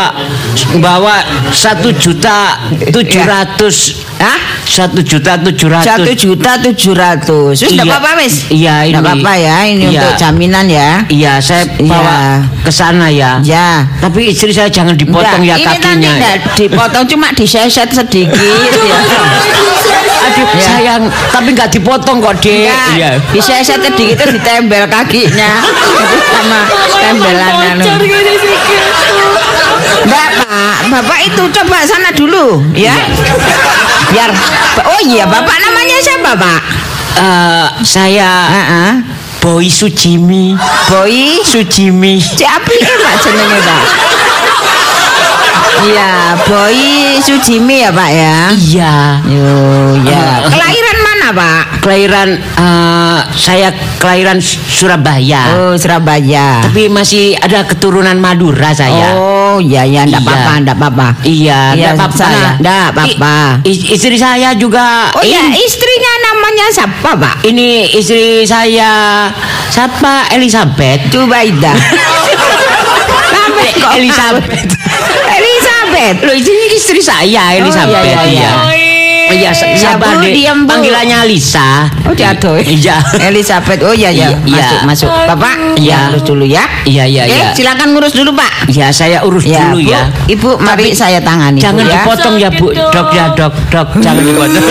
bawa 0.77 1.23
satu 1.51 1.91
juta 1.93 2.59
tujuh 2.89 3.23
ratus 3.23 3.77
Hah? 4.17 4.37
satu 4.63 5.01
juta 5.01 5.35
tujuh 5.35 5.67
ratus 5.67 5.89
Satu 5.89 6.13
juta 6.13 6.51
tujuh 6.61 6.93
ratus. 6.93 7.55
Sudah 7.59 7.73
Iya. 7.83 7.91
apa-apa 7.91 8.11
wis? 8.21 8.35
Iya, 8.47 8.75
ini. 8.85 8.93
Nggak 8.93 9.03
apa-apa 9.03 9.33
ya. 9.35 9.57
Ini 9.65 9.81
Iya. 9.81 9.89
untuk 9.91 10.13
jaminan 10.15 10.67
ya. 10.69 10.91
Iya 11.09 11.33
saya 11.41 11.65
bawa 11.81 12.05
Iya. 12.37 12.61
ke 12.61 12.71
sana 12.71 13.07
ya. 13.09 13.33
Ya. 13.41 13.89
Tapi 13.99 14.31
istri 14.31 14.53
saya 14.53 14.69
jangan 14.69 14.95
dipotong 14.95 15.41
Enggak, 15.41 15.57
ya 15.57 15.57
ini 15.57 15.65
nanti 15.67 15.81
kakinya. 15.89 16.11
enggak 16.13 16.37
dipotong 16.55 17.05
cuma 17.09 17.27
diseset 17.33 17.89
sedikit 17.91 18.37
ya. 18.37 18.99
Aduh 20.21 20.47
Ya. 20.47 20.63
sayang, 20.63 21.03
tapi 21.33 21.49
nggak 21.51 21.71
dipotong 21.73 22.21
kok 22.21 22.37
dek. 22.39 22.69
Iya. 22.95 23.11
diseset 23.33 23.81
sedikit 23.81 24.21
terus 24.21 24.37
ditempel 24.37 24.85
kakinya 24.87 25.65
sama 26.37 26.61
tembelan 27.01 27.55
anu. 27.75 27.85
Bocor 29.91 30.07
gini 30.07 30.07
sikilku. 30.07 30.07
Enggak, 30.07 30.29
Pak. 30.47 30.77
Bapak 30.91 31.19
itu 31.27 31.43
coba 31.51 31.79
sana 31.87 32.11
dulu 32.15 32.63
ya. 32.75 32.95
Biar 34.11 34.31
Oh 34.87 35.01
iya, 35.07 35.25
Bapak 35.27 35.57
namanya 35.61 35.97
siapa, 36.03 36.31
Pak? 36.39 36.61
Eh, 37.21 37.69
saya 37.85 38.31
Heeh. 38.51 38.91
Boy 39.41 39.67
Sujimi. 39.73 40.53
Boy 40.89 41.41
Sujimi. 41.43 42.21
Ciapi 42.21 42.77
eh 42.77 42.97
Pak 43.01 43.15
jenenge 43.25 43.59
Pak. 43.65 43.83
Iya, 45.81 46.37
Boy 46.45 46.79
Sujimi 47.25 47.81
ya 47.81 47.91
Pak 47.91 48.11
ya. 48.13 48.37
Iya. 48.53 48.95
Yo, 49.25 49.49
ya. 50.05 50.45
Eh, 50.45 50.51
Kelahiran 50.53 50.90
mana 51.31 51.39
Pak? 51.63 51.63
Kelahiran 51.81 52.29
eh, 52.35 53.19
saya 53.33 53.69
kelahiran 53.97 54.43
Surabaya. 54.43 55.43
Oh, 55.55 55.75
Surabaya. 55.75 56.59
Tapi 56.61 56.91
masih 56.91 57.37
ada 57.37 57.63
keturunan 57.63 58.19
Madura 58.19 58.75
saya. 58.75 59.15
Oh, 59.15 59.63
ya 59.63 59.87
ya 59.87 60.03
enggak 60.03 60.19
Iya. 60.19 60.27
apa-apa, 60.27 60.53
enggak 60.59 60.77
apa-apa. 60.77 61.09
Iya, 61.23 61.61
Iya, 61.71 61.73
enggak 61.73 61.93
apa-apa 61.97 62.17
sana. 62.17 62.35
ya. 62.35 62.51
Enggak 62.59 62.85
apa-apa. 62.91 63.35
I- 63.63 63.71
i- 63.71 63.89
istri 63.95 64.17
saya 64.17 64.51
juga 64.55 65.11
Oh 65.13 65.23
ya, 65.23 65.39
ini, 65.47 65.59
istrinya 65.61 66.13
namanya 66.25 66.67
siapa, 66.69 67.11
Pak? 67.15 67.35
ini 67.45 67.69
istri 67.93 68.43
saya 68.43 68.91
siapa 69.69 70.27
Elizabeth. 70.33 71.07
Sampai 73.31 73.67
kok 73.81 73.93
Elizabeth. 73.95 74.71
Elizabeth. 75.31 76.17
Loh, 76.23 76.35
ini 76.35 76.75
istri 76.75 76.99
saya 76.99 77.55
Elizabeth. 77.55 78.03
iya, 78.03 78.23
iya. 78.27 78.51
Oh, 78.59 78.67
iya, 78.67 78.83
sa- 78.83 78.90
Iya, 79.31 79.51
sabar 79.55 80.19
Bu, 80.19 80.27
deh. 80.27 80.33
diam, 80.35 80.59
Bu. 80.65 80.71
Panggilannya 80.71 81.19
Lisa. 81.25 81.87
Oh, 82.05 82.13
diadoh. 82.13 82.59
Iya. 82.81 82.97
Elizabeth. 83.23 83.81
Oh 83.83 83.93
iya 83.93 84.11
ya, 84.11 84.31
Iya, 84.31 84.39
iya. 84.45 84.67
masuk 84.83 85.07
masuk. 85.07 85.11
Bapak, 85.27 85.55
Iya. 85.77 85.99
ngurus 86.11 86.25
dulu 86.25 86.45
ya. 86.45 86.65
Iya, 86.85 87.05
iya, 87.05 87.23
Oke, 87.25 87.35
iya. 87.35 87.49
silakan 87.55 87.89
ngurus 87.95 88.13
dulu, 88.13 88.31
Pak. 88.33 88.51
Ya, 88.69 88.91
saya 88.91 89.23
urus 89.23 89.45
Ya, 89.45 89.71
dulu 89.71 89.83
Bu. 89.83 89.91
ya. 89.91 90.03
Ibu, 90.27 90.51
mari 90.59 90.91
saya 90.93 91.19
tangani. 91.21 91.59
Jangan 91.59 91.83
Bu, 91.83 91.91
ya. 91.91 92.03
dipotong 92.03 92.35
ya, 92.37 92.51
Bu. 92.51 92.67
Dok 92.73 93.09
ya, 93.13 93.25
dok, 93.35 93.53
dok. 93.69 93.89
Jangan 93.99 94.23
dipotong. 94.23 94.67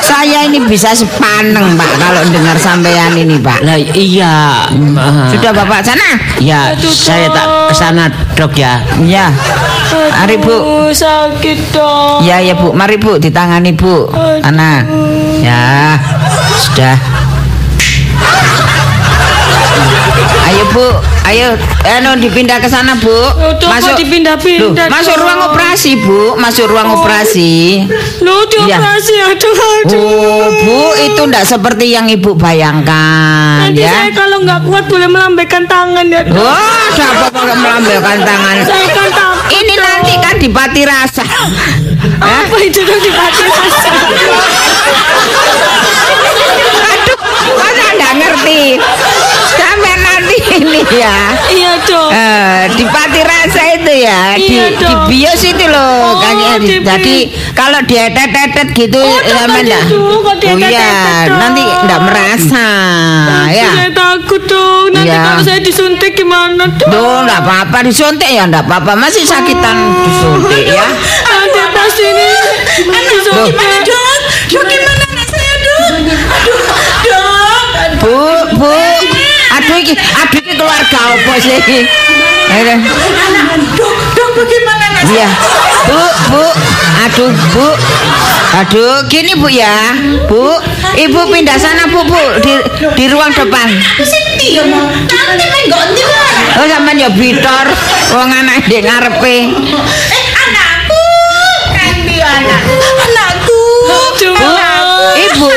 Saya 0.00 0.44
ini 0.44 0.60
bisa 0.62 0.92
sepaneng, 0.92 1.76
Pak, 1.76 1.90
kalau 1.96 2.20
dengar 2.28 2.56
sampean 2.56 3.12
ini, 3.14 3.36
Pak. 3.36 3.64
Lah 3.64 3.76
iya. 3.92 4.68
eh, 4.68 5.28
Sudah 5.32 5.50
Bapak 5.50 5.80
sana? 5.80 6.20
Ya, 6.36 6.72
Aduh, 6.72 6.88
saya 6.88 7.28
tak 7.30 7.44
Dok. 7.44 7.68
ke 7.68 7.74
sana, 7.74 8.04
Dok 8.36 8.52
ya. 8.54 8.84
Ya. 9.00 9.32
Mari, 9.94 10.36
Bu. 10.40 10.90
Sakit 10.94 11.74
dong. 11.74 12.24
Ya, 12.24 12.40
ya, 12.40 12.54
Bu. 12.58 12.74
Mari, 12.74 12.96
Bu, 12.98 13.18
ditangani, 13.18 13.74
Bu. 13.74 14.10
Ana. 14.42 14.82
Ya. 15.42 15.98
Sudah. 16.58 16.96
Ayo, 20.54 20.64
Bu. 20.70 20.86
Ayo, 21.24 21.48
anu 21.82 22.14
dipindah 22.14 22.62
ke 22.62 22.70
sana, 22.70 22.94
Bu. 22.94 23.10
Aduh, 23.10 23.66
kok 23.66 23.98
dipindah-pindah, 23.98 24.86
masuk 24.86 25.18
ruang 25.18 25.50
operasi, 25.50 25.98
Bu. 25.98 26.38
Masuk 26.38 26.70
ruang 26.70 26.94
operasi. 26.94 27.82
Lu 28.22 28.30
Iya. 28.30 28.78
dioperasi 28.78 29.14
aduh 29.18 29.54
aduh. 29.82 29.98
Oh, 29.98 30.46
Bu, 30.62 30.78
itu 30.94 31.20
enggak 31.20 31.42
seperti 31.42 31.90
yang 31.90 32.06
Ibu 32.06 32.38
bayangkan, 32.38 33.66
Nanti 33.66 33.82
ya. 33.82 33.90
saya 33.90 34.10
kalau 34.14 34.38
nggak 34.40 34.60
kuat 34.62 34.84
boleh 34.86 35.08
melambaikan 35.10 35.66
tangan 35.66 36.06
ya. 36.06 36.22
Dok. 36.22 36.38
Wah, 36.38 36.86
siapa 36.94 37.26
boleh 37.28 37.56
melambaikan 37.58 38.18
tangan? 38.22 38.54
Saya 38.62 38.86
kan 38.94 39.08
takut. 39.10 39.50
Ini 39.50 39.74
nanti 39.76 40.12
kan 40.16 40.34
dipati 40.38 40.82
rasa. 40.86 41.24
Apa 42.20 42.56
itu 42.62 42.78
dong 42.80 43.00
dipakai 43.00 43.46
rasa? 43.50 43.90
Aduh, 46.84 47.18
masa 47.56 47.84
nggak 47.92 48.12
ngerti? 48.14 48.62
Nanti 50.54 50.70
ini 50.70 50.80
ya. 50.94 51.18
Iya, 51.50 51.72
Dok. 51.82 52.08
Eh, 52.14 52.60
di 52.78 52.84
Pati 52.86 53.20
Rasa 53.20 53.62
itu 53.74 53.92
ya, 53.98 54.38
di, 54.38 54.46
Iya, 54.54 54.64
di 54.70 54.76
Dok. 54.78 54.98
bios 55.10 55.42
itu 55.42 55.64
loh, 55.66 56.14
Oh, 56.14 56.54
di 56.62 56.78
bios. 56.78 56.86
Jadi 56.86 57.16
kalau 57.58 57.82
dietet-etet 57.82 58.68
gitu, 58.70 59.02
Oh, 59.02 59.18
sama 59.26 59.58
tadi 59.58 59.66
enggak? 59.66 59.82
tuh, 59.90 60.14
kok 60.22 60.34
Oh 60.44 60.56
iya, 60.62 61.26
nanti 61.26 61.62
enggak 61.66 62.00
merasa, 62.00 62.66
ya. 63.50 63.70
Saya 63.74 63.90
takut 63.90 64.42
dong. 64.46 64.94
Nanti 64.94 65.10
Iya. 65.10 65.20
kalau 65.26 65.42
saya 65.42 65.58
disuntik 65.58 66.12
gimana 66.14 66.70
dong? 66.70 66.86
Duh, 66.86 67.26
enggak 67.26 67.40
apa-apa 67.42 67.78
disuntik 67.82 68.30
ya, 68.30 68.46
enggak 68.46 68.62
apa-apa. 68.62 68.94
Masih 68.94 69.26
sakitan 69.26 69.74
disuntik 70.06 70.70
ya. 70.70 70.86
Sih? 81.40 81.82
Aduh. 82.44 82.78
Dok, 83.74 83.94
dok 84.14 84.30
bagaimana 84.36 84.84
Iya. 85.04 85.28
Bu, 85.84 86.02
bu. 86.32 86.44
Aduh, 87.04 87.30
bu. 87.52 87.66
Aduh, 88.54 89.04
gini 89.10 89.34
Bu 89.36 89.50
ya. 89.50 89.92
Bu, 90.30 90.56
Ibu 90.94 91.20
pindah 91.28 91.58
sana 91.58 91.90
Bu, 91.90 92.06
Bu, 92.06 92.20
di 92.40 92.54
di 92.96 93.04
ruang 93.10 93.34
depan. 93.34 93.68
Siti 94.00 94.56
ya 94.56 94.64
mau. 94.64 94.86
Nanti 94.88 95.44
main 95.44 95.66
ganti 95.68 96.02
lah. 96.06 96.62
Oh, 96.62 96.66
sampean 96.70 96.96
ya 97.02 97.10
bitor. 97.12 97.66
Wong 98.14 98.30
anak 98.30 98.64
ndek 98.64 98.86
ngarepe. 98.86 99.36
Eh 100.14 100.24
anakku. 100.40 101.02
Kandi 101.74 102.16
anak. 102.22 102.62
Anakku. 103.04 103.60
Aduh, 103.90 105.18
Ibu. 105.18 105.48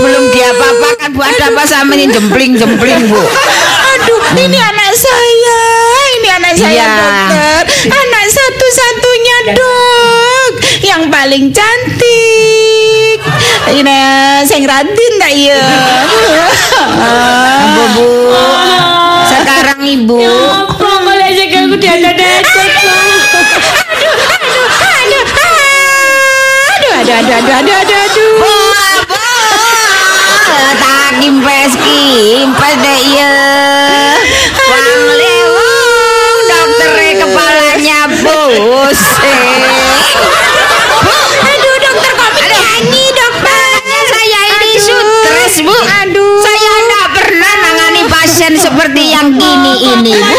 Belum 0.00 0.24
diapa-apakan. 0.32 1.08
Bu, 1.12 1.20
ada 1.20 1.52
apa 1.52 1.62
sama 1.64 1.92
ini 1.94 2.08
jempling-jempling, 2.08 3.00
Bu? 3.06 3.20
Aduh, 3.20 4.22
ini 4.34 4.56
anak 4.56 4.92
saya. 4.92 5.60
Ini 6.16 6.28
anak 6.34 6.54
saya, 6.56 6.72
Iya. 6.72 6.88
dokter. 6.96 7.60
Anak 7.86 8.24
satu-satunya, 8.28 9.36
dok. 9.54 10.52
Yang 10.80 11.02
paling 11.08 11.44
cantik. 11.52 13.18
Ini 13.70 13.98
sing 14.42 14.64
radin 14.66 15.12
tak 15.20 15.32
ya? 15.32 15.60
Bu, 17.70 17.84
bu. 17.96 18.08
Sekarang 19.30 19.80
Ibu. 19.80 20.18
Apa 20.18 20.74
kalau 21.06 21.22
aja 21.22 21.44
aku 21.46 21.76
diadet-adet? 21.78 22.42
Aduh, 24.90 25.24
aduh, 26.98 27.14
aduh, 27.14 27.36
aduh, 27.38 27.54
aduh, 27.60 27.76
aduh, 27.78 27.98
aduh. 28.00 28.28
Bu, 28.40 28.54
Tak 30.50 31.22
kimpes 31.22 31.72
kimpes 31.78 32.74
deh 32.82 33.00
ya. 33.14 33.34
Wang 34.66 35.02
lewung 35.14 36.38
dokter 36.50 36.90
kepalanya 37.22 38.00
pusing. 38.18 39.62
Aduh, 41.40 41.76
dokter 41.78 42.12
kok 42.18 42.30
menyanyi, 42.34 43.04
dokter? 43.14 43.70
Saya 44.10 44.40
ini 44.58 44.74
stres 44.82 45.54
bu. 45.62 45.76
Aduh. 46.02 46.42
Saya 46.42 46.72
tidak 46.82 47.06
pernah 47.14 47.52
nangani 47.62 48.02
pasien 48.10 48.52
seperti 48.58 49.14
yang 49.14 49.30
gini 49.38 49.74
ini 49.86 50.12
bu. 50.18 50.34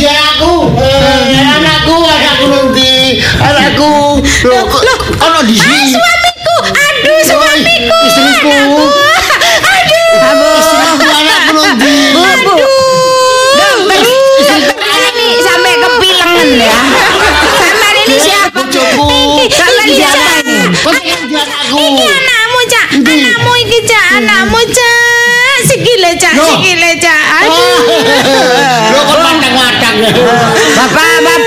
Dia 0.00 0.16
aku. 0.32 0.70
Eh, 0.80 1.44
Anakku, 1.44 1.96
anakku 2.00 2.46
nanti. 2.48 3.20
Anakku. 3.42 4.22
Loh, 4.48 4.64
ono 5.20 5.40
di 5.44 5.52
sini? 5.58 5.92
Suamiku, 8.40 8.88
aduh. 9.68 10.28
Aduh. 10.32 10.56
Istriku 10.56 11.08
anakku. 11.12 11.60
Bu, 12.16 12.24
bu. 12.40 12.54
Dokter, 13.60 14.58
dokter 14.64 14.96
ini 15.12 15.28
sampai 15.44 15.76
kepilengan 15.76 16.48
ya. 16.56 16.72
Sampai 17.60 18.00
ini 18.08 18.16
siapa? 18.16 18.64
Bojoku. 18.64 19.44
Sampai 19.52 19.84
ini 19.84 19.94
siapa 20.00 20.40
ini? 20.40 20.56
Anakku? 20.72 21.84
Anakmu, 22.00 22.60
Cak. 22.64 22.86
Anakmu 22.96 23.52
iki, 23.60 23.78
Cak. 23.84 24.06
Anakmu, 24.24 24.60
Cak. 24.72 25.56
Sikile, 25.68 26.16
Cak. 26.16 26.32
Sikile, 26.32 26.90
Cak. 26.96 27.44
Aduh. 27.44 27.76
Lo 28.88 29.00
kok 29.04 29.18
matang-matang. 29.20 29.96
Bapak, 30.80 31.12
bapak. 31.28 31.39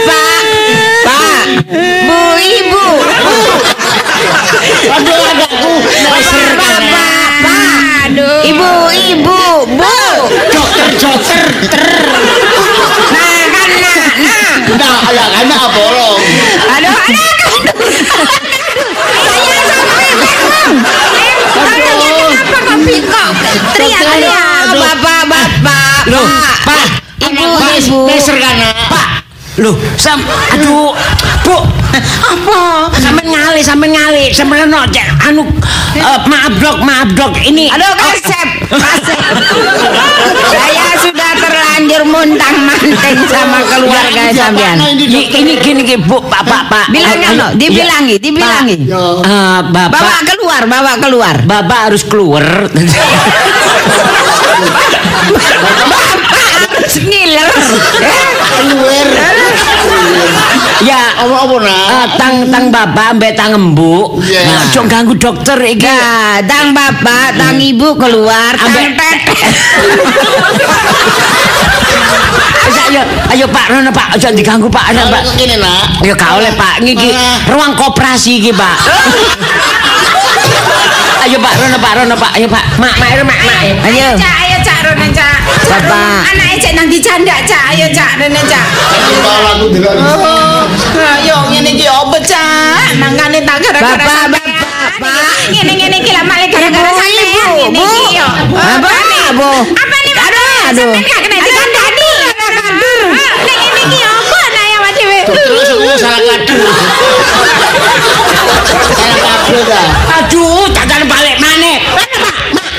Aduh 4.24 5.20
anakku. 5.32 5.74
Bapak, 5.84 6.52
bapak. 6.60 7.10
Pak. 7.44 7.76
Aduh. 8.08 8.40
Ibu, 8.48 8.72
ibu, 8.92 9.40
bu. 9.80 9.96
Dokter, 10.52 10.88
dokter. 11.00 11.44
Nah, 13.14 13.42
kan, 13.52 13.70
nah, 13.80 14.04
nah. 14.20 14.52
Nah, 14.80 14.98
anak 15.12 15.30
anak 15.44 15.64
bolong. 15.76 16.20
Aduh, 16.68 16.98
aduh. 17.08 17.32
Saya 19.24 19.60
sampai 19.68 20.10
bingung. 20.20 20.76
Aduh. 20.84 22.32
Kenapa 22.34 22.58
kok 22.64 22.78
bingung? 22.84 23.34
Teriak-teriak. 23.76 24.72
Bapak, 24.74 25.22
bapak. 25.28 25.88
Pak. 26.64 26.82
Ibu, 27.24 27.48
ibu. 27.80 28.00
Kan? 28.08 28.58
Pak. 28.92 29.13
Loh, 29.62 29.78
sam 30.02 30.18
aduh. 30.50 30.98
Bu, 31.46 31.58
Apa? 32.26 32.90
sampean 32.98 33.30
ngali, 33.30 33.62
sampean 33.62 33.94
ngali, 33.94 34.34
sampean 34.34 34.66
no, 34.66 34.82
cek, 34.90 35.06
anu 35.30 35.46
eh, 35.94 36.20
maaf 36.26 36.58
dok, 36.58 36.82
maaf 36.82 37.06
dok. 37.14 37.38
Ini 37.38 37.70
Aduh, 37.70 37.94
kasep. 37.94 38.50
Kasep. 38.74 39.20
Saya 40.50 40.98
sudah 40.98 41.32
terlanjur 41.38 42.02
muntang-manting 42.10 43.22
sama 43.30 43.62
keluarga 43.70 44.34
sampean. 44.34 44.82
ini, 44.82 45.30
ini 45.30 45.54
gini, 45.62 45.86
gini, 45.86 46.02
Bu, 46.02 46.18
Pak, 46.26 46.42
Pak, 46.50 46.64
Pak. 46.74 46.86
Bilangnya 46.90 47.38
Anu, 47.38 47.40
no, 47.46 47.48
dibilangi, 47.54 48.18
iya, 48.18 48.24
dibilangi. 48.26 48.76
Ya. 48.90 49.06
Pak, 49.22 49.30
eh, 49.30 49.60
Bapak, 49.70 50.02
Bawa 50.02 50.18
keluar, 50.34 50.62
bawa 50.66 50.94
keluar. 50.98 51.36
Bapak 51.46 51.80
harus 51.94 52.02
keluar. 52.10 52.46
Keluar. 58.54 59.08
ya, 60.84 61.02
Apa-apa, 61.18 61.56
Nak? 61.58 61.86
eh, 61.90 62.06
tang 62.16 62.36
tang 62.48 62.66
Bapak 62.70 63.18
mbek 63.18 63.34
tang 63.34 63.52
Embu. 63.52 64.22
Iya. 64.22 64.42
Nah, 64.46 64.62
Ojo 64.64 64.80
ganggu 64.86 65.14
dokter 65.16 65.58
iki. 65.64 65.84
Ya, 65.84 66.40
tang 66.46 66.72
bapak, 66.72 67.34
tang 67.34 67.58
ibu 67.58 67.96
keluar, 67.96 68.54
tang 68.54 68.70
Ambek- 68.70 69.26
Ayo, 72.84 73.02
ayo 73.32 73.46
Pak, 73.50 73.66
Rono 73.72 73.90
Pak, 73.90 74.14
ojo 74.14 74.28
diganggu 74.32 74.70
Pak, 74.70 74.94
Ayo, 74.94 75.10
Pak. 75.10 75.34
Gini, 75.34 75.58
Nak? 75.58 76.06
Ya 76.06 76.14
gak 76.14 76.38
oleh 76.38 76.54
Pak, 76.54 76.78
Ah. 76.78 77.38
ruang 77.50 77.74
koperasi 77.74 78.38
iki 78.38 78.54
Pak. 78.54 78.78
ayo 81.24 81.38
Pak, 81.40 81.54
Rono 81.56 81.78
Pak, 81.80 81.92
Rono 81.96 82.16
Pak, 82.20 82.32
ayo 82.36 82.48
Pak. 82.52 82.66
Mak, 82.76 82.96
mak, 83.00 83.10
mak, 83.24 83.40
mak. 83.48 83.60
Ayo. 83.88 84.08
Cak, 84.20 84.36
ayo 84.44 84.58
Cak 84.60 84.80
Rono 84.84 85.08
Cak. 85.16 85.38
Bapak. 85.72 86.36
Anaknya 86.36 86.58
Cak 86.60 86.72
nang 86.76 86.88
dicanda 86.92 87.36
Cak. 87.48 87.64
Ayo 87.72 87.88
Cak 87.96 88.12
Rono 88.20 88.42
Cak. 88.44 88.66
Oh, 90.04 90.68
ayo 91.16 91.38
ngene 91.48 91.70
iki 91.80 91.88
opo 91.88 92.20
Cak? 92.20 93.00
Mangkane 93.00 93.40
tak 93.48 93.64
gara-gara 93.64 94.04
Bapak, 94.04 94.12
sampean. 94.12 94.52
bapak, 94.52 94.92
Pak. 95.00 95.32
Ngene-ngene 95.48 95.96
iki 96.04 96.12
lah 96.12 96.24
malah 96.28 96.48
gara-gara 96.52 96.92
sampean 96.92 97.50
ngene 97.56 97.80
iki 97.80 98.20
yo. 98.20 98.28
Apa, 98.60 98.92
Bu? 99.34 99.50
Apa 99.72 99.96
nih? 100.04 100.14
Aduh, 100.14 100.60
aduh. 100.68 100.92
Sampean 100.92 101.08
gak 101.08 101.22
kena 101.24 101.38
dikandani. 101.40 102.12
Nek 103.48 103.58
ngene 103.64 103.82
iki 103.88 104.00
opo 104.04 104.23
Terus 105.28 105.68
aku 105.74 105.94
salah 105.96 106.22
kadu. 106.22 106.56
Salah 108.92 109.18
kadu 109.20 109.58
dah. 109.66 109.86
Aduh, 110.20 110.66
jangan 110.72 111.02
balik 111.06 111.36
maneh. 111.40 111.78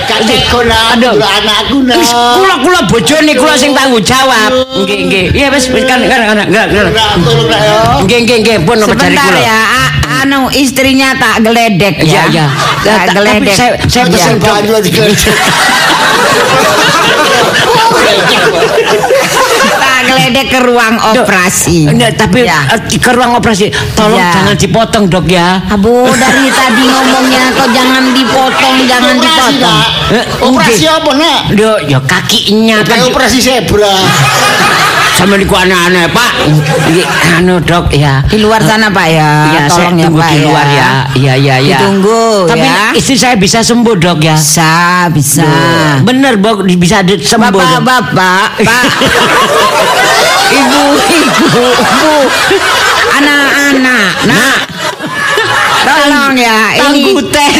Gak 0.04 0.20
anakku. 1.02 1.82
Wis 1.82 2.10
kula 2.12 2.54
kula 2.62 2.80
bojone 2.86 3.32
kula 3.34 3.54
sing 3.58 3.74
tanggung 3.74 4.04
jawab. 4.04 4.52
Nggih, 4.84 4.98
nggih. 5.10 5.24
Iya 5.34 5.48
wis 5.50 5.66
wis 5.72 5.82
kan 5.84 5.98
kan 6.06 6.22
kan. 6.22 6.38
Nggih, 8.04 8.18
nggih, 8.22 8.38
nggih, 8.44 8.56
pun 8.62 8.78
Sebentar 8.78 9.10
kula. 9.32 9.40
ya, 9.42 9.58
anu 10.22 10.46
istrinya 10.54 11.16
tak 11.18 11.42
geledek 11.42 11.98
Iya, 11.98 12.22
ya. 12.30 12.30
iya. 12.30 12.46
Tak 12.84 12.86
Ta- 12.86 13.04
Tapi 13.10 13.16
geledek. 13.16 13.56
saya 13.56 13.70
saya 13.90 14.04
Iya. 14.06 14.12
pesen. 14.14 14.34
Banyu 14.38 14.72
aja. 14.78 15.32
tak 20.04 20.12
geledek 20.12 20.46
ke 20.46 20.58
ruang 20.60 20.94
operasi. 21.00 21.78
Nggak, 21.88 22.12
tapi 22.16 22.44
Ya. 22.44 22.60
eh, 22.68 22.80
ke 23.00 23.10
ruang 23.10 23.32
operasi. 23.34 23.72
Tolong 23.96 24.20
Ya. 24.20 24.30
jangan 24.30 24.54
dipotong, 24.54 25.04
Dok 25.08 25.26
ya. 25.26 25.64
Abu 25.66 26.04
dari 26.14 26.46
tadi 26.48 26.84
ngomongnya 26.84 27.44
kok 27.52 27.68
jangan 27.72 28.04
dipotong, 28.12 28.76
jangan 28.84 29.14
Operasi, 29.16 29.54
dipotong. 29.56 29.80
Eh, 30.12 30.24
Operasi 30.44 30.84
apa, 30.86 31.10
Nak? 31.14 31.40
Yo, 31.54 31.72
ya 31.86 31.98
kakinya 32.00 32.76
kan 32.82 33.00
Kayak 33.00 33.08
operasi 33.10 33.38
zebra. 33.40 33.96
Sama 35.24 35.40
niku 35.40 35.56
aneh-aneh, 35.56 36.04
Pak. 36.12 36.32
Iki, 36.92 37.02
anu, 37.40 37.56
Dok 37.56 37.88
ya. 37.96 38.20
Di 38.28 38.36
luar 38.44 38.60
sana 38.60 38.92
Pak 38.92 39.08
ya, 39.08 39.30
Ya, 39.56 39.60
tolong 39.72 39.96
ya 39.96 40.08
Pak 40.12 40.28
di 40.28 40.38
luar 40.44 40.66
ya. 40.68 40.88
Iya, 41.16 41.34
iya, 41.40 41.56
iya. 41.64 41.78
Ditunggu 41.80 42.44
Tapi 42.44 42.68
ya. 42.68 42.92
istri 42.92 43.16
saya 43.16 43.32
bisa 43.40 43.64
sembuh, 43.64 43.96
Dok 43.96 44.20
ya. 44.20 44.36
Bisa, 44.36 45.08
bisa. 45.08 45.48
Bener, 46.04 46.36
Bok, 46.36 46.68
bisa 46.76 47.00
di- 47.00 47.24
sembuh. 47.24 47.56
Bapak, 47.56 47.72
Dok. 47.72 47.82
bapak, 47.88 48.48
pak. 48.68 48.88
ibu, 50.52 50.82
ibu, 50.92 51.64
ibu. 51.72 52.14
Anak-anak, 53.16 54.28
nak. 54.28 54.58
Tolong 55.84 56.32
ya, 56.34 56.58
ini 56.72 56.80
Tangguh 57.12 57.28
teh. 57.28 57.52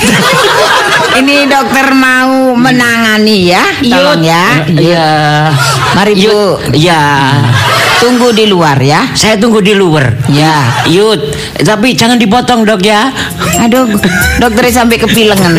ini 1.20 1.44
dokter 1.46 1.92
mau 1.92 2.56
menangani 2.56 3.52
ya, 3.52 3.64
tolong 3.84 4.24
ya. 4.24 4.64
Iya. 4.66 5.10
Mari 5.94 6.12
Bu, 6.24 6.58
Iya. 6.72 7.02
tunggu 8.00 8.32
di 8.32 8.48
luar 8.48 8.80
ya. 8.80 9.12
Saya 9.12 9.36
tunggu 9.36 9.60
di 9.60 9.76
luar. 9.76 10.10
Ya. 10.32 10.84
Yud, 10.88 11.20
tapi 11.60 11.92
jangan 11.94 12.16
dipotong, 12.16 12.64
Dok 12.64 12.82
ya. 12.82 13.12
Aduh, 13.60 13.86
dokternya 14.40 14.72
sampai 14.84 14.96
kepilengan. 14.98 15.54